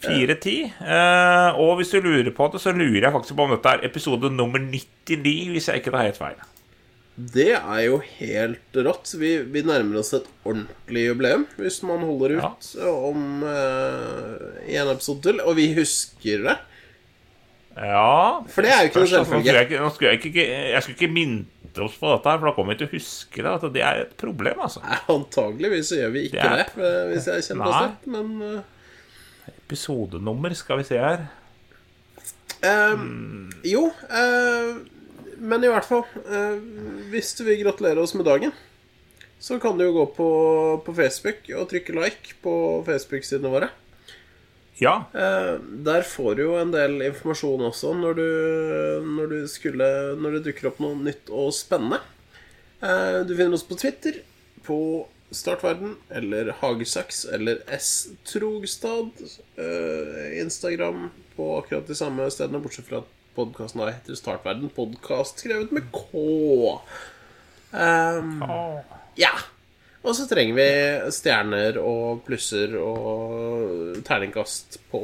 4-10. 0.00 0.54
Eh, 0.80 1.58
og 1.60 1.76
hvis 1.78 1.92
du 1.92 2.00
lurer 2.00 2.30
på 2.34 2.48
det, 2.52 2.62
så 2.62 2.72
lurer 2.72 3.04
jeg 3.04 3.12
faktisk 3.14 3.36
på 3.36 3.46
om 3.46 3.52
dette 3.54 3.74
er 3.74 3.84
episode 3.86 4.30
nummer 4.32 4.62
99, 4.62 5.50
hvis 5.52 5.68
jeg 5.68 5.82
ikke 5.82 5.92
tar 5.94 6.08
helt 6.08 6.20
feil. 6.20 6.40
Det 7.20 7.50
er 7.58 7.82
jo 7.84 7.98
helt 8.00 8.80
rått. 8.86 9.12
Vi, 9.20 9.34
vi 9.52 9.62
nærmer 9.66 10.00
oss 10.00 10.14
et 10.16 10.28
ordentlig 10.46 11.02
jubileum 11.04 11.44
hvis 11.58 11.82
man 11.84 12.04
holder 12.06 12.38
ut 12.38 12.68
om 12.86 13.42
uh, 13.44 14.64
en 14.64 14.92
episode 14.94 15.26
til. 15.26 15.42
Og 15.44 15.58
vi 15.58 15.68
husker 15.76 16.46
det. 16.46 16.56
Ja 17.76 18.40
For 18.50 18.64
det 18.64 18.72
er 18.72 18.80
jo 18.82 18.88
ikke 18.88 19.02
noe 19.04 19.10
selvfølgelig. 19.10 19.20
altså, 19.20 19.20
nå 19.20 19.24
selvfølge. 19.24 19.44
skulle 19.44 19.76
jeg, 19.76 19.82
nå 19.84 19.90
skulle 19.94 20.10
jeg, 20.10 20.24
ikke, 20.30 20.46
jeg 20.72 20.82
skulle 20.82 20.96
ikke 20.98 21.14
minne 21.14 21.59
oss 21.78 21.96
på 22.00 22.10
dette, 22.10 22.30
her 22.30 22.40
for 22.40 22.50
da 22.50 22.54
kommer 22.56 22.74
vi 22.74 22.80
til 22.80 22.88
å 22.88 22.94
huske 22.94 23.44
det. 23.44 23.52
At 23.52 23.66
det 23.74 23.82
er 23.86 24.02
et 24.04 24.14
problem, 24.20 24.62
altså. 24.66 24.82
Nei, 24.84 24.98
Antageligvis 25.14 25.90
så 25.92 26.00
gjør 26.00 26.14
vi 26.16 26.24
ikke 26.28 26.46
Det 26.46 26.64
det, 26.74 26.86
eh, 26.88 27.02
hvis 27.12 27.28
jeg 27.30 27.46
kjenner 27.48 27.70
meg 27.70 27.76
Nei. 27.76 28.14
Men 28.16 28.46
eh, 28.46 29.52
Episodenummer, 29.54 30.56
skal 30.58 30.80
vi 30.80 30.88
se 30.90 30.98
her. 31.00 31.26
eh, 32.66 33.04
Jo, 33.70 33.86
uh, 34.10 34.80
men 35.40 35.64
i 35.64 35.70
hvert 35.72 35.86
fall 35.88 36.02
uh, 36.26 36.58
Hvis 37.12 37.32
du 37.38 37.46
vil 37.46 37.62
gratulere 37.62 38.02
oss 38.02 38.12
med 38.18 38.26
dagen, 38.28 38.52
så 39.40 39.56
kan 39.62 39.78
du 39.78 39.86
jo 39.86 39.94
gå 39.96 40.06
på, 40.18 40.30
på 40.84 40.94
Facebook 40.98 41.46
og 41.56 41.70
trykke 41.70 41.94
like 41.96 42.34
på 42.44 42.54
Facebook-sidene 42.84 43.52
våre. 43.54 43.70
Ja. 44.80 44.94
Eh, 45.12 45.54
der 45.84 46.02
får 46.08 46.38
du 46.38 46.42
jo 46.46 46.56
en 46.56 46.72
del 46.72 47.02
informasjon 47.04 47.66
også 47.68 47.92
når 47.98 48.16
du, 48.16 48.28
når 49.04 49.32
du 49.34 49.38
skulle 49.52 49.86
Når 50.16 50.38
det 50.38 50.44
dukker 50.48 50.70
opp 50.70 50.80
noe 50.80 50.96
nytt 50.96 51.28
og 51.28 51.52
spennende. 51.56 52.00
Eh, 52.80 53.20
du 53.28 53.34
finner 53.36 53.58
oss 53.58 53.66
på 53.68 53.76
Twitter, 53.76 54.22
på 54.64 54.80
Startverden 55.30 55.94
eller 56.08 56.54
Hagesaks 56.62 57.26
eller 57.28 57.60
S. 57.76 58.08
Trogstad. 58.26 59.12
Eh, 59.60 60.40
Instagram 60.40 61.10
på 61.36 61.52
akkurat 61.60 61.86
de 61.86 61.94
samme 61.94 62.26
stedene, 62.32 62.62
bortsett 62.64 62.88
fra 62.88 63.04
at 63.04 63.16
podkasten 63.36 63.84
heter 63.84 64.18
Startverden. 64.18 64.72
Podkast 64.74 65.44
skrevet 65.44 65.70
med 65.76 65.92
K. 65.92 66.80
Um, 67.70 68.42
ja. 69.20 69.36
Og 70.00 70.14
så 70.16 70.24
trenger 70.30 70.56
vi 70.56 70.68
stjerner 71.12 71.76
og 71.82 72.22
plusser 72.24 72.72
og 72.80 73.98
terningkast 74.06 74.78
på 74.92 75.00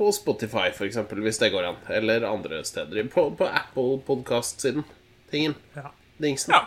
På 0.00 0.08
Spotify, 0.16 0.70
for 0.72 0.86
eksempel, 0.88 1.20
hvis 1.20 1.38
det 1.42 1.50
går 1.52 1.66
an. 1.68 1.80
Eller 1.92 2.24
andre 2.24 2.62
steder. 2.64 3.04
På, 3.12 3.26
på 3.36 3.44
Apple 3.44 3.98
Podcast-siden. 4.06 4.86
Tingen. 5.30 5.58
Ja. 5.76 5.90
Dingsen. 6.20 6.54
ja. 6.56 6.62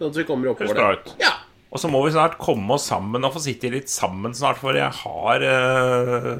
Sånn 0.00 0.14
at 0.14 0.16
vi 0.16 0.24
kommer 0.24 0.54
oppover 0.54 0.80
det. 0.80 1.12
Ja. 1.20 1.34
Og 1.70 1.82
så 1.82 1.90
må 1.92 2.00
vi 2.06 2.14
snart 2.14 2.38
komme 2.40 2.78
oss 2.78 2.88
sammen 2.88 3.26
og 3.26 3.34
få 3.36 3.42
sitte 3.44 3.68
litt 3.70 3.92
sammen 3.92 4.32
snart, 4.34 4.58
for 4.62 4.74
jeg 4.74 4.88
har 5.02 5.44
eh, 5.44 6.30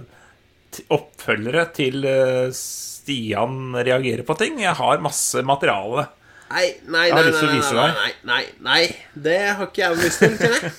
oppfølgere 0.97 1.67
til 1.77 2.01
eh, 2.09 2.49
Stian 2.57 3.77
reagerer 3.77 4.25
på 4.27 4.39
ting. 4.41 4.59
Jeg 4.65 4.75
har 4.81 5.05
masse 5.05 5.45
materiale. 5.47 6.09
Nei, 6.51 6.67
nei, 6.91 7.07
Jeg 7.07 7.15
nei, 7.15 7.17
har 7.17 7.23
nei, 7.23 7.31
lyst 7.31 7.41
til 7.41 7.49
å 7.49 7.51
nei, 7.51 7.59
vise 7.61 7.75
nei, 7.75 7.89
deg. 7.89 7.97
nei, 7.97 8.13
nei, 8.31 8.45
nei. 8.67 9.23
Det 9.29 9.39
har 9.59 9.67
ikke 9.69 9.83
jeg 9.85 10.01
lyst 10.05 10.19
til. 10.25 10.39
kjenner 10.41 10.63
jeg. 10.67 10.73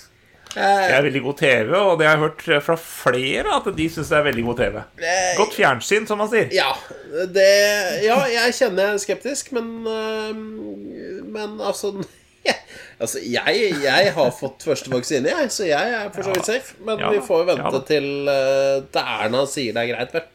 Eh, 0.51 0.81
Det 0.83 0.95
er 0.97 1.03
veldig 1.05 1.21
god 1.23 1.37
TV, 1.39 1.69
og 1.79 1.93
det 2.01 2.07
har 2.09 2.17
jeg 2.17 2.23
hørt 2.25 2.63
fra 2.65 2.75
flere 2.83 3.53
at 3.55 3.69
de 3.77 3.85
syns 3.93 4.09
det 4.11 4.17
er 4.17 4.25
veldig 4.25 4.43
god 4.49 4.57
TV. 4.59 4.81
Eh, 4.99 5.29
Godt 5.37 5.53
fjernsyn, 5.55 6.07
som 6.09 6.19
man 6.19 6.27
sier. 6.33 6.49
Ja, 6.51 6.73
det 7.31 7.45
Ja, 8.03 8.17
jeg 8.27 8.57
kjenner 8.57 8.89
jeg 8.89 8.97
er 8.97 9.05
skeptisk, 9.05 9.53
men 9.55 9.69
øh, 9.87 10.35
Men 11.31 11.55
altså 11.63 11.93
Altså, 13.01 13.17
jeg, 13.23 13.71
jeg 13.81 14.11
har 14.13 14.29
fått 14.35 14.61
første 14.67 14.91
vaksine, 14.91 15.29
jeg, 15.31 15.47
så 15.55 15.65
jeg 15.65 15.93
er 15.97 16.11
for 16.13 16.27
så 16.27 16.35
vidt 16.35 16.45
safe. 16.51 16.75
Men 16.85 16.99
Ja 17.01 17.09
vi 17.15 17.21
får 17.25 17.39
jo 17.41 17.47
vente 17.47 17.71
ja 17.71 17.81
til, 17.87 18.09
til 18.93 19.01
Erna 19.15 19.45
sier 19.49 19.73
det 19.77 19.81
er 19.87 19.89
greit, 19.95 20.13
vel. 20.19 20.27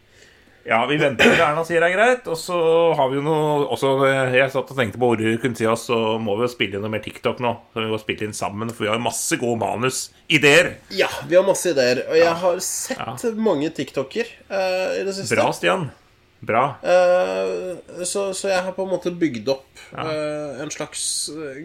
Ja, 0.66 0.80
vi 0.90 0.96
venter 0.98 1.28
til 1.30 1.38
Erna 1.38 1.62
sier 1.66 1.82
det 1.82 1.92
er 1.92 1.94
greit. 1.94 2.28
Og 2.30 2.38
så 2.40 2.56
har 2.98 3.10
vi 3.12 3.20
jo 3.20 3.24
noe 3.26 3.66
også, 3.70 3.92
Jeg 4.34 4.50
satt 4.50 4.72
og 4.72 4.78
tenkte 4.78 4.98
på 4.98 5.10
hvor 5.12 5.20
du 5.20 5.28
kunne 5.42 5.58
si 5.58 5.68
oss, 5.70 5.86
så 5.90 6.16
må 6.22 6.34
vi 6.40 6.46
jo 6.46 6.50
spille 6.50 6.78
inn 6.78 6.82
noe 6.82 6.92
mer 6.92 7.04
TikTok 7.04 7.42
nå. 7.44 7.52
Så 7.70 7.84
vi 7.84 7.92
må 7.92 8.00
spille 8.02 8.26
inn 8.26 8.34
sammen, 8.36 8.72
for 8.74 8.86
vi 8.86 8.90
har 8.90 9.02
masse 9.02 9.38
gode 9.38 9.60
manusideer. 9.62 10.72
Ja, 10.96 11.10
vi 11.30 11.38
har 11.38 11.46
masse 11.46 11.70
ideer. 11.70 12.02
Og 12.08 12.18
jeg 12.18 12.34
har 12.42 12.58
sett 12.66 13.38
mange 13.38 13.70
TikToker 13.76 14.32
uh, 14.50 14.98
i 14.98 15.06
det 15.06 15.14
siste. 15.14 15.36
Bra, 15.36 15.46
Stian. 15.54 15.86
Bra. 16.46 16.64
Uh, 16.82 18.02
så, 18.02 18.28
så 18.36 18.50
jeg 18.50 18.66
har 18.66 18.74
på 18.74 18.84
en 18.84 18.92
måte 18.96 19.14
bygd 19.14 19.54
opp 19.54 19.86
uh, 19.94 20.58
en 20.64 20.74
slags 20.74 21.06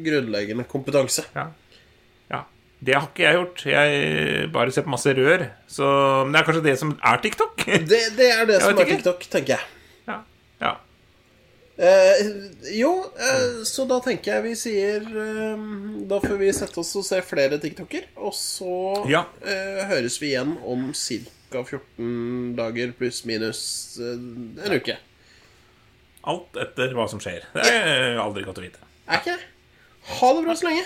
grunnleggende 0.05 0.67
kompetanse. 0.69 1.25
Ja. 1.33 1.49
Det 2.81 2.95
har 2.97 3.03
ikke 3.11 3.23
jeg 3.27 3.35
gjort. 3.37 3.63
Jeg 3.69 4.45
bare 4.53 4.71
ser 4.73 4.85
på 4.87 4.89
masse 4.95 5.11
rør. 5.13 5.43
Så 5.69 5.85
Men 6.25 6.33
det 6.33 6.39
er 6.41 6.45
kanskje 6.47 6.63
det 6.65 6.77
som 6.81 6.95
er 6.97 7.19
TikTok? 7.21 7.65
Det, 7.91 7.99
det 8.17 8.29
er 8.33 8.47
det 8.49 8.61
som 8.61 8.71
er 8.73 8.81
ikke. 8.81 8.95
TikTok, 8.95 9.27
tenker 9.35 9.53
jeg. 9.57 9.67
ja. 10.09 10.15
ja. 10.63 10.71
Eh, 11.81 12.17
jo, 12.77 12.89
eh, 13.17 13.61
så 13.65 13.85
da 13.89 13.97
tenker 14.05 14.35
jeg 14.35 14.43
vi 14.43 14.51
sier 14.59 15.05
eh, 15.07 15.61
Da 16.09 16.19
får 16.21 16.35
vi 16.37 16.49
sette 16.53 16.77
oss 16.81 16.91
og 16.99 17.05
se 17.07 17.21
flere 17.25 17.57
TikToker, 17.63 18.03
og 18.21 18.35
så 18.37 18.73
Ja. 19.09 19.23
eh, 19.41 19.79
høres 19.89 20.19
vi 20.21 20.33
igjen 20.33 20.57
om 20.61 20.91
ca. 20.93 21.63
14 21.63 22.53
dager 22.59 22.91
pluss 22.99 23.23
minus 23.25 23.61
eh, 24.01 24.19
en 24.67 24.75
uke. 24.77 24.97
Alt 26.29 26.59
etter 26.61 26.93
hva 26.97 27.07
som 27.09 27.21
skjer. 27.23 27.47
Det 27.55 27.65
er 27.65 28.19
aldri 28.21 28.43
godt 28.45 28.61
å 28.61 28.65
vite. 28.67 28.83
Er 29.09 29.23
ikke 29.23 29.37
det? 29.39 29.47
Ha 30.19 30.33
det 30.37 30.43
bra 30.45 30.53
så 30.59 30.67
lenge. 30.69 30.85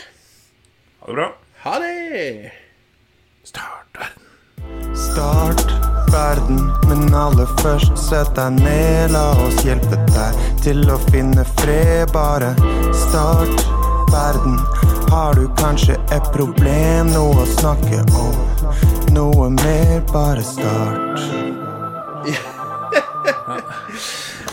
Ha 1.02 1.10
det 1.12 1.18
bra. 1.18 1.28
Ha 1.66 1.80
det. 1.80 2.52
Start 3.44 3.98
verden. 3.98 4.96
Start 4.96 5.72
verden, 6.12 6.72
men 6.90 7.14
aller 7.14 7.48
først 7.62 7.98
sett 7.98 8.36
deg 8.38 8.60
ned. 8.60 9.10
La 9.16 9.32
oss 9.42 9.64
hjelpe 9.66 9.98
deg 10.12 10.38
til 10.62 10.84
å 10.94 11.00
finne 11.08 11.42
fred. 11.56 12.14
Bare 12.14 12.52
start 12.94 13.66
verden. 14.14 14.60
Har 15.10 15.34
du 15.34 15.48
kanskje 15.58 15.98
et 16.14 16.30
problem, 16.36 17.10
noe 17.16 17.34
å 17.42 17.48
snakke 17.56 18.04
om? 18.14 18.38
Noe 19.18 19.50
mer, 19.58 20.04
bare 20.14 20.46
start. 20.46 21.18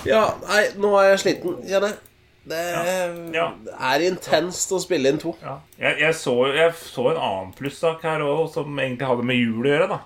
Ja, 0.02 0.32
nei, 0.48 0.64
nå 0.82 0.96
er 0.98 1.12
jeg 1.12 1.20
sliten, 1.22 1.60
kjenner 1.68 1.92
jeg. 1.92 2.11
Det 2.44 3.34
Ja. 3.34 3.52
er 3.78 4.00
intenst 4.02 4.72
å 4.74 4.80
spille 4.82 5.08
inn 5.12 5.18
to. 5.18 5.36
Ja. 5.42 5.60
Jeg, 5.78 5.98
jeg, 6.00 6.14
så, 6.14 6.34
jeg 6.54 6.72
så 6.74 7.10
en 7.12 7.20
annen 7.22 7.52
plussak 7.54 8.02
her 8.02 8.20
òg, 8.20 8.48
som 8.52 8.66
egentlig 8.78 9.06
hadde 9.06 9.22
med 9.24 9.36
jul 9.36 9.62
å 9.66 9.70
gjøre. 9.70 9.88
da 9.88 10.00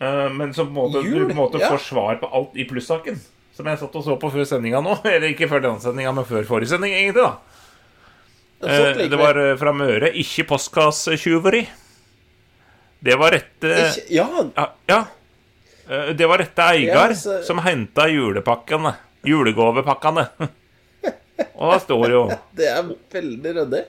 Eh, 0.00 0.28
Men 0.34 0.52
som 0.52 0.66
på 0.66 0.70
en 0.74 0.92
måte, 0.92 1.04
Jul? 1.04 1.28
du 1.28 1.34
på 1.34 1.38
måte 1.38 1.60
Ja. 1.60 1.70
får 1.70 1.78
svar 1.78 2.16
på 2.20 2.26
alt 2.34 2.56
i 2.56 2.64
plussaken. 2.64 3.20
Som 3.54 3.66
jeg 3.66 3.78
satt 3.78 3.94
og 3.94 4.02
så 4.04 4.16
på 4.18 4.30
før 4.32 4.44
sendinga 4.44 4.82
nå. 4.82 4.98
Eller 5.06 5.28
ikke 5.30 5.48
før 5.48 5.62
denne 5.62 5.80
sendinga, 5.80 6.12
men 6.12 6.24
før 6.24 6.42
forrige 6.44 6.68
sending, 6.74 6.92
egentlig. 6.92 7.22
da 7.22 7.36
Det, 8.60 8.98
Eh, 9.00 9.08
Det 9.08 9.18
var 9.18 9.38
eh, 9.38 9.56
fra 9.56 9.72
Møre. 9.72 10.10
Ikke 10.12 10.44
postkassetyveri. 10.48 11.68
Det 13.04 13.16
var 13.18 13.30
rette 13.30 13.62
Ikke, 13.70 14.10
ja, 14.10 14.26
Ja. 14.56 14.66
ja. 14.88 15.04
Eh, 15.88 16.12
Det 16.12 16.26
var 16.26 16.38
rette 16.38 16.58
Eigar 16.62 17.10
Ja, 17.10 17.14
så- 17.14 17.42
som 17.44 17.58
henta 17.58 18.08
julepakkene. 18.10 18.96
Julegavepakkene. 19.24 20.28
Og 21.54 21.72
da 21.72 21.78
står 21.82 22.04
det 22.08 22.14
jo 22.16 22.24
det 22.58 22.68
er 22.72 22.90
veldig 23.14 23.54
ryddig. 23.60 23.82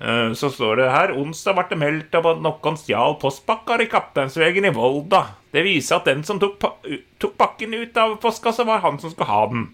eh, 0.00 0.32
Så 0.36 0.50
står 0.52 0.82
det 0.82 0.90
her 0.92 1.14
Onsdag 1.16 1.56
ble 1.58 1.66
det 1.70 1.80
meldt 1.80 2.18
om 2.20 2.30
at 2.34 2.42
noen 2.44 2.78
stjal 2.80 3.16
postpakker 3.22 3.84
i 3.84 3.88
Kapteinsvegen 3.90 4.68
i 4.68 4.74
Volda. 4.76 5.24
Det 5.54 5.64
viser 5.66 5.98
at 5.98 6.08
den 6.10 6.24
som 6.26 6.40
tok, 6.42 6.58
pa 6.62 6.74
tok 7.20 7.36
pakken 7.40 7.74
ut 7.74 7.96
av 7.98 8.16
postkassa, 8.22 8.64
var 8.68 8.84
han 8.84 9.00
som 9.02 9.12
skulle 9.12 9.30
ha 9.30 9.46
den. 9.50 9.68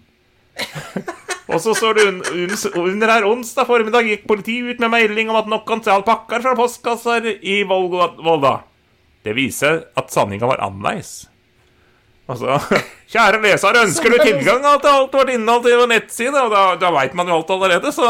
Og 1.47 1.61
så 1.63 1.71
står 1.77 1.93
det 1.95 2.03
un 2.09 2.17
un 2.27 2.89
under 2.91 3.07
her 3.07 3.23
onsdag 3.27 3.67
formiddag 3.69 4.07
gikk 4.09 4.25
politiet 4.27 4.73
ut 4.73 4.81
med 4.83 4.91
melding 4.91 5.29
om 5.31 5.37
at 5.39 5.47
noen 5.47 5.83
stjal 5.83 6.03
pakker 6.03 6.43
fra 6.43 6.55
postkasser 6.59 7.29
i 7.39 7.61
Volda. 7.67 8.57
Det 9.23 9.35
viser 9.37 9.85
at 9.95 10.11
sanninga 10.11 10.47
var 10.49 10.59
annerledes. 10.63 11.27
Altså, 12.27 12.57
kjære 13.13 13.37
leser, 13.43 13.77
ønsker 13.85 14.11
du 14.11 14.17
tilgang 14.19 14.65
til 14.83 14.89
alt 14.91 15.13
vårt 15.15 15.29
innhold 15.31 15.61
til 15.63 15.77
vår 15.79 15.87
nettside? 15.93 16.35
Og 16.43 16.51
da, 16.51 16.63
da 16.81 16.89
veit 16.91 17.13
man 17.15 17.29
jo 17.31 17.37
alt 17.37 17.53
allerede, 17.55 17.91
så 17.95 18.09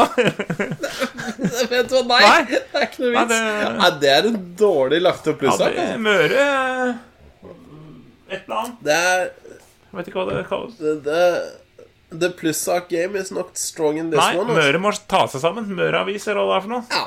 Vet 1.70 1.86
du 1.90 1.94
hva, 2.00 2.02
nei, 2.08 2.22
Nei. 2.24 2.40
det 2.48 2.62
er 2.74 2.86
ikke 2.88 3.04
noe 3.04 3.12
Nei, 3.14 3.24
det- 3.30 3.76
Nei, 3.78 3.90
det 4.02 4.10
er 4.16 4.26
en 4.32 4.40
dårlig 4.58 4.98
lagt 5.04 5.28
opp 5.30 5.38
ja, 5.38 5.52
plussak. 5.52 5.76
det, 5.76 5.84
er 5.94 6.02
Møre 6.02 6.42
Et 8.28 8.42
eller 8.42 8.58
annet. 8.58 8.80
Det 8.84 8.96
er 8.98 9.22
Jeg 9.22 9.96
vet 10.00 10.10
ikke 10.10 10.18
hva 10.20 10.26
det 10.32 10.42
kalles. 10.50 10.74
det, 10.82 10.96
det, 11.06 11.22
The 12.24 12.30
plussak 12.40 12.88
game 12.90 13.14
is 13.20 13.30
not 13.32 13.54
strong 13.60 13.98
in 14.00 14.10
this 14.10 14.18
Nei, 14.20 14.34
one. 14.40 14.50
Nei, 14.50 14.58
Møre 14.64 14.78
må 14.82 14.92
ta 15.08 15.22
seg 15.28 15.42
sammen. 15.44 15.68
Møreavis, 15.78 16.26
eller 16.28 16.42
hva 16.42 16.56
det 16.56 16.58
er 16.58 16.66
for 16.66 16.72
noe. 16.74 16.84
Ja. 16.90 17.06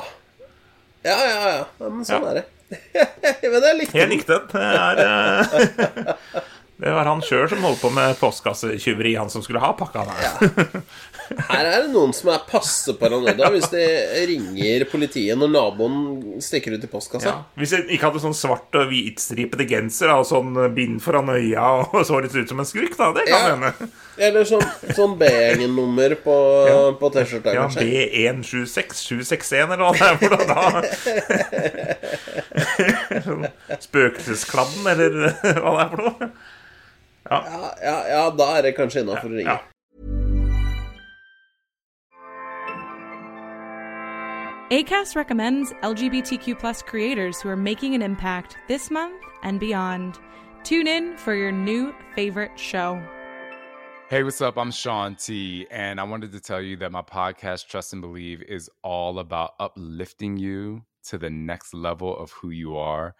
ja, 1.09 1.15
ja, 1.17 1.37
ja. 1.41 1.53
ja 1.81 1.89
men 1.91 2.05
sånn 2.07 2.23
Ja. 2.23 2.31
er 2.31 2.35
det. 2.39 2.47
men 3.51 3.65
jeg 3.67 3.77
likte 3.81 3.97
Jeg 3.99 4.07
den. 4.07 4.13
likte 4.15 4.37
den. 4.37 4.45
Det 4.53 4.61
er, 4.79 4.95
eh, 5.03 6.45
Det 6.81 6.89
var 6.89 7.05
han 7.05 7.19
sjøl 7.21 7.43
som 7.51 7.59
holdt 7.61 7.77
på 7.83 7.91
med 7.93 8.15
postkassetyveri, 8.17 9.11
han 9.19 9.29
som 9.29 9.43
skulle 9.45 9.59
ha 9.61 9.67
pakka 9.77 10.01
der. 10.07 10.21
Her 11.51 11.65
er 11.69 11.81
det 11.85 11.91
noen 11.93 12.09
som 12.15 12.29
er 12.33 12.39
passe 12.49 12.93
paranoide 12.99 13.49
hvis 13.53 13.69
de 13.71 13.83
ringer 14.27 14.83
politiet 14.89 15.37
når 15.39 15.49
naboen 15.53 15.95
stikker 16.43 16.73
ut 16.75 16.83
i 16.83 16.89
postkassa. 16.91 17.29
Ja. 17.29 17.35
Hvis 17.61 17.71
jeg 17.75 17.81
ikke 17.85 18.05
hadde 18.09 18.19
sånn 18.23 18.33
svart 18.35 18.75
og 18.81 18.89
hvitstripete 18.89 19.65
genser 19.69 20.09
og 20.15 20.25
sånn 20.27 20.51
bind 20.75 20.97
foran 21.05 21.29
øya 21.35 21.65
og 21.85 22.01
så 22.09 22.15
litt 22.25 22.35
ut 22.35 22.49
som 22.49 22.59
en 22.63 22.67
skurk, 22.67 22.93
da. 22.97 23.11
Det 23.19 23.23
kan 23.29 23.37
Ja. 23.37 23.41
hende. 23.53 23.71
Sånn, 24.21 24.45
sånn, 24.49 24.67
sånn 24.97 25.13
B-nummer 25.21 26.11
på, 26.25 26.35
på 26.99 27.05
T-skjorta, 27.13 27.49
Ja, 27.55 27.61
kanskje. 27.69 27.85
B176761 27.85 29.69
eller 29.77 29.85
hva 29.85 29.93
det 29.93 30.01
er 30.09 30.17
for 30.17 30.29
noe 30.33 30.45
da. 30.49 30.61
Sånn 33.25 33.45
Spøkelseskladden, 33.85 34.83
eller 34.95 35.11
hva 35.61 35.71
det 35.77 35.83
er 35.85 35.91
for 35.93 36.01
noe. 36.09 36.25
Ja, 37.31 37.73
ja, 37.81 38.07
ja, 38.07 38.29
da 38.29 38.57
er 38.57 38.61
det 38.61 38.75
kanskje 38.75 39.05
innafor 39.05 39.31
å 39.31 39.37
ringe. 39.37 39.53
Ja. 39.53 39.59
ACAST 44.71 45.15
recommends 45.15 45.73
LGBTQ 45.83 46.59
plus 46.59 46.81
creators 46.81 47.41
who 47.41 47.49
are 47.49 47.57
making 47.57 47.95
an 47.95 48.01
impact 48.01 48.57
this 48.67 48.91
month 48.91 49.21
and 49.43 49.59
beyond. 49.59 50.19
Tune 50.63 50.87
in 50.87 51.17
for 51.17 51.33
your 51.33 51.51
new 51.51 51.93
favorite 52.15 52.57
show. 52.59 53.01
Hey, 54.09 54.23
what's 54.23 54.41
up? 54.41 54.57
I'm 54.57 54.71
Sean 54.71 55.15
T, 55.15 55.65
and 55.71 56.01
I 56.01 56.03
wanted 56.03 56.33
to 56.33 56.41
tell 56.41 56.61
you 56.61 56.75
that 56.77 56.91
my 56.91 57.01
podcast, 57.01 57.67
Trust 57.67 57.93
and 57.93 58.01
Believe, 58.01 58.41
is 58.41 58.69
all 58.83 59.19
about 59.19 59.51
uplifting 59.57 60.35
you 60.35 60.83
to 61.05 61.17
the 61.17 61.29
next 61.29 61.73
level 61.73 62.17
of 62.17 62.31
who 62.31 62.49
you 62.49 62.75
are. 62.75 63.15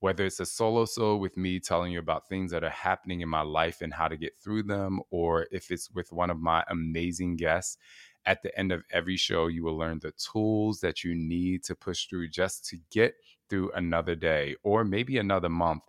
Whether 0.00 0.26
it's 0.26 0.40
a 0.40 0.46
solo 0.46 0.86
show 0.86 1.16
with 1.16 1.36
me 1.36 1.58
telling 1.58 1.92
you 1.92 1.98
about 1.98 2.28
things 2.28 2.50
that 2.50 2.62
are 2.64 2.70
happening 2.70 3.20
in 3.22 3.28
my 3.28 3.40
life 3.40 3.80
and 3.80 3.94
how 3.94 4.08
to 4.08 4.16
get 4.16 4.38
through 4.38 4.64
them, 4.64 5.00
or 5.10 5.46
if 5.50 5.70
it's 5.70 5.90
with 5.90 6.12
one 6.12 6.30
of 6.30 6.38
my 6.38 6.64
amazing 6.68 7.36
guests, 7.36 7.78
at 8.26 8.42
the 8.42 8.56
end 8.58 8.72
of 8.72 8.82
every 8.90 9.16
show, 9.16 9.46
you 9.46 9.62
will 9.62 9.78
learn 9.78 10.00
the 10.00 10.12
tools 10.12 10.80
that 10.80 11.04
you 11.04 11.14
need 11.14 11.62
to 11.64 11.74
push 11.76 12.06
through 12.06 12.28
just 12.28 12.66
to 12.66 12.78
get 12.90 13.14
through 13.48 13.70
another 13.72 14.16
day 14.16 14.56
or 14.64 14.84
maybe 14.84 15.16
another 15.16 15.48
month. 15.48 15.82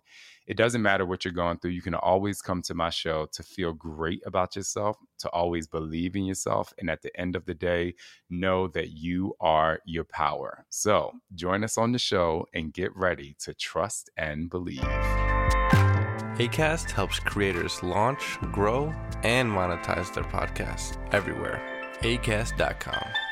It 0.48 0.56
doesn't 0.56 0.80
matter 0.80 1.04
what 1.04 1.24
you're 1.26 1.34
going 1.34 1.58
through. 1.58 1.72
You 1.72 1.82
can 1.82 1.94
always 1.94 2.40
come 2.40 2.62
to 2.62 2.74
my 2.74 2.88
show 2.88 3.26
to 3.32 3.42
feel 3.42 3.74
great 3.74 4.22
about 4.24 4.56
yourself, 4.56 4.96
to 5.18 5.28
always 5.28 5.66
believe 5.66 6.16
in 6.16 6.24
yourself. 6.24 6.72
And 6.78 6.88
at 6.88 7.02
the 7.02 7.14
end 7.20 7.36
of 7.36 7.44
the 7.44 7.52
day, 7.52 7.94
know 8.30 8.66
that 8.68 8.92
you 8.92 9.34
are 9.40 9.80
your 9.84 10.04
power. 10.04 10.64
So 10.70 11.12
join 11.34 11.64
us 11.64 11.76
on 11.76 11.92
the 11.92 11.98
show 11.98 12.46
and 12.54 12.72
get 12.72 12.96
ready 12.96 13.36
to 13.40 13.52
trust 13.52 14.08
and 14.16 14.48
believe. 14.48 14.80
ACAST 16.38 16.92
helps 16.92 17.18
creators 17.20 17.82
launch, 17.82 18.38
grow, 18.50 18.94
and 19.24 19.50
monetize 19.50 20.14
their 20.14 20.24
podcasts 20.24 20.96
everywhere. 21.12 21.60
ACAST.com. 22.00 23.27